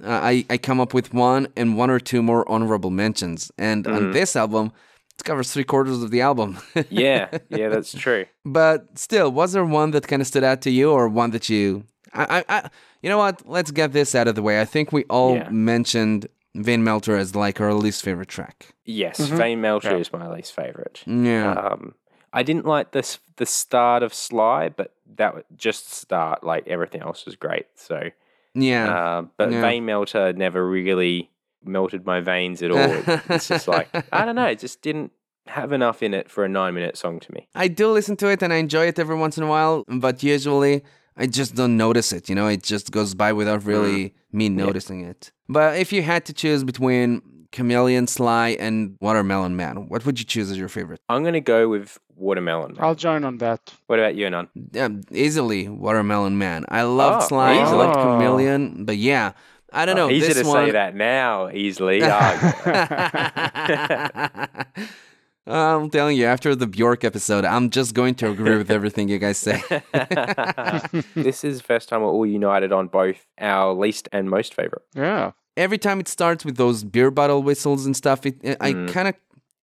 uh, 0.03 0.07
I, 0.32 0.45
I 0.49 0.57
come 0.57 0.80
up 0.80 0.93
with 0.93 1.14
one 1.14 1.47
and 1.57 1.78
one 1.78 1.89
or 1.89 1.99
two 1.99 2.22
more 2.22 2.49
honorable 2.49 2.89
mentions. 2.91 3.51
And 3.57 3.86
Hmm. 3.86 3.93
on 3.95 4.12
this 4.12 4.36
album, 4.36 4.72
it 5.20 5.24
covers 5.26 5.51
three 5.51 5.66
quarters 5.66 6.01
of 6.01 6.12
the 6.12 6.22
album. 6.22 6.57
Yeah, 6.89 7.28
yeah, 7.49 7.68
that's 7.74 7.91
true. 7.93 8.26
but 8.45 8.97
still, 8.97 9.30
was 9.32 9.51
there 9.51 9.66
one 9.66 9.91
that 9.91 10.07
kind 10.07 10.22
of 10.22 10.28
stood 10.28 10.43
out 10.45 10.62
to 10.62 10.70
you 10.72 10.91
or 10.91 11.10
one 11.10 11.32
that 11.32 11.49
you. 11.49 11.84
I, 12.14 12.24
I, 12.39 12.55
I, 12.57 12.70
you 13.03 13.10
know 13.10 13.18
what? 13.18 13.47
Let's 13.47 13.72
get 13.72 13.91
this 13.91 14.16
out 14.16 14.28
of 14.30 14.36
the 14.36 14.41
way. 14.41 14.62
I 14.62 14.66
think 14.66 14.91
we 14.93 15.03
all 15.10 15.36
Yeah. 15.36 15.49
mentioned 15.49 16.28
Vein 16.56 16.84
Melter 16.84 17.16
as 17.16 17.36
like 17.36 17.62
our 17.62 17.74
least 17.74 18.04
favorite 18.04 18.28
track. 18.30 18.68
Yes, 18.86 19.20
Mhm. 19.20 19.38
Vein 19.38 19.62
Melter 19.62 19.91
Yeah. 19.91 19.97
is 19.97 20.12
my 20.12 20.28
least 20.30 20.54
favorite. 20.54 21.04
Yeah. 21.06 21.52
Um, 21.54 21.95
I 22.34 22.43
didn't 22.43 22.66
like 22.66 22.91
this 22.91 23.20
the 23.38 23.45
start 23.45 24.04
of 24.04 24.14
Sly, 24.14 24.70
but 24.70 24.93
that 25.16 25.34
was 25.36 25.43
just 25.56 25.91
start. 25.93 26.43
Like 26.43 26.68
everything 26.68 27.02
else 27.02 27.26
was 27.26 27.36
great. 27.36 27.68
So, 27.76 28.10
yeah. 28.54 28.89
uh, 28.93 29.22
but 29.38 29.52
Yeah. 29.52 29.62
Vein 29.62 29.86
Melter 29.86 30.34
never 30.34 30.68
really 30.68 31.30
melted 31.64 32.06
my 32.06 32.20
veins 32.20 32.62
at 32.64 32.72
all. 32.72 32.78
it's 33.30 33.47
just 33.47 33.68
like 33.68 33.88
I 34.12 34.26
don't 34.26 34.36
know. 34.36 34.45
It 34.47 34.60
just 34.60 34.82
didn't 34.82 35.12
have 35.47 35.72
enough 35.72 36.04
in 36.04 36.14
it 36.14 36.30
for 36.30 36.45
a 36.45 36.50
nine 36.50 36.74
minute 36.76 36.95
song 36.97 37.20
to 37.20 37.32
me. 37.34 37.47
I 37.56 37.68
do 37.68 37.91
listen 37.91 38.16
to 38.18 38.28
it 38.30 38.41
and 38.43 38.54
I 38.54 38.58
enjoy 38.58 38.86
it 38.88 39.00
every 39.00 39.16
once 39.18 39.38
in 39.38 39.43
a 39.43 39.47
while, 39.47 39.84
but 39.88 40.22
usually 40.24 40.84
I 41.20 41.28
just 41.28 41.53
don't 41.55 41.78
notice 41.78 42.11
it. 42.13 42.30
You 42.30 42.36
know, 42.36 42.47
it 42.47 42.63
just 42.63 42.91
goes 42.91 43.13
by 43.13 43.34
without 43.34 43.61
mm. 43.61 43.67
really 43.67 44.15
me 44.32 44.49
noticing 44.49 45.01
it. 45.01 45.32
But 45.47 45.78
if 45.78 45.91
you 45.91 46.01
had 46.01 46.26
to 46.26 46.34
choose 46.34 46.63
between 46.63 47.22
Chameleon, 47.51 48.07
Sly, 48.07 48.49
and 48.59 48.95
Watermelon 49.01 49.55
Man. 49.55 49.89
What 49.89 50.05
would 50.05 50.20
you 50.20 50.26
choose 50.26 50.51
as 50.51 50.57
your 50.57 50.70
favorite? 50.70 51.01
I'm 51.09 51.24
going 51.24 51.34
to 51.34 51.41
go 51.41 51.67
with 51.67 51.97
Watermelon. 52.15 52.76
Man. 52.76 52.84
I'll 52.84 52.95
join 52.95 53.24
on 53.24 53.39
that. 53.39 53.74
What 53.88 53.99
about 53.99 54.15
you, 54.15 54.28
Ynon? 54.28 54.49
Yeah, 54.72 54.89
easily 55.11 55.67
Watermelon 55.67 56.38
Man. 56.38 56.65
I 56.70 56.84
loved 56.84 57.15
Oh, 57.15 57.17
ah, 57.17 57.28
Sly, 57.28 57.53
I 57.53 57.63
easily. 57.63 57.78
loved 57.78 57.95
Chameleon, 57.95 58.86
but 58.86 58.97
yeah, 58.97 59.32
I 59.74 59.86
don't 59.86 59.97
ah, 59.97 60.01
know. 60.01 60.07
Oh, 60.07 60.11
easy 60.11 60.28
this 60.28 60.41
to 60.43 60.47
one... 60.47 60.67
say 60.67 60.72
that 60.72 60.95
now, 60.95 61.49
easily. 61.49 62.01
Oh, 62.03 62.45
I'm 65.54 65.89
telling 65.89 66.18
you, 66.18 66.26
after 66.26 66.56
the 66.56 66.68
Bjork 66.68 67.04
episode, 67.04 67.45
I'm 67.45 67.70
just 67.70 67.93
going 67.93 68.16
to 68.16 68.30
agree 68.30 68.58
with 68.58 68.70
everything 68.78 69.10
you 69.10 69.20
guys 69.20 69.38
say. 69.38 69.62
this 71.16 71.43
is 71.43 71.58
the 71.60 71.64
first 71.66 71.89
time 71.89 72.02
we're 72.02 72.08
all 72.10 72.26
united 72.26 72.72
on 72.72 72.88
both 72.88 73.26
our 73.39 73.74
least 73.74 74.10
and 74.12 74.30
most 74.30 74.54
favorite. 74.54 74.84
Yeah. 74.95 75.32
Every 75.58 75.78
time 75.78 76.00
it 76.00 76.08
starts 76.08 76.45
with 76.45 76.58
those 76.58 76.84
beer 76.84 77.12
bottle 77.12 77.43
whistles 77.43 77.86
and 77.86 77.95
stuff, 77.95 78.26
it, 78.26 78.36
I 78.62 78.74
Mm. 78.74 78.89
kind 78.89 79.08
of 79.08 79.16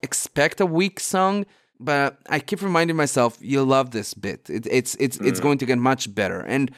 expect 0.03 0.61
a 0.61 0.67
weak 0.67 1.01
song, 1.01 1.47
but 1.81 2.19
I 2.29 2.39
keep 2.41 2.61
reminding 2.63 2.97
myself, 2.97 3.39
you 3.41 3.63
love 3.65 3.91
this 3.93 4.13
bit. 4.15 4.51
It, 4.51 4.67
it's 4.71 4.95
it's 4.97 5.19
Mm. 5.19 5.27
it's 5.27 5.41
going 5.41 5.59
to 5.59 5.67
get 5.67 5.79
much 5.79 6.15
better. 6.15 6.41
And 6.41 6.71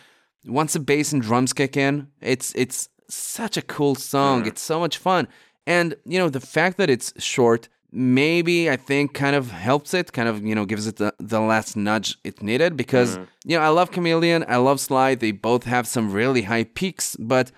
once 0.46 0.72
the 0.74 0.80
bass 0.80 1.12
and 1.12 1.20
drums 1.22 1.52
kick 1.52 1.76
in, 1.76 2.08
it's 2.20 2.52
it's 2.54 2.88
such 3.08 3.56
a 3.56 3.62
cool 3.62 3.94
song. 3.96 4.44
Mm. 4.44 4.48
It's 4.48 4.60
so 4.62 4.78
much 4.78 4.98
fun. 4.98 5.26
And 5.66 5.96
you 6.04 6.18
know 6.18 6.28
the 6.30 6.40
fact 6.40 6.76
that 6.76 6.88
it's 6.90 7.12
short, 7.22 7.68
maybe 7.92 8.70
I 8.70 8.76
think 8.76 9.14
kind 9.14 9.34
of 9.36 9.50
helps 9.50 9.94
it. 9.94 10.12
Kind 10.12 10.28
of 10.28 10.44
you 10.44 10.54
know 10.54 10.64
gives 10.64 10.86
it 10.86 10.96
the, 10.96 11.14
the 11.18 11.40
last 11.40 11.76
nudge 11.76 12.16
it 12.24 12.42
needed 12.42 12.76
because 12.76 13.16
Mm. 13.16 13.26
you 13.44 13.56
know 13.58 13.62
I 13.64 13.68
love 13.68 13.90
Chameleon, 13.90 14.44
I 14.48 14.56
love 14.56 14.78
Sly. 14.80 15.14
They 15.14 15.32
both 15.32 15.64
have 15.64 15.86
some 15.86 16.12
really 16.12 16.42
high 16.42 16.64
peaks, 16.64 17.16
but 17.18 17.50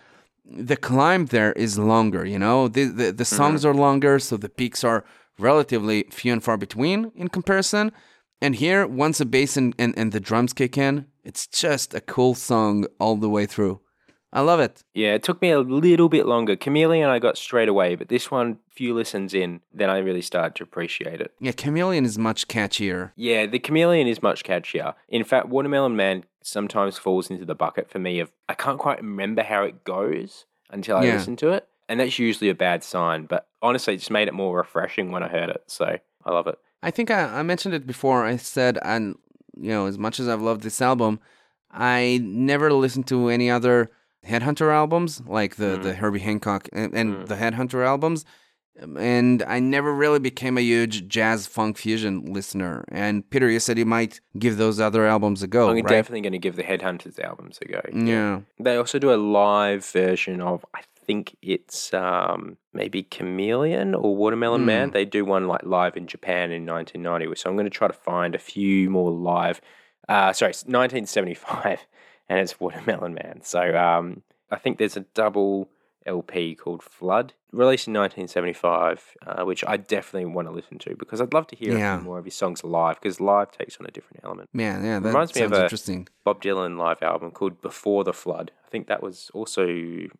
the 0.45 0.77
climb 0.77 1.27
there 1.27 1.53
is 1.53 1.79
longer. 1.79 2.25
You 2.25 2.39
know 2.39 2.69
the 2.69 2.85
the, 2.85 3.13
the 3.13 3.25
songs 3.25 3.65
are 3.65 3.75
longer, 3.75 4.19
so 4.19 4.37
the 4.37 4.49
peaks 4.49 4.85
are 4.85 5.05
relatively 5.39 6.05
few 6.11 6.33
and 6.33 6.43
far 6.45 6.57
between 6.57 7.11
in 7.15 7.29
comparison. 7.29 7.93
And 8.43 8.55
here, 8.57 8.87
once 8.87 9.19
the 9.19 9.27
bass 9.27 9.57
and, 9.59 9.75
and, 9.79 9.93
and 9.99 10.13
the 10.13 10.21
drums 10.21 10.55
kick 10.55 10.79
in, 10.79 11.07
it's 11.25 11.47
just 11.47 11.93
a 11.95 12.01
cool 12.01 12.35
song 12.35 12.87
all 12.99 13.17
the 13.17 13.29
way 13.29 13.45
through. 13.47 13.81
I 14.33 14.43
love 14.43 14.61
it. 14.61 14.85
Yeah, 14.95 15.15
it 15.15 15.23
took 15.25 15.43
me 15.43 15.51
a 15.51 15.59
little 15.61 16.09
bit 16.09 16.25
longer. 16.27 16.55
Chameleon, 16.55 17.09
I 17.11 17.19
got 17.19 17.37
straight 17.37 17.69
away, 17.69 17.97
but 17.97 18.09
this 18.09 18.31
one, 18.31 18.59
few 18.71 18.95
listens 18.95 19.35
in, 19.35 19.61
then 19.73 19.91
I 19.91 19.99
really 19.99 20.23
started 20.23 20.55
to 20.57 20.63
appreciate 20.63 21.21
it. 21.21 21.33
Yeah, 21.41 21.51
Chameleon 21.53 22.05
is 22.05 22.17
much 22.17 22.47
catchier. 22.47 23.11
Yeah, 23.17 23.47
the 23.47 23.59
Chameleon 23.59 24.07
is 24.07 24.23
much 24.23 24.45
catchier. 24.45 24.95
In 25.09 25.25
fact, 25.25 25.49
Watermelon 25.49 25.97
Man 25.97 26.25
sometimes 26.43 26.97
falls 26.97 27.29
into 27.29 27.45
the 27.45 27.55
bucket 27.57 27.91
for 27.91 27.99
me 27.99 28.21
of 28.21 28.31
I 28.49 28.55
can't 28.55 28.79
quite 28.79 28.99
remember 28.99 29.43
how 29.43 29.65
it 29.65 29.83
goes 29.85 30.47
until 30.71 30.97
I 30.99 31.07
Yeah. 31.07 31.15
listen 31.15 31.35
to 31.37 31.51
it. 31.51 31.67
And 31.89 31.99
that's 31.99 32.21
usually 32.21 32.49
a 32.51 32.55
bad 32.55 32.85
sign. 32.85 33.25
But 33.27 33.49
honestly, 33.61 33.95
it 33.95 33.99
just 33.99 34.13
made 34.13 34.29
it 34.29 34.35
more 34.35 34.57
refreshing 34.57 35.11
when 35.11 35.25
I 35.25 35.29
heard 35.29 35.51
it. 35.51 35.65
So 35.67 35.99
I 36.25 36.31
love 36.31 36.47
it. 36.47 36.57
I 36.85 36.93
think 36.93 37.11
I, 37.11 37.25
I 37.25 37.43
mentioned 37.43 37.75
it 37.75 37.85
before. 37.85 38.25
I 38.25 38.37
said, 38.37 38.79
and 38.83 39.17
you 39.61 39.71
know, 39.71 39.87
as 39.87 39.99
much 39.99 40.21
as 40.21 40.29
I've 40.29 40.41
loved 40.41 40.63
this 40.63 40.81
album, 40.81 41.19
I 41.71 42.21
never 42.23 42.73
listened 42.73 43.09
to 43.09 43.29
any 43.29 43.51
other 43.51 43.91
Headhunter 44.27 44.73
albums 44.73 45.23
like 45.27 45.57
the 45.57 45.79
the 45.79 45.95
Herbie 45.95 46.21
Hancock 46.21 46.69
and, 46.73 46.95
and 46.95 47.27
the 47.29 47.37
Headhunter 47.37 47.85
albums, 47.85 48.25
Um, 48.83 48.97
and 48.97 49.43
I 49.43 49.59
never 49.61 49.93
really 49.95 50.19
became 50.21 50.57
a 50.59 50.61
huge 50.61 51.09
jazz 51.09 51.47
funk 51.47 51.77
fusion 51.77 52.33
listener. 52.33 52.85
And 52.89 53.29
Peter, 53.31 53.49
you 53.51 53.61
said 53.61 53.79
you 53.79 53.87
might 53.87 54.21
give 54.39 54.57
those 54.59 54.79
other 54.81 55.07
albums 55.07 55.43
a 55.43 55.47
go, 55.49 55.69
I'm 55.71 55.77
right? 55.77 55.89
definitely 55.89 56.21
going 56.21 56.33
to 56.33 56.39
give 56.39 56.57
the 56.57 56.63
Headhunters 56.63 57.19
albums 57.19 57.59
a 57.63 57.65
go. 57.67 57.81
Yeah. 57.93 58.41
They 58.59 58.77
also 58.77 58.99
do 58.99 59.13
a 59.13 59.17
live 59.17 59.85
version 59.85 60.41
of, 60.41 60.65
I 60.75 60.83
think 61.07 61.37
it's 61.43 61.93
um, 61.93 62.57
maybe 62.73 63.03
Chameleon 63.03 63.95
or 63.95 64.15
Watermelon 64.17 64.65
Man. 64.65 64.91
They 64.93 65.05
do 65.05 65.25
one 65.25 65.49
like 65.49 65.65
live 65.65 65.97
in 65.97 66.07
Japan 66.07 66.53
in 66.53 66.65
1990. 66.65 67.35
So 67.41 67.51
I'm 67.51 67.57
going 67.57 67.65
to 67.65 67.71
try 67.71 67.89
to 67.89 67.93
find 67.95 68.35
a 68.35 68.39
few 68.39 68.89
more 68.89 69.11
live. 69.11 69.61
Uh, 70.09 70.33
sorry, 70.33 70.51
1975, 70.53 71.87
and 72.31 72.39
it's 72.39 72.59
Watermelon 72.59 73.13
Man. 73.13 73.41
So 73.43 73.77
um, 73.77 74.23
I 74.51 74.57
think 74.57 74.79
there's 74.79 74.97
a 74.97 75.01
double 75.01 75.69
LP 76.07 76.55
called 76.55 76.83
Flood, 76.83 77.35
released 77.53 77.87
in 77.87 77.93
1975, 77.93 79.17
uh, 79.27 79.45
which 79.45 79.63
I 79.67 79.77
definitely 79.77 80.27
want 80.33 80.49
to 80.49 80.53
listen 80.53 80.79
to 80.79 80.97
because 80.97 81.21
I'd 81.21 81.35
love 81.35 81.47
to 81.49 81.57
hear 81.57 81.77
Yeah. 81.77 81.99
more 82.01 82.19
of 82.19 82.25
his 82.25 82.35
songs 82.35 82.65
live 82.65 82.99
because 83.01 83.21
live 83.21 83.51
takes 83.53 83.77
on 83.79 83.85
a 83.87 83.91
different 83.91 84.25
element. 84.25 84.49
Man, 84.55 84.83
yeah, 84.85 84.99
that 84.99 85.09
Reminds 85.09 85.35
me 85.35 85.43
of 85.43 85.53
a- 85.53 85.65
interesting. 85.65 86.09
Bob 86.25 86.41
Dylan 86.43 86.79
live 86.79 87.03
album 87.03 87.31
called 87.33 87.61
Before 87.61 88.03
the 88.05 88.15
Flood. 88.15 88.51
I 88.67 88.69
think 88.71 88.87
that 88.87 89.03
was 89.03 89.31
also 89.35 89.67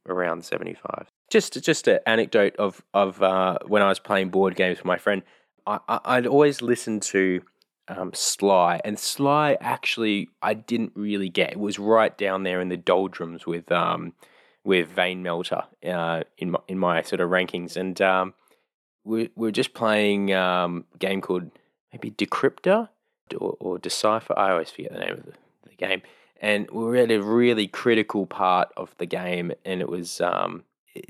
around 0.07 0.45
75. 0.45 1.11
Just 1.31 1.63
just 1.63 1.87
an 1.89 2.01
anecdote 2.07 2.57
of 2.57 2.83
of 2.93 3.23
uh, 3.23 3.59
when 3.67 3.81
I 3.83 3.89
was 3.89 4.01
playing 4.01 4.29
board 4.31 4.57
games 4.57 4.79
with 4.79 4.85
my 4.85 4.99
friend. 4.99 5.23
I, 5.67 5.79
I, 5.89 6.01
I'd 6.17 6.27
always 6.27 6.61
listen 6.61 7.01
to 7.15 7.43
um, 7.91 8.13
Sly, 8.15 8.81
and 8.85 8.99
Sly 8.99 9.57
actually 9.61 10.29
I 10.41 10.55
didn't 10.55 10.93
really 10.95 11.29
get. 11.29 11.53
It 11.53 11.61
was 11.61 11.79
right 11.79 12.17
down 12.17 12.45
there 12.45 12.61
in 12.61 12.69
the 12.69 12.77
doldrums 12.77 13.47
with 13.47 13.71
um, 13.73 14.15
with 14.65 14.89
Vein 14.89 15.23
Melter 15.23 15.63
uh, 15.87 16.23
in 16.39 16.53
my, 16.53 16.61
in 16.69 16.79
my 16.79 17.03
sort 17.03 17.21
of 17.21 17.31
rankings, 17.31 17.77
and 17.77 18.01
um, 18.01 18.35
we, 19.05 19.31
we 19.35 19.49
were 19.49 19.53
just 19.53 19.75
playing 19.75 20.33
um, 20.35 20.85
a 20.95 20.99
game 20.99 21.21
called 21.21 21.51
maybe 21.93 22.11
Decryptor 22.11 22.89
or, 23.39 23.57
or 23.61 23.79
Decipher. 23.79 24.39
I 24.39 24.53
always 24.53 24.71
forget 24.71 24.93
the 24.93 24.99
name 24.99 25.13
of 25.13 25.27
the, 25.27 25.33
the 25.69 25.77
game. 25.77 26.03
And 26.43 26.71
we 26.71 26.85
were 26.85 26.97
at 26.97 27.11
a 27.11 27.19
really 27.23 27.67
critical 27.67 28.25
part 28.25 28.71
of 28.77 28.95
the 28.97 29.07
game, 29.07 29.53
and 29.65 29.83
it 29.83 29.89
was 29.89 30.23
um, 30.23 30.65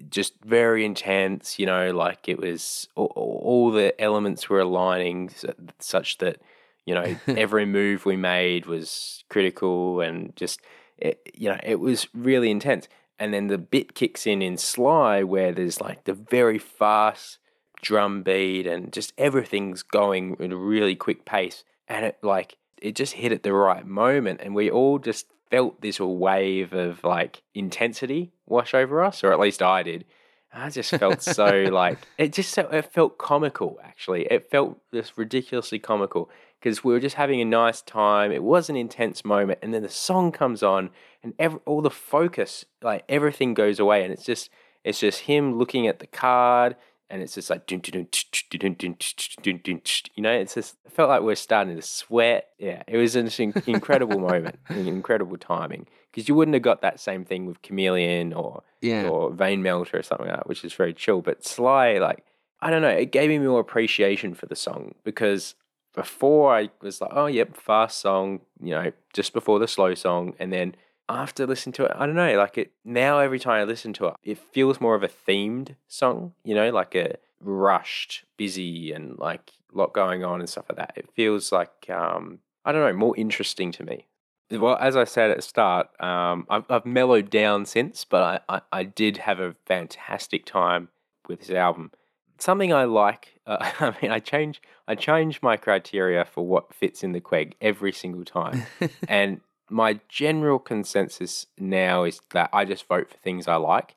just 0.08 0.34
very 0.44 0.84
intense. 0.84 1.58
You 1.58 1.66
know, 1.66 1.92
like 1.92 2.28
it 2.28 2.38
was 2.38 2.88
all, 2.96 3.12
all 3.14 3.70
the 3.70 3.98
elements 4.00 4.48
were 4.48 4.60
aligning 4.60 5.30
such 5.78 6.18
that 6.18 6.40
you 6.86 6.94
know 6.94 7.16
every 7.26 7.66
move 7.66 8.04
we 8.04 8.16
made 8.16 8.66
was 8.66 9.24
critical, 9.28 10.00
and 10.00 10.34
just 10.36 10.60
it, 10.98 11.20
you 11.34 11.48
know 11.48 11.58
it 11.62 11.80
was 11.80 12.08
really 12.14 12.50
intense. 12.50 12.88
And 13.18 13.34
then 13.34 13.48
the 13.48 13.58
bit 13.58 13.94
kicks 13.94 14.26
in 14.26 14.40
in 14.40 14.56
Sly, 14.56 15.22
where 15.22 15.52
there's 15.52 15.80
like 15.80 16.04
the 16.04 16.14
very 16.14 16.58
fast 16.58 17.38
drum 17.82 18.22
beat 18.22 18.66
and 18.66 18.92
just 18.92 19.12
everything's 19.18 19.82
going 19.82 20.36
at 20.40 20.52
a 20.52 20.56
really 20.56 20.94
quick 20.94 21.24
pace. 21.24 21.64
And 21.88 22.04
it 22.04 22.18
like 22.22 22.56
it 22.80 22.94
just 22.94 23.14
hit 23.14 23.32
at 23.32 23.42
the 23.42 23.52
right 23.52 23.86
moment. 23.86 24.40
And 24.42 24.54
we 24.54 24.70
all 24.70 24.98
just 24.98 25.26
felt 25.50 25.80
this 25.80 25.98
wave 25.98 26.72
of 26.72 27.02
like 27.02 27.42
intensity 27.54 28.32
wash 28.46 28.74
over 28.74 29.02
us 29.02 29.24
or 29.24 29.32
at 29.32 29.40
least 29.40 29.62
I 29.62 29.82
did. 29.82 30.04
I 30.52 30.70
just 30.70 30.90
felt 30.90 31.22
so 31.22 31.46
like 31.72 31.98
it 32.18 32.32
just 32.32 32.52
so 32.52 32.68
it 32.68 32.92
felt 32.92 33.18
comical 33.18 33.78
actually. 33.82 34.26
It 34.26 34.50
felt 34.50 34.78
just 34.92 35.16
ridiculously 35.16 35.78
comical 35.78 36.30
because 36.60 36.84
we 36.84 36.92
were 36.92 37.00
just 37.00 37.16
having 37.16 37.40
a 37.40 37.44
nice 37.44 37.80
time. 37.82 38.30
It 38.30 38.42
was 38.42 38.68
an 38.68 38.76
intense 38.76 39.24
moment 39.24 39.58
and 39.62 39.72
then 39.72 39.82
the 39.82 39.88
song 39.88 40.30
comes 40.30 40.62
on 40.62 40.90
and 41.22 41.32
every, 41.38 41.58
all 41.66 41.80
the 41.82 41.90
focus 41.90 42.64
like 42.82 43.04
everything 43.08 43.54
goes 43.54 43.78
away 43.80 44.04
and 44.04 44.12
it's 44.12 44.24
just 44.24 44.50
it's 44.84 45.00
just 45.00 45.20
him 45.22 45.58
looking 45.58 45.86
at 45.86 45.98
the 45.98 46.06
card 46.06 46.76
and 47.08 47.20
it's 47.22 47.34
just 47.34 47.50
like 47.50 47.66
dun, 47.66 47.80
dun, 47.80 47.92
dun, 47.92 48.06
tch, 48.12 48.30
tch, 48.30 48.48
dun, 48.58 48.74
dun, 48.74 48.94
tch, 48.94 49.16
tch, 49.16 49.36
dun, 49.42 49.60
dun, 49.64 49.80
you 50.14 50.22
know? 50.22 50.32
It's 50.32 50.54
just 50.54 50.76
it 50.84 50.92
felt 50.92 51.08
like 51.08 51.22
we 51.22 51.32
are 51.32 51.36
starting 51.36 51.74
to 51.76 51.82
sweat. 51.82 52.48
Yeah 52.58 52.82
it 52.86 52.96
was 52.98 53.16
an 53.16 53.28
incredible 53.66 54.18
moment 54.30 54.56
incredible 54.70 55.36
timing 55.38 55.86
because 56.10 56.28
you 56.28 56.34
wouldn't 56.34 56.54
have 56.54 56.62
got 56.62 56.82
that 56.82 57.00
same 57.00 57.24
thing 57.24 57.46
with 57.46 57.62
chameleon 57.62 58.32
or 58.32 58.62
Yeah. 58.82 59.08
or 59.08 59.32
vein 59.32 59.62
melter 59.62 59.98
or 59.98 60.02
something 60.02 60.26
like 60.28 60.36
that 60.36 60.48
which 60.48 60.64
is 60.64 60.72
very 60.74 60.92
chill 60.94 61.20
but 61.22 61.44
sly 61.44 61.98
like 61.98 62.24
i 62.60 62.70
don't 62.70 62.82
know 62.82 62.88
it 62.88 63.12
gave 63.12 63.28
me 63.30 63.38
more 63.38 63.60
appreciation 63.60 64.34
for 64.34 64.46
the 64.46 64.56
song 64.56 64.94
because 65.04 65.54
before 65.94 66.54
i 66.54 66.68
was 66.80 67.00
like 67.00 67.10
oh 67.14 67.26
yep 67.26 67.56
fast 67.56 68.00
song 68.00 68.40
you 68.60 68.70
know 68.70 68.92
just 69.12 69.32
before 69.32 69.58
the 69.58 69.68
slow 69.68 69.94
song 69.94 70.34
and 70.38 70.52
then 70.52 70.74
after 71.10 71.44
listening 71.44 71.72
to 71.72 71.84
it, 71.84 71.92
I 71.96 72.06
don't 72.06 72.14
know, 72.14 72.38
like 72.38 72.56
it 72.56 72.70
now 72.84 73.18
every 73.18 73.40
time 73.40 73.60
I 73.60 73.64
listen 73.64 73.92
to 73.94 74.06
it, 74.06 74.14
it 74.22 74.38
feels 74.38 74.80
more 74.80 74.94
of 74.94 75.02
a 75.02 75.08
themed 75.08 75.74
song, 75.88 76.34
you 76.44 76.54
know, 76.54 76.70
like 76.70 76.94
a 76.94 77.16
rushed, 77.40 78.24
busy 78.36 78.92
and 78.92 79.18
like 79.18 79.50
a 79.74 79.76
lot 79.76 79.92
going 79.92 80.24
on 80.24 80.40
and 80.40 80.48
stuff 80.48 80.66
like 80.68 80.78
that. 80.78 80.92
It 80.96 81.10
feels 81.14 81.50
like 81.50 81.90
um 81.90 82.38
I 82.64 82.72
don't 82.72 82.82
know, 82.82 82.96
more 82.96 83.16
interesting 83.16 83.72
to 83.72 83.84
me. 83.84 84.06
Well, 84.50 84.76
as 84.80 84.96
I 84.96 85.04
said 85.04 85.30
at 85.30 85.36
the 85.36 85.42
start, 85.42 85.88
um, 86.02 86.44
I've, 86.50 86.64
I've 86.68 86.84
mellowed 86.84 87.30
down 87.30 87.66
since, 87.66 88.04
but 88.04 88.42
I, 88.48 88.56
I, 88.56 88.80
I 88.80 88.82
did 88.82 89.18
have 89.18 89.38
a 89.38 89.54
fantastic 89.64 90.44
time 90.44 90.88
with 91.28 91.40
this 91.40 91.50
album. 91.50 91.92
Something 92.40 92.72
I 92.72 92.84
like, 92.84 93.38
uh, 93.46 93.58
I 93.80 93.94
mean, 94.02 94.10
I 94.10 94.18
change 94.18 94.60
I 94.88 94.94
change 94.94 95.40
my 95.42 95.56
criteria 95.56 96.24
for 96.24 96.44
what 96.46 96.74
fits 96.74 97.04
in 97.04 97.12
the 97.12 97.20
Queg 97.20 97.54
every 97.60 97.92
single 97.92 98.24
time, 98.24 98.64
and 99.08 99.40
my 99.70 100.00
general 100.08 100.58
consensus 100.58 101.46
now 101.58 102.04
is 102.04 102.20
that 102.32 102.50
I 102.52 102.64
just 102.64 102.86
vote 102.88 103.08
for 103.08 103.16
things 103.18 103.46
I 103.46 103.56
like. 103.56 103.94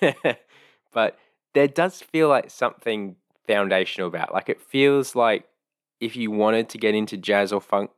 but 0.92 1.18
there 1.54 1.68
does 1.68 2.00
feel 2.00 2.28
like 2.28 2.50
something 2.50 3.16
foundational 3.46 4.08
about. 4.08 4.32
Like 4.32 4.48
it 4.48 4.60
feels 4.60 5.14
like 5.14 5.46
if 6.00 6.16
you 6.16 6.30
wanted 6.30 6.68
to 6.70 6.78
get 6.78 6.94
into 6.94 7.16
jazz 7.16 7.52
or 7.52 7.60
funk, 7.60 7.90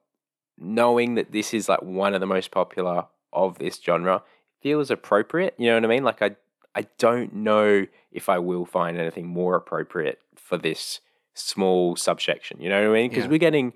knowing 0.58 1.14
that 1.14 1.32
this 1.32 1.54
is 1.54 1.68
like 1.68 1.82
one 1.82 2.14
of 2.14 2.20
the 2.20 2.26
most 2.26 2.50
popular 2.50 3.06
of 3.32 3.58
this 3.58 3.80
genre 3.80 4.22
feels 4.60 4.90
appropriate. 4.90 5.54
You 5.58 5.68
know 5.68 5.76
what 5.76 5.84
I 5.84 5.88
mean? 5.88 6.04
Like 6.04 6.20
I 6.20 6.36
I 6.74 6.86
don't 6.98 7.34
know 7.34 7.86
if 8.10 8.28
I 8.28 8.38
will 8.38 8.64
find 8.66 8.98
anything 8.98 9.26
more 9.26 9.54
appropriate 9.56 10.20
for 10.36 10.56
this 10.58 11.00
small 11.34 11.96
subsection. 11.96 12.60
You 12.60 12.68
know 12.68 12.88
what 12.88 12.96
I 12.96 13.00
mean? 13.00 13.10
Because 13.10 13.24
Yeah. 13.24 13.30
we're 13.30 13.38
getting 13.38 13.72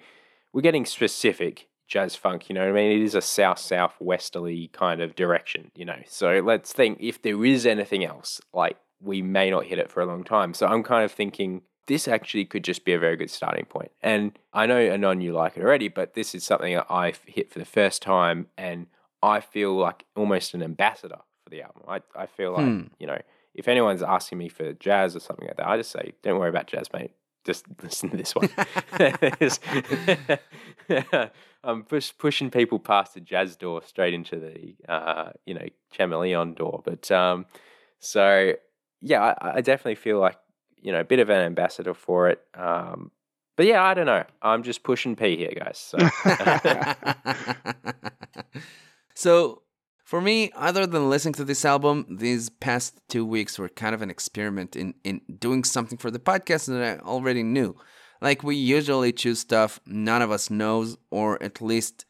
we're 0.52 0.62
getting 0.62 0.86
specific 0.86 1.68
jazz 1.86 2.16
funk. 2.16 2.48
You 2.48 2.54
know 2.54 2.62
what 2.62 2.70
I 2.70 2.72
mean? 2.72 3.00
It 3.00 3.02
is 3.04 3.14
a 3.14 3.20
south 3.20 3.58
southwesterly 3.58 4.68
kind 4.72 5.00
of 5.00 5.14
direction. 5.14 5.70
You 5.74 5.84
know, 5.84 6.00
so 6.06 6.40
let's 6.40 6.72
think 6.72 6.98
if 7.00 7.20
there 7.22 7.44
is 7.44 7.66
anything 7.66 8.04
else, 8.04 8.40
like 8.52 8.78
we 9.00 9.22
may 9.22 9.50
not 9.50 9.64
hit 9.64 9.78
it 9.78 9.90
for 9.90 10.00
a 10.00 10.06
long 10.06 10.24
time. 10.24 10.54
So 10.54 10.66
I'm 10.66 10.82
kind 10.82 11.04
of 11.04 11.12
thinking 11.12 11.62
this 11.86 12.08
actually 12.08 12.44
could 12.44 12.64
just 12.64 12.84
be 12.84 12.92
a 12.92 12.98
very 12.98 13.16
good 13.16 13.30
starting 13.30 13.64
point. 13.64 13.90
And 14.02 14.38
I 14.52 14.66
know 14.66 14.76
Ynon 14.76 15.22
you 15.22 15.32
like 15.32 15.56
it 15.56 15.62
already, 15.62 15.88
but 15.88 16.14
this 16.14 16.34
is 16.34 16.44
something 16.44 16.74
that 16.74 16.86
I've 16.90 17.20
hit 17.26 17.50
for 17.50 17.58
the 17.58 17.64
first 17.64 18.02
time, 18.02 18.48
and 18.58 18.86
I 19.22 19.40
feel 19.40 19.74
like 19.74 20.04
almost 20.14 20.52
an 20.54 20.62
ambassador 20.62 21.20
for 21.48 21.56
the 21.56 21.62
album. 21.62 21.82
I 21.88 22.00
I 22.14 22.26
feel 22.26 22.52
like 22.52 22.64
Hmm. 22.64 22.82
you 22.98 23.06
know 23.06 23.18
if 23.54 23.66
anyone's 23.66 24.02
asking 24.02 24.38
me 24.38 24.48
for 24.48 24.72
jazz 24.74 25.16
or 25.16 25.20
something 25.20 25.48
like 25.48 25.56
that, 25.56 25.66
I 25.66 25.76
just 25.76 25.90
say, 25.90 26.12
don't 26.22 26.38
worry 26.38 26.50
about 26.50 26.68
jazz, 26.68 26.92
mate. 26.92 27.10
Just 27.44 27.64
listen 27.82 28.10
to 28.10 28.16
this 28.16 28.34
one. 28.34 28.48
I'm 31.64 31.82
push, 31.82 32.12
pushing 32.16 32.50
people 32.50 32.78
past 32.78 33.14
the 33.14 33.20
jazz 33.20 33.56
door 33.56 33.82
straight 33.82 34.14
into 34.14 34.38
the, 34.38 34.76
uh, 34.88 35.30
you 35.44 35.54
know, 35.54 35.66
chameleon 35.92 36.54
door. 36.54 36.82
But 36.84 37.10
um, 37.10 37.46
so, 37.98 38.52
yeah, 39.00 39.34
I, 39.40 39.56
I 39.56 39.60
definitely 39.60 39.96
feel 39.96 40.20
like, 40.20 40.36
you 40.80 40.92
know, 40.92 41.00
a 41.00 41.04
bit 41.04 41.18
of 41.18 41.30
an 41.30 41.40
ambassador 41.40 41.94
for 41.94 42.28
it. 42.28 42.40
Um, 42.54 43.10
but 43.56 43.66
yeah, 43.66 43.82
I 43.82 43.94
don't 43.94 44.06
know. 44.06 44.24
I'm 44.40 44.62
just 44.62 44.84
pushing 44.84 45.16
P 45.16 45.36
here, 45.36 45.52
guys. 45.56 45.78
So. 45.78 45.98
so, 49.14 49.62
for 50.08 50.22
me, 50.22 50.50
other 50.56 50.86
than 50.86 51.10
listening 51.10 51.34
to 51.34 51.44
this 51.44 51.66
album, 51.66 52.06
these 52.08 52.48
past 52.48 52.98
two 53.10 53.26
weeks 53.26 53.58
were 53.58 53.68
kind 53.68 53.94
of 53.94 54.00
an 54.00 54.08
experiment 54.08 54.74
in, 54.74 54.94
in 55.04 55.20
doing 55.38 55.64
something 55.64 55.98
for 55.98 56.10
the 56.10 56.18
podcast 56.18 56.64
that 56.64 56.82
I 56.82 57.04
already 57.04 57.42
knew. 57.42 57.76
Like, 58.22 58.42
we 58.42 58.56
usually 58.56 59.12
choose 59.12 59.40
stuff 59.40 59.78
none 59.84 60.22
of 60.22 60.30
us 60.30 60.48
knows, 60.48 60.96
or 61.10 61.40
at 61.42 61.60
least 61.60 62.06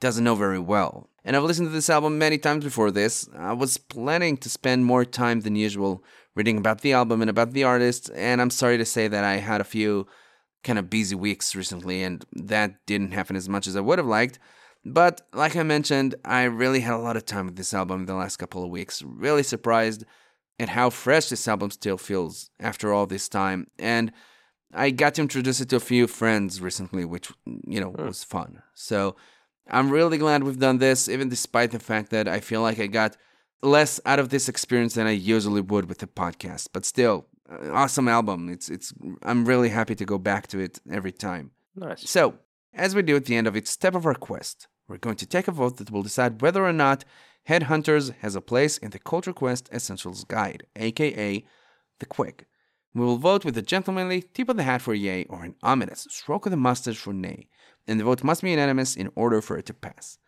doesn't 0.00 0.24
know 0.24 0.34
very 0.34 0.58
well. 0.58 1.08
And 1.24 1.36
I've 1.36 1.44
listened 1.44 1.68
to 1.68 1.72
this 1.72 1.88
album 1.88 2.18
many 2.18 2.36
times 2.36 2.64
before 2.64 2.90
this. 2.90 3.28
I 3.38 3.52
was 3.52 3.78
planning 3.78 4.36
to 4.38 4.48
spend 4.48 4.84
more 4.84 5.04
time 5.04 5.42
than 5.42 5.54
usual 5.54 6.02
reading 6.34 6.58
about 6.58 6.80
the 6.80 6.94
album 6.94 7.20
and 7.20 7.30
about 7.30 7.52
the 7.52 7.62
artist, 7.62 8.10
and 8.16 8.40
I'm 8.40 8.50
sorry 8.50 8.76
to 8.76 8.84
say 8.84 9.06
that 9.06 9.22
I 9.22 9.36
had 9.36 9.60
a 9.60 9.72
few 9.76 10.08
kind 10.64 10.80
of 10.80 10.90
busy 10.90 11.14
weeks 11.14 11.54
recently, 11.54 12.02
and 12.02 12.26
that 12.32 12.84
didn't 12.86 13.12
happen 13.12 13.36
as 13.36 13.48
much 13.48 13.68
as 13.68 13.76
I 13.76 13.82
would 13.82 14.00
have 14.00 14.08
liked. 14.08 14.40
But 14.86 15.22
like 15.32 15.56
I 15.56 15.64
mentioned, 15.64 16.14
I 16.24 16.44
really 16.44 16.78
had 16.78 16.94
a 16.94 16.98
lot 16.98 17.16
of 17.16 17.26
time 17.26 17.46
with 17.46 17.56
this 17.56 17.74
album 17.74 18.00
in 18.00 18.06
the 18.06 18.14
last 18.14 18.36
couple 18.36 18.62
of 18.62 18.70
weeks. 18.70 19.02
Really 19.02 19.42
surprised 19.42 20.04
at 20.60 20.68
how 20.68 20.90
fresh 20.90 21.28
this 21.28 21.48
album 21.48 21.72
still 21.72 21.98
feels 21.98 22.50
after 22.60 22.92
all 22.92 23.04
this 23.06 23.28
time. 23.28 23.66
And 23.80 24.12
I 24.72 24.90
got 24.90 25.14
to 25.14 25.22
introduce 25.22 25.60
it 25.60 25.70
to 25.70 25.76
a 25.76 25.80
few 25.80 26.06
friends 26.06 26.60
recently, 26.60 27.04
which, 27.04 27.32
you 27.66 27.80
know, 27.80 27.90
was 27.98 28.22
fun. 28.22 28.62
So 28.74 29.16
I'm 29.68 29.90
really 29.90 30.18
glad 30.18 30.44
we've 30.44 30.58
done 30.58 30.78
this, 30.78 31.08
even 31.08 31.30
despite 31.30 31.72
the 31.72 31.80
fact 31.80 32.10
that 32.10 32.28
I 32.28 32.38
feel 32.38 32.62
like 32.62 32.78
I 32.78 32.86
got 32.86 33.16
less 33.62 34.00
out 34.06 34.20
of 34.20 34.28
this 34.28 34.48
experience 34.48 34.94
than 34.94 35.08
I 35.08 35.10
usually 35.10 35.62
would 35.62 35.88
with 35.88 35.98
the 35.98 36.06
podcast. 36.06 36.68
But 36.72 36.84
still, 36.84 37.26
uh, 37.50 37.72
awesome 37.72 38.06
album. 38.06 38.48
It's 38.48 38.68
it's. 38.68 38.94
I'm 39.22 39.46
really 39.46 39.70
happy 39.70 39.96
to 39.96 40.04
go 40.04 40.18
back 40.18 40.46
to 40.48 40.60
it 40.60 40.78
every 40.88 41.12
time. 41.12 41.50
nice. 41.74 42.08
So, 42.08 42.34
as 42.72 42.94
we 42.94 43.02
do 43.02 43.16
at 43.16 43.24
the 43.24 43.34
end 43.34 43.48
of 43.48 43.56
each 43.56 43.66
step 43.66 43.96
of 43.96 44.06
our 44.06 44.14
quest, 44.14 44.68
we're 44.88 44.98
going 44.98 45.16
to 45.16 45.26
take 45.26 45.48
a 45.48 45.52
vote 45.52 45.76
that 45.78 45.90
will 45.90 46.02
decide 46.02 46.40
whether 46.42 46.64
or 46.64 46.72
not 46.72 47.04
Head 47.44 47.64
Hunters 47.64 48.10
has 48.20 48.34
a 48.34 48.40
place 48.40 48.78
in 48.78 48.90
the 48.90 48.98
Culture 48.98 49.32
Quest 49.32 49.68
Essentials 49.72 50.24
Guide, 50.24 50.66
aka 50.76 51.44
the 51.98 52.06
CQEG. 52.06 52.40
We 52.94 53.02
will 53.02 53.18
vote 53.18 53.44
with 53.44 53.58
a 53.58 53.62
gentlemanly 53.62 54.22
tip 54.22 54.48
of 54.48 54.56
the 54.56 54.62
hat 54.62 54.82
for 54.82 54.94
yay 54.94 55.24
or 55.24 55.44
an 55.44 55.54
ominous 55.62 56.06
stroke 56.10 56.46
of 56.46 56.50
the 56.50 56.56
mustache 56.56 56.96
for 56.96 57.12
nay, 57.12 57.46
and 57.86 58.00
the 58.00 58.04
vote 58.04 58.24
must 58.24 58.42
be 58.42 58.50
unanimous 58.50 58.96
in 58.96 59.10
order 59.14 59.40
for 59.40 59.58
it 59.58 59.66
to 59.66 59.74
pass. 59.74 60.18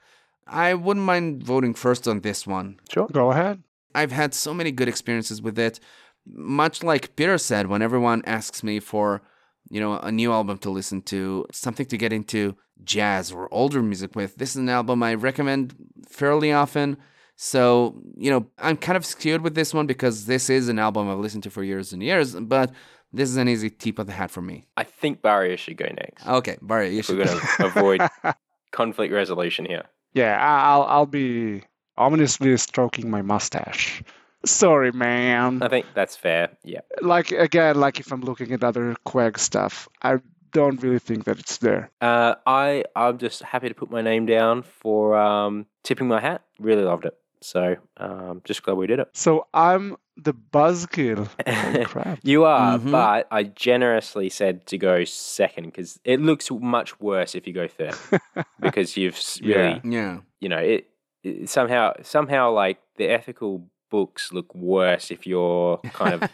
I 0.47 0.75
wouldn't 0.75 1.07
mind 1.07 1.43
voting 1.43 1.75
first 1.75 2.07
on 2.07 2.21
this 2.21 2.47
one. 2.47 2.79
Sure. 2.91 3.09
Go 3.11 3.33
ahead. 3.33 3.63
I've 3.95 4.13
had 4.13 4.35
so 4.35 4.55
many 4.55 4.71
good 4.71 4.89
experiences 4.89 5.43
with 5.43 5.59
it. 5.59 5.81
Much 6.27 6.83
like 6.83 7.17
Peter 7.17 7.39
said, 7.39 7.67
when 7.67 7.83
everyone 7.83 8.23
asks 8.27 8.63
me 8.63 8.81
for, 8.81 9.23
you 9.71 9.81
know, 9.81 9.99
a 9.99 10.13
new 10.13 10.33
album 10.33 10.59
to 10.59 10.71
listen 10.71 11.03
to, 11.03 11.47
something 11.53 11.87
to 11.87 11.97
get 11.97 12.13
into 12.13 12.57
jazz 12.85 13.33
or 13.33 13.53
older 13.53 13.83
music 13.83 14.15
with, 14.15 14.37
this 14.37 14.51
is 14.51 14.57
an 14.57 14.69
album 14.69 15.03
I 15.03 15.15
recommend 15.15 15.75
fairly 16.09 16.53
often. 16.53 16.97
So, 17.37 18.01
you 18.17 18.31
know, 18.31 18.47
I'm 18.59 18.77
kind 18.77 18.97
of 18.97 19.07
skewed 19.07 19.43
with 19.43 19.55
this 19.55 19.73
one 19.73 19.87
because 19.87 20.27
this 20.27 20.51
is 20.51 20.69
an 20.69 20.79
album 20.79 21.09
I've 21.09 21.19
listened 21.19 21.45
to 21.45 21.51
for 21.51 21.63
years 21.63 21.93
and 21.93 22.03
years, 22.03 22.35
but 22.35 22.73
this 23.13 23.29
is 23.29 23.37
an 23.37 23.49
easy 23.49 23.71
tip 23.71 23.99
of 23.99 24.07
the 24.07 24.13
hat 24.13 24.31
for 24.31 24.43
me. 24.43 24.67
I 24.77 24.85
think 24.85 25.23
Baryo 25.23 25.57
should 25.57 25.77
go 25.77 25.87
next. 25.87 26.27
Okay, 26.27 26.59
Barry, 26.61 26.93
you 26.93 27.01
if 27.01 27.09
we're 27.09 27.25
going 27.25 27.39
to 27.39 27.49
avoid 27.67 28.03
conflict 28.73 29.13
resolution 29.13 29.65
here. 29.65 29.85
Yeah, 30.15 30.39
I'll 30.41 30.83
I'll 30.83 31.07
be 31.07 31.63
ominously 31.97 32.57
stroking 32.57 33.11
my 33.11 33.23
mustache. 33.23 34.03
Sorry, 34.45 34.93
man. 34.93 35.63
I 35.63 35.69
think 35.69 35.87
that's 35.95 36.17
fair. 36.17 36.51
Yeah. 36.65 36.81
Like 37.01 37.33
again, 37.33 37.77
like 37.81 38.01
if 38.01 38.13
I'm 38.13 38.21
looking 38.23 38.53
at 38.53 38.63
other 38.65 38.95
CQEG 39.07 39.39
stuff, 39.39 39.89
I 40.03 40.19
don't 40.53 40.83
really 40.83 40.99
think 41.01 41.25
that 41.25 41.39
it's 41.39 41.59
there. 41.59 41.91
Uh, 42.01 42.35
I 42.47 42.85
I'm 42.97 43.19
just 43.19 43.43
happy 43.43 43.69
to 43.69 43.75
put 43.75 43.91
my 43.91 44.01
name 44.01 44.27
down 44.27 44.63
for 44.63 45.17
um, 45.17 45.67
tipping 45.83 46.09
my 46.09 46.21
hat. 46.21 46.43
Really 46.59 46.83
loved 46.85 47.05
it. 47.05 47.15
So 47.41 47.77
um, 47.99 48.43
just 48.45 48.63
glad 48.63 48.77
we 48.77 48.87
did 48.87 48.99
it. 49.01 49.09
So 49.15 49.47
I'm 49.55 49.97
the 50.17 50.35
buzzkill. 50.35 51.29
Holy 51.49 51.85
crap. 51.85 52.19
You 52.25 52.45
are, 52.45 52.79
Mhm. 52.79 52.91
but 52.91 53.29
I 53.31 53.45
generously 53.45 54.29
said 54.31 54.67
to 54.67 54.79
go 54.79 55.05
second 55.05 55.67
because 55.67 56.01
it 56.05 56.21
looks 56.21 56.51
much 56.51 56.99
worse 57.01 57.35
if 57.37 57.47
you 57.47 57.53
go 57.53 57.69
third 57.69 57.95
because 58.61 58.97
you've 58.97 59.17
really, 59.43 59.55
Yeah. 59.55 59.81
yeah. 59.85 60.19
you 60.41 60.49
know, 60.49 60.59
it, 60.59 60.89
it 61.23 61.49
somehow 61.49 61.93
somehow 62.03 62.51
like 62.53 62.79
the 62.97 63.09
ethical 63.09 63.69
books 63.91 64.33
look 64.33 64.55
worse 64.55 65.11
if 65.11 65.27
you're 65.27 65.79
kind 65.93 66.15
of 66.23 66.31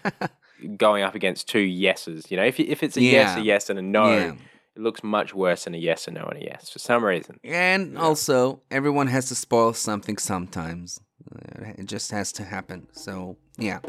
going 0.76 1.02
up 1.02 1.14
against 1.14 1.48
two 1.48 1.60
yeses. 1.60 2.30
You 2.30 2.36
know, 2.36 2.44
if 2.44 2.58
if 2.60 2.82
it's 2.82 2.96
a 2.96 3.02
yes, 3.02 3.36
a 3.36 3.40
yes, 3.42 3.70
and 3.70 3.78
a 3.78 3.82
no, 3.82 4.06
Yeah. 4.12 4.32
it 4.76 4.80
looks 4.82 5.02
much 5.02 5.34
worse 5.34 5.64
than 5.64 5.74
a 5.74 5.78
yes, 5.78 6.08
a 6.08 6.10
no, 6.10 6.24
and 6.24 6.42
a 6.42 6.44
yes 6.44 6.70
for 6.70 6.78
some 6.78 7.04
reason. 7.04 7.38
And 7.44 7.96
also, 7.98 8.60
everyone 8.70 9.06
has 9.08 9.28
to 9.28 9.34
spoil 9.34 9.72
something 9.72 10.18
sometimes. 10.18 11.00
Uh, 11.30 11.72
It 11.78 11.86
just 11.86 12.10
has 12.10 12.32
to 12.32 12.44
happen. 12.44 12.86
So, 12.92 13.36
yeah. 13.58 13.80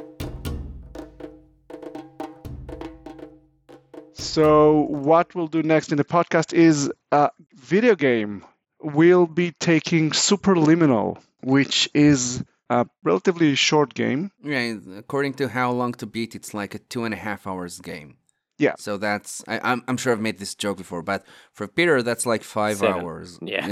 So 4.13 4.81
what 4.89 5.35
we'll 5.35 5.47
do 5.47 5.61
next 5.63 5.91
in 5.91 5.97
the 5.97 6.03
podcast 6.05 6.53
is 6.53 6.91
a 7.11 7.29
video 7.53 7.95
game. 7.95 8.43
We'll 8.81 9.27
be 9.27 9.51
taking 9.59 10.11
Superliminal, 10.11 11.17
which 11.43 11.89
is 11.93 12.43
a 12.69 12.87
relatively 13.03 13.55
short 13.55 13.93
game. 13.93 14.31
Yeah, 14.43 14.75
According 14.97 15.35
to 15.35 15.49
How 15.49 15.71
Long 15.71 15.93
to 15.93 16.05
Beat, 16.05 16.35
it's 16.35 16.53
like 16.53 16.75
a 16.75 16.79
two 16.79 17.03
and 17.03 17.13
a 17.13 17.17
half 17.17 17.47
hours 17.47 17.79
game. 17.79 18.17
Yeah. 18.57 18.75
So 18.77 18.95
that's, 18.97 19.43
I, 19.47 19.59
I'm, 19.61 19.83
I'm 19.87 19.97
sure 19.97 20.13
I've 20.13 20.21
made 20.21 20.39
this 20.39 20.55
joke 20.55 20.77
before, 20.77 21.01
but 21.01 21.25
for 21.51 21.67
Peter, 21.67 22.01
that's 22.01 22.25
like 22.25 22.41
five 22.43 22.77
Seven. 22.77 23.01
hours. 23.01 23.37
Yeah. 23.41 23.67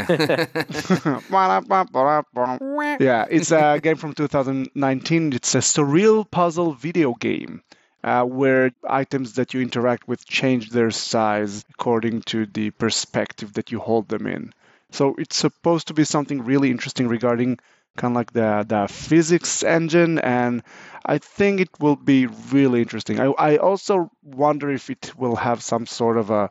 yeah, 2.99 3.25
it's 3.29 3.51
a 3.51 3.79
game 3.83 3.95
from 3.95 4.13
2019. 4.13 5.33
It's 5.33 5.55
a 5.55 5.59
surreal 5.59 6.29
puzzle 6.29 6.73
video 6.73 7.13
game 7.13 7.63
uh, 8.03 8.23
where 8.25 8.71
items 8.87 9.35
that 9.35 9.53
you 9.53 9.61
interact 9.61 10.07
with 10.07 10.25
change 10.25 10.69
their 10.69 10.91
size 10.91 11.63
according 11.69 12.23
to 12.23 12.45
the 12.45 12.71
perspective 12.71 13.53
that 13.53 13.71
you 13.71 13.79
hold 13.79 14.09
them 14.09 14.27
in. 14.27 14.53
So 14.91 15.15
it's 15.17 15.37
supposed 15.37 15.87
to 15.87 15.93
be 15.93 16.03
something 16.03 16.43
really 16.43 16.69
interesting 16.69 17.07
regarding 17.07 17.59
kind 17.97 18.13
of 18.13 18.15
like 18.15 18.33
the, 18.33 18.65
the 18.67 18.87
physics 18.87 19.63
engine, 19.63 20.19
and 20.19 20.63
I 21.05 21.17
think 21.17 21.59
it 21.61 21.69
will 21.79 21.95
be 21.95 22.27
really 22.27 22.81
interesting. 22.81 23.19
I, 23.19 23.27
I 23.37 23.57
also 23.57 24.09
wonder 24.23 24.71
if 24.71 24.89
it 24.89 25.13
will 25.17 25.35
have 25.35 25.61
some 25.63 25.85
sort 25.85 26.17
of 26.17 26.29
a 26.29 26.49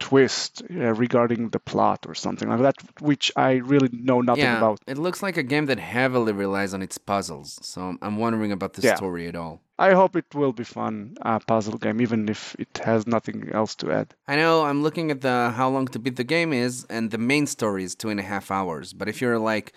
twist 0.00 0.62
uh, 0.70 0.94
regarding 0.94 1.48
the 1.50 1.58
plot 1.58 2.06
or 2.06 2.14
something 2.14 2.48
like 2.48 2.60
that, 2.60 2.76
which 3.00 3.32
I 3.36 3.54
really 3.54 3.88
know 3.92 4.20
nothing 4.20 4.44
yeah, 4.44 4.56
about. 4.58 4.78
it 4.86 4.96
looks 4.96 5.22
like 5.22 5.36
a 5.36 5.42
game 5.42 5.66
that 5.66 5.78
heavily 5.80 6.32
relies 6.32 6.72
on 6.72 6.82
its 6.82 6.98
puzzles. 6.98 7.58
So 7.62 7.96
I'm- 8.00 8.16
wondering 8.16 8.52
about 8.52 8.74
the 8.74 8.82
Yeah. 8.82 8.94
story 8.94 9.26
at 9.28 9.34
all. 9.34 9.60
I 9.80 9.92
hope 9.94 10.16
it 10.16 10.34
will 10.34 10.52
be 10.52 10.64
fun 10.64 11.16
uh, 11.22 11.38
puzzle 11.40 11.78
game, 11.78 12.00
even 12.00 12.28
if 12.28 12.54
it 12.58 12.80
has 12.84 13.06
nothing 13.06 13.48
else 13.52 13.74
to 13.76 13.92
add. 13.92 14.14
I 14.26 14.34
know 14.36 14.64
I'm 14.64 14.82
looking 14.82 15.10
at 15.10 15.20
the 15.20 15.50
how 15.56 15.68
long 15.68 15.86
to 15.88 15.98
beat 15.98 16.16
the 16.16 16.24
game 16.24 16.52
is, 16.52 16.84
and 16.88 17.10
the 17.10 17.18
main 17.18 17.46
story 17.46 17.84
is 17.84 17.94
two 17.94 18.08
and 18.08 18.18
a 18.20 18.24
half 18.24 18.50
hours. 18.50 18.92
But 18.92 19.08
if 19.08 19.20
you're 19.20 19.38
like 19.38 19.72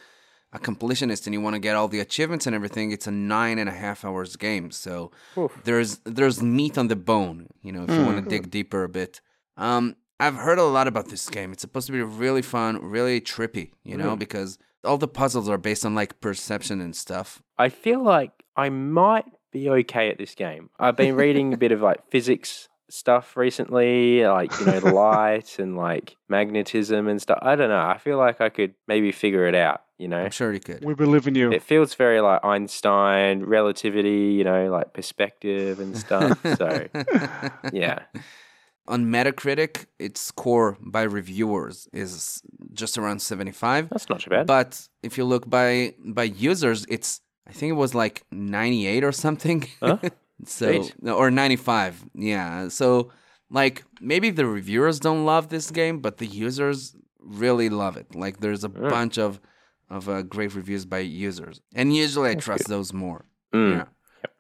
a 0.54 0.60
completionist 0.60 1.26
and 1.26 1.34
you 1.34 1.42
want 1.42 1.56
to 1.56 1.60
get 1.60 1.76
all 1.76 1.88
the 1.88 2.00
achievements 2.00 2.46
and 2.46 2.56
everything, 2.56 2.92
it's 2.92 3.08
a 3.08 3.12
nine 3.12 3.58
and 3.58 3.70
a 3.70 3.74
half 3.74 4.04
hours 4.04 4.36
game. 4.36 4.72
So 4.72 5.12
there's 5.64 6.00
there's 6.06 6.42
meat 6.42 6.78
on 6.78 6.88
the 6.88 6.96
bone, 6.96 7.48
you 7.62 7.72
know, 7.72 7.84
if 7.84 7.90
you 7.92 8.06
want 8.06 8.24
to 8.24 8.30
dig 8.30 8.50
deeper 8.50 8.84
a 8.84 8.90
bit. 8.90 9.22
Um, 9.58 9.96
I've 10.20 10.36
heard 10.36 10.60
a 10.60 10.64
lot 10.64 10.88
about 10.88 11.10
this 11.10 11.28
game. 11.30 11.52
It's 11.52 11.62
supposed 11.62 11.88
to 11.88 11.94
be 11.94 12.02
really 12.02 12.44
fun, 12.44 12.78
really 12.82 13.20
trippy, 13.20 13.72
you 13.84 13.98
know, 13.98 14.16
because 14.16 14.60
all 14.84 14.98
the 14.98 15.08
puzzles 15.08 15.50
are 15.50 15.58
based 15.58 15.86
on 15.86 15.96
like 15.96 16.22
perception 16.22 16.82
and 16.82 16.96
stuff. 16.96 17.42
I 17.58 17.70
feel 17.70 18.04
like 18.04 18.32
I 18.56 18.70
might 18.70 19.26
be 19.52 19.70
okay 19.70 20.10
at 20.10 20.18
this 20.18 20.36
game. 20.36 20.70
I've 20.80 20.96
been 20.96 21.16
reading 21.16 21.54
a 21.54 21.58
bit 21.58 21.72
of 21.72 21.82
like 21.82 22.10
physics 22.10 22.70
stuff 22.90 23.36
recently, 23.38 24.26
like, 24.26 24.58
you 24.60 24.66
know, 24.66 24.80
the 24.80 24.94
light 24.94 25.60
and 25.60 25.78
like 25.78 26.18
magnetism 26.30 27.08
and 27.08 27.22
stuff. 27.22 27.40
I 27.42 27.56
don't 27.56 27.70
know. 27.70 27.82
I 27.82 27.98
feel 27.98 28.18
like 28.18 28.42
I 28.42 28.50
could 28.50 28.74
maybe 28.88 29.12
figure 29.12 29.48
it 29.48 29.56
out, 29.56 29.82
you 30.02 30.08
know? 30.08 30.22
I'm 30.26 30.32
sure 30.32 30.52
you 30.54 30.60
could. 30.60 30.84
We 30.84 30.94
believe 30.96 31.28
in 31.28 31.36
you. 31.36 31.52
It 31.52 31.64
feels 31.64 31.94
very 31.96 32.20
like 32.22 32.44
Einstein, 32.44 33.44
relativity, 33.58 34.34
you 34.38 34.44
know, 34.44 34.62
like 34.78 34.94
perspective 34.94 35.80
and 35.80 35.92
stuff. 35.98 36.40
so, 36.58 36.88
yeah. 37.72 38.00
On 38.88 39.06
Metacritic, 39.06 39.86
its 40.00 40.20
score 40.20 40.76
by 40.82 41.04
reviewers 41.04 41.88
is 41.94 42.42
just 42.74 42.98
around 42.98 43.22
75. 43.22 43.90
That's 43.90 44.10
not 44.10 44.20
too 44.22 44.32
bad. 44.32 44.48
But 44.48 44.88
if 45.04 45.18
you 45.18 45.24
look 45.26 45.50
by 45.50 45.94
by 46.04 46.24
users, 46.24 46.86
it's 46.90 47.22
I 47.48 47.54
think 47.54 47.70
it 47.70 47.80
was 47.86 47.94
like 47.94 48.24
98 48.32 49.04
or 49.04 49.12
something. 49.12 49.68
Huh? 49.82 49.98
so 50.46 50.66
Sweet. 50.82 50.96
or 51.08 51.30
95. 51.32 52.06
Yeah. 52.16 52.68
So 52.70 53.12
like 53.50 53.84
maybe 54.02 54.32
the 54.32 54.46
reviewers 54.46 55.00
don't 55.00 55.26
love 55.26 55.50
this 55.50 55.70
game, 55.72 56.00
but 56.00 56.18
the 56.18 56.26
users 56.28 56.96
really 57.20 57.70
love 57.70 57.98
it. 57.98 58.08
Like 58.16 58.40
there's 58.40 58.64
a 58.64 58.70
Mm. 58.70 58.90
bunch 58.90 59.18
of 59.20 59.40
of 59.92 60.08
uh, 60.10 60.22
great 60.24 60.56
reviews 60.56 60.86
by 60.86 61.00
users, 61.00 61.62
and 61.76 61.96
usually 61.96 62.32
I 62.32 62.36
trust 62.36 62.68
those 62.68 62.94
more. 62.94 63.26
Mm. 63.54 63.78
Yeah. 63.78 63.86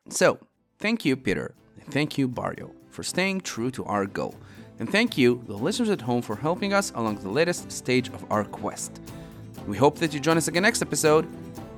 So 0.10 0.40
thank 0.80 1.06
you, 1.06 1.16
Peter. 1.16 1.54
And 1.80 1.94
thank 1.94 2.18
you, 2.18 2.28
Baryo, 2.28 2.72
for 2.90 3.04
staying 3.04 3.42
true 3.42 3.70
to 3.72 3.84
our 3.86 4.06
goal. 4.06 4.36
And 4.80 4.90
thank 4.90 5.18
you, 5.18 5.44
the 5.46 5.58
listeners 5.58 5.90
at 5.90 6.02
home, 6.02 6.22
for 6.22 6.36
helping 6.36 6.74
us 6.74 6.92
along 6.96 7.18
the 7.18 7.30
latest 7.30 7.72
stage 7.72 8.08
of 8.10 8.26
our 8.32 8.44
quest. 8.44 9.02
We 9.68 9.78
hope 9.78 10.00
that 10.00 10.14
you 10.14 10.20
join 10.20 10.38
us 10.38 10.48
again 10.48 10.64
next 10.64 10.82
episode, 10.82 11.28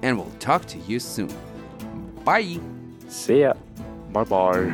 and 0.03 0.17
we'll 0.17 0.31
talk 0.39 0.65
to 0.67 0.77
you 0.79 0.99
soon. 0.99 1.33
Bye. 2.23 2.59
See 3.09 3.41
ya. 3.41 3.53
Bye 4.13 4.23
bye. 4.23 4.73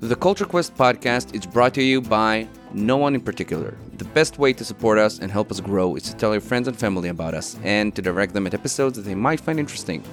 The 0.00 0.16
Culture 0.16 0.46
Quest 0.46 0.74
podcast 0.76 1.34
is 1.34 1.44
brought 1.44 1.74
to 1.74 1.82
you 1.82 2.00
by 2.00 2.48
no 2.72 2.96
one 2.96 3.14
in 3.14 3.20
particular. 3.20 3.76
The 3.98 4.04
best 4.04 4.38
way 4.38 4.52
to 4.52 4.64
support 4.64 4.96
us 4.96 5.18
and 5.18 5.28
help 5.28 5.50
us 5.50 5.58
grow 5.58 5.96
is 5.96 6.04
to 6.04 6.14
tell 6.14 6.30
your 6.30 6.40
friends 6.40 6.68
and 6.68 6.78
family 6.78 7.08
about 7.08 7.34
us 7.34 7.56
and 7.64 7.92
to 7.96 8.00
direct 8.00 8.32
them 8.32 8.46
at 8.46 8.54
episodes 8.54 8.96
that 8.96 9.02
they 9.02 9.16
might 9.16 9.40
find 9.40 9.58
interesting. 9.58 10.04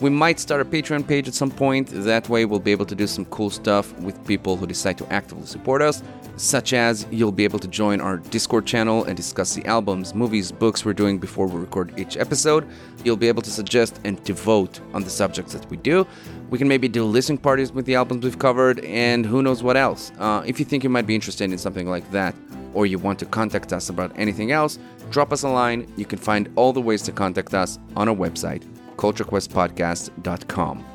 We 0.00 0.08
might 0.08 0.40
start 0.40 0.62
a 0.62 0.64
Patreon 0.64 1.06
page 1.06 1.28
at 1.28 1.34
some 1.34 1.50
point. 1.50 1.88
That 1.92 2.26
way, 2.30 2.46
we'll 2.46 2.58
be 2.58 2.72
able 2.72 2.86
to 2.86 2.94
do 2.94 3.06
some 3.06 3.26
cool 3.26 3.50
stuff 3.50 3.92
with 3.98 4.26
people 4.26 4.56
who 4.56 4.66
decide 4.66 4.96
to 4.96 5.12
actively 5.12 5.44
support 5.44 5.82
us, 5.82 6.02
such 6.36 6.72
as 6.72 7.06
you'll 7.10 7.32
be 7.32 7.44
able 7.44 7.58
to 7.58 7.68
join 7.68 8.00
our 8.00 8.16
Discord 8.16 8.64
channel 8.64 9.04
and 9.04 9.14
discuss 9.14 9.54
the 9.54 9.64
albums, 9.66 10.14
movies, 10.14 10.50
books 10.50 10.82
we're 10.86 10.94
doing 10.94 11.18
before 11.18 11.46
we 11.46 11.60
record 11.60 11.92
each 11.98 12.16
episode. 12.16 12.66
You'll 13.04 13.18
be 13.18 13.28
able 13.28 13.42
to 13.42 13.50
suggest 13.50 14.00
and 14.04 14.24
to 14.24 14.32
vote 14.32 14.80
on 14.94 15.04
the 15.04 15.10
subjects 15.10 15.52
that 15.52 15.68
we 15.70 15.76
do. 15.76 16.06
We 16.48 16.56
can 16.56 16.66
maybe 16.66 16.88
do 16.88 17.04
listening 17.04 17.38
parties 17.38 17.72
with 17.72 17.84
the 17.84 17.94
albums 17.94 18.24
we've 18.24 18.38
covered, 18.38 18.80
and 18.80 19.26
who 19.26 19.42
knows 19.42 19.62
what 19.62 19.76
else. 19.76 20.12
Uh, 20.18 20.42
if 20.46 20.58
you 20.58 20.64
think 20.64 20.82
you 20.82 20.90
might 20.90 21.06
be 21.06 21.14
interested 21.14 21.52
in 21.52 21.58
something 21.58 21.88
like 21.88 22.10
that, 22.10 22.34
or 22.74 22.86
you 22.86 22.98
want 22.98 23.18
to 23.20 23.26
contact 23.26 23.72
us 23.72 23.88
about 23.88 24.12
anything 24.16 24.52
else, 24.52 24.78
drop 25.10 25.32
us 25.32 25.42
a 25.42 25.48
line. 25.48 25.90
You 25.96 26.04
can 26.04 26.18
find 26.18 26.50
all 26.56 26.72
the 26.72 26.80
ways 26.80 27.02
to 27.02 27.12
contact 27.12 27.54
us 27.54 27.78
on 27.96 28.08
our 28.08 28.14
website, 28.14 28.64
culturequestpodcast.com. 28.96 30.93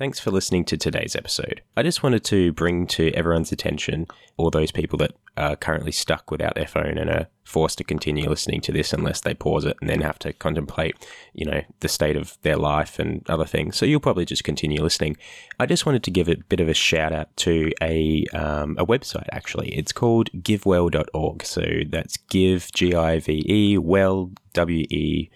Thanks 0.00 0.18
for 0.18 0.30
listening 0.30 0.64
to 0.64 0.78
today's 0.78 1.14
episode. 1.14 1.60
I 1.76 1.82
just 1.82 2.02
wanted 2.02 2.24
to 2.24 2.54
bring 2.54 2.86
to 2.86 3.12
everyone's 3.12 3.52
attention 3.52 4.06
all 4.38 4.48
those 4.48 4.72
people 4.72 4.96
that 4.96 5.12
are 5.36 5.56
currently 5.56 5.92
stuck 5.92 6.30
without 6.30 6.54
their 6.54 6.66
phone 6.66 6.96
and 6.96 7.10
are 7.10 7.26
forced 7.44 7.76
to 7.76 7.84
continue 7.84 8.26
listening 8.26 8.62
to 8.62 8.72
this 8.72 8.94
unless 8.94 9.20
they 9.20 9.34
pause 9.34 9.66
it 9.66 9.76
and 9.82 9.90
then 9.90 10.00
have 10.00 10.18
to 10.20 10.32
contemplate, 10.32 10.96
you 11.34 11.44
know, 11.44 11.60
the 11.80 11.88
state 11.88 12.16
of 12.16 12.38
their 12.40 12.56
life 12.56 12.98
and 12.98 13.28
other 13.28 13.44
things. 13.44 13.76
So 13.76 13.84
you'll 13.84 14.00
probably 14.00 14.24
just 14.24 14.42
continue 14.42 14.82
listening. 14.82 15.18
I 15.58 15.66
just 15.66 15.84
wanted 15.84 16.02
to 16.04 16.10
give 16.10 16.30
a 16.30 16.36
bit 16.36 16.60
of 16.60 16.70
a 16.70 16.74
shout 16.74 17.12
out 17.12 17.36
to 17.36 17.70
a 17.82 18.24
um, 18.32 18.76
a 18.78 18.86
website 18.86 19.28
actually. 19.32 19.68
It's 19.76 19.92
called 19.92 20.30
givewell.org. 20.32 21.44
So 21.44 21.62
that's 21.90 22.16
give 22.16 22.72
G 22.72 22.94
I 22.94 23.18
V 23.18 23.44
E 23.46 23.76
well 23.76 24.30
W 24.54 24.86
E 24.88 25.28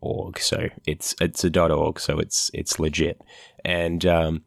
org. 0.00 0.38
So 0.38 0.68
it's 0.86 1.14
it's 1.20 1.44
a 1.44 1.50
dot 1.50 1.70
org, 1.70 2.00
so 2.00 2.18
it's 2.18 2.50
it's 2.54 2.78
legit. 2.78 3.22
And 3.64 4.04
um, 4.06 4.44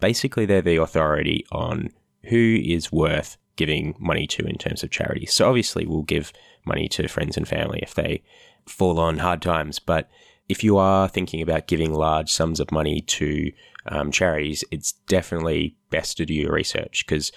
basically, 0.00 0.46
they're 0.46 0.62
the 0.62 0.76
authority 0.76 1.46
on 1.52 1.90
who 2.24 2.58
is 2.64 2.90
worth 2.92 3.36
giving 3.56 3.94
money 3.98 4.26
to 4.26 4.44
in 4.46 4.56
terms 4.56 4.82
of 4.82 4.90
charity. 4.90 5.26
So 5.26 5.48
obviously, 5.48 5.86
we'll 5.86 6.02
give 6.02 6.32
money 6.64 6.88
to 6.88 7.08
friends 7.08 7.36
and 7.36 7.46
family 7.46 7.80
if 7.82 7.94
they 7.94 8.22
fall 8.66 8.98
on 8.98 9.18
hard 9.18 9.42
times, 9.42 9.78
but 9.78 10.08
if 10.48 10.62
you 10.62 10.76
are 10.76 11.08
thinking 11.08 11.40
about 11.40 11.66
giving 11.66 11.92
large 11.92 12.30
sums 12.30 12.60
of 12.60 12.70
money 12.70 13.00
to 13.00 13.50
um, 13.86 14.10
charities, 14.10 14.64
it's 14.70 14.92
definitely 15.06 15.76
best 15.90 16.16
to 16.18 16.26
do 16.26 16.34
your 16.34 16.52
research 16.52 17.04
because 17.06 17.32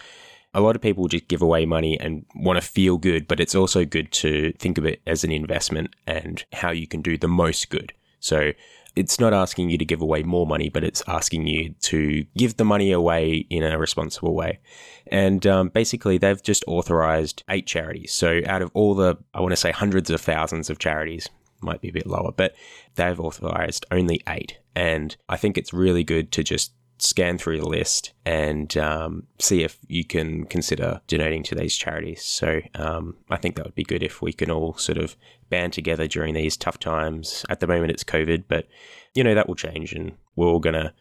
a 0.54 0.62
lot 0.62 0.76
of 0.76 0.82
people 0.82 1.08
just 1.08 1.28
give 1.28 1.42
away 1.42 1.66
money 1.66 2.00
and 2.00 2.26
want 2.36 2.60
to 2.62 2.68
feel 2.68 2.98
good, 2.98 3.28
but 3.28 3.40
it's 3.40 3.56
also 3.56 3.86
good 3.86 4.12
to 4.12 4.52
think 4.54 4.78
of 4.78 4.86
it 4.86 5.02
as 5.06 5.24
an 5.24 5.32
investment 5.32 5.96
and 6.06 6.46
how 6.54 6.72
you 6.72 6.88
can 6.88 7.02
do 7.02 7.18
the 7.18 7.28
most 7.28 7.70
good. 7.70 7.94
So 8.20 8.54
it's 8.96 9.20
not 9.20 9.34
asking 9.34 9.70
you 9.70 9.78
to 9.78 9.86
give 9.86 10.02
away 10.02 10.24
more 10.24 10.48
money, 10.48 10.70
but 10.70 10.84
it's 10.84 11.04
asking 11.08 11.46
you 11.46 11.76
to 11.82 12.26
give 12.36 12.58
the 12.58 12.66
money 12.66 12.92
away 12.92 13.46
in 13.50 13.64
a 13.64 13.78
responsible 13.78 14.34
way. 14.34 14.60
And 15.06 15.46
um, 15.46 15.70
basically, 15.70 16.18
they've 16.18 16.42
just 16.42 16.64
authorized 16.66 17.44
eight 17.50 17.68
charities. 17.68 18.12
So 18.12 18.42
out 18.48 18.64
of 18.64 18.72
all 18.74 18.96
the, 18.96 19.18
I 19.36 19.42
want 19.42 19.52
to 19.52 19.58
say 19.58 19.72
hundreds 19.72 20.10
of 20.10 20.20
thousands 20.20 20.72
of 20.72 20.80
charities, 20.80 21.30
might 21.62 21.82
be 21.82 21.90
a 21.90 21.94
bit 21.94 22.08
lower, 22.08 22.32
but 22.32 22.56
they've 22.96 23.20
authorized 23.20 23.86
only 23.92 24.22
eight. 24.28 24.60
And 24.76 25.16
I 25.30 25.38
think 25.38 25.58
it's 25.58 25.74
really 25.74 26.04
good 26.04 26.32
to 26.34 26.44
just 26.44 26.72
scan 27.00 27.38
through 27.38 27.60
the 27.60 27.68
list 27.68 28.14
and 28.26 28.76
um, 28.78 29.24
see 29.40 29.64
if 29.64 29.78
you 29.88 30.04
can 30.04 30.46
consider 30.46 31.02
donating 31.08 31.44
to 31.44 31.56
these 31.56 31.76
charities. 31.76 32.24
So 32.24 32.62
um, 32.76 33.16
I 33.30 33.38
think 33.38 33.56
that 33.56 33.66
would 33.66 33.76
be 33.76 33.84
good 33.84 34.04
if 34.04 34.22
we 34.22 34.34
can 34.34 34.50
all 34.50 34.76
sort 34.78 34.98
of 34.98 35.16
band 35.50 35.74
together 35.74 36.08
during 36.08 36.34
these 36.34 36.58
tough 36.58 36.80
times. 36.80 37.46
At 37.50 37.60
the 37.60 37.68
moment, 37.68 37.92
it's 37.92 38.04
COVID, 38.04 38.46
but 38.48 38.68
you 39.14 39.24
know 39.24 39.36
that 39.36 39.48
will 39.48 39.56
change, 39.56 39.94
and 39.94 40.14
we're 40.36 40.48
all 40.48 40.60
gonna 40.60 40.94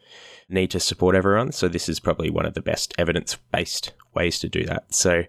need 0.49 0.71
to 0.71 0.79
support 0.79 1.15
everyone. 1.15 1.51
So 1.51 1.67
this 1.67 1.89
is 1.89 1.99
probably 1.99 2.29
one 2.29 2.45
of 2.45 2.53
the 2.53 2.61
best 2.61 2.93
evidence-based 2.97 3.93
ways 4.13 4.39
to 4.39 4.49
do 4.49 4.65
that. 4.65 4.93
So. 4.93 5.23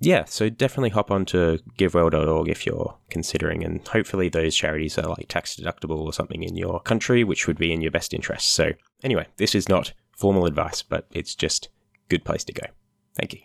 Yeah, 0.00 0.24
so 0.24 0.50
definitely 0.50 0.90
hop 0.90 1.12
on 1.12 1.24
to 1.26 1.60
givewell.org 1.78 2.48
if 2.48 2.66
you're 2.66 2.96
considering, 3.10 3.62
and 3.62 3.86
hopefully 3.86 4.28
those 4.28 4.54
charities 4.54 4.98
are 4.98 5.08
like 5.08 5.28
tax 5.28 5.54
deductible 5.54 6.00
or 6.00 6.12
something 6.12 6.42
in 6.42 6.56
your 6.56 6.80
country, 6.80 7.22
which 7.22 7.46
would 7.46 7.56
be 7.56 7.72
in 7.72 7.80
your 7.80 7.92
best 7.92 8.12
interest. 8.12 8.48
So, 8.48 8.72
anyway, 9.04 9.28
this 9.36 9.54
is 9.54 9.68
not 9.68 9.92
formal 10.16 10.46
advice, 10.46 10.82
but 10.82 11.06
it's 11.10 11.34
just 11.34 11.68
good 12.08 12.24
place 12.24 12.44
to 12.44 12.52
go. 12.52 12.66
Thank 13.16 13.34
you. 13.34 13.40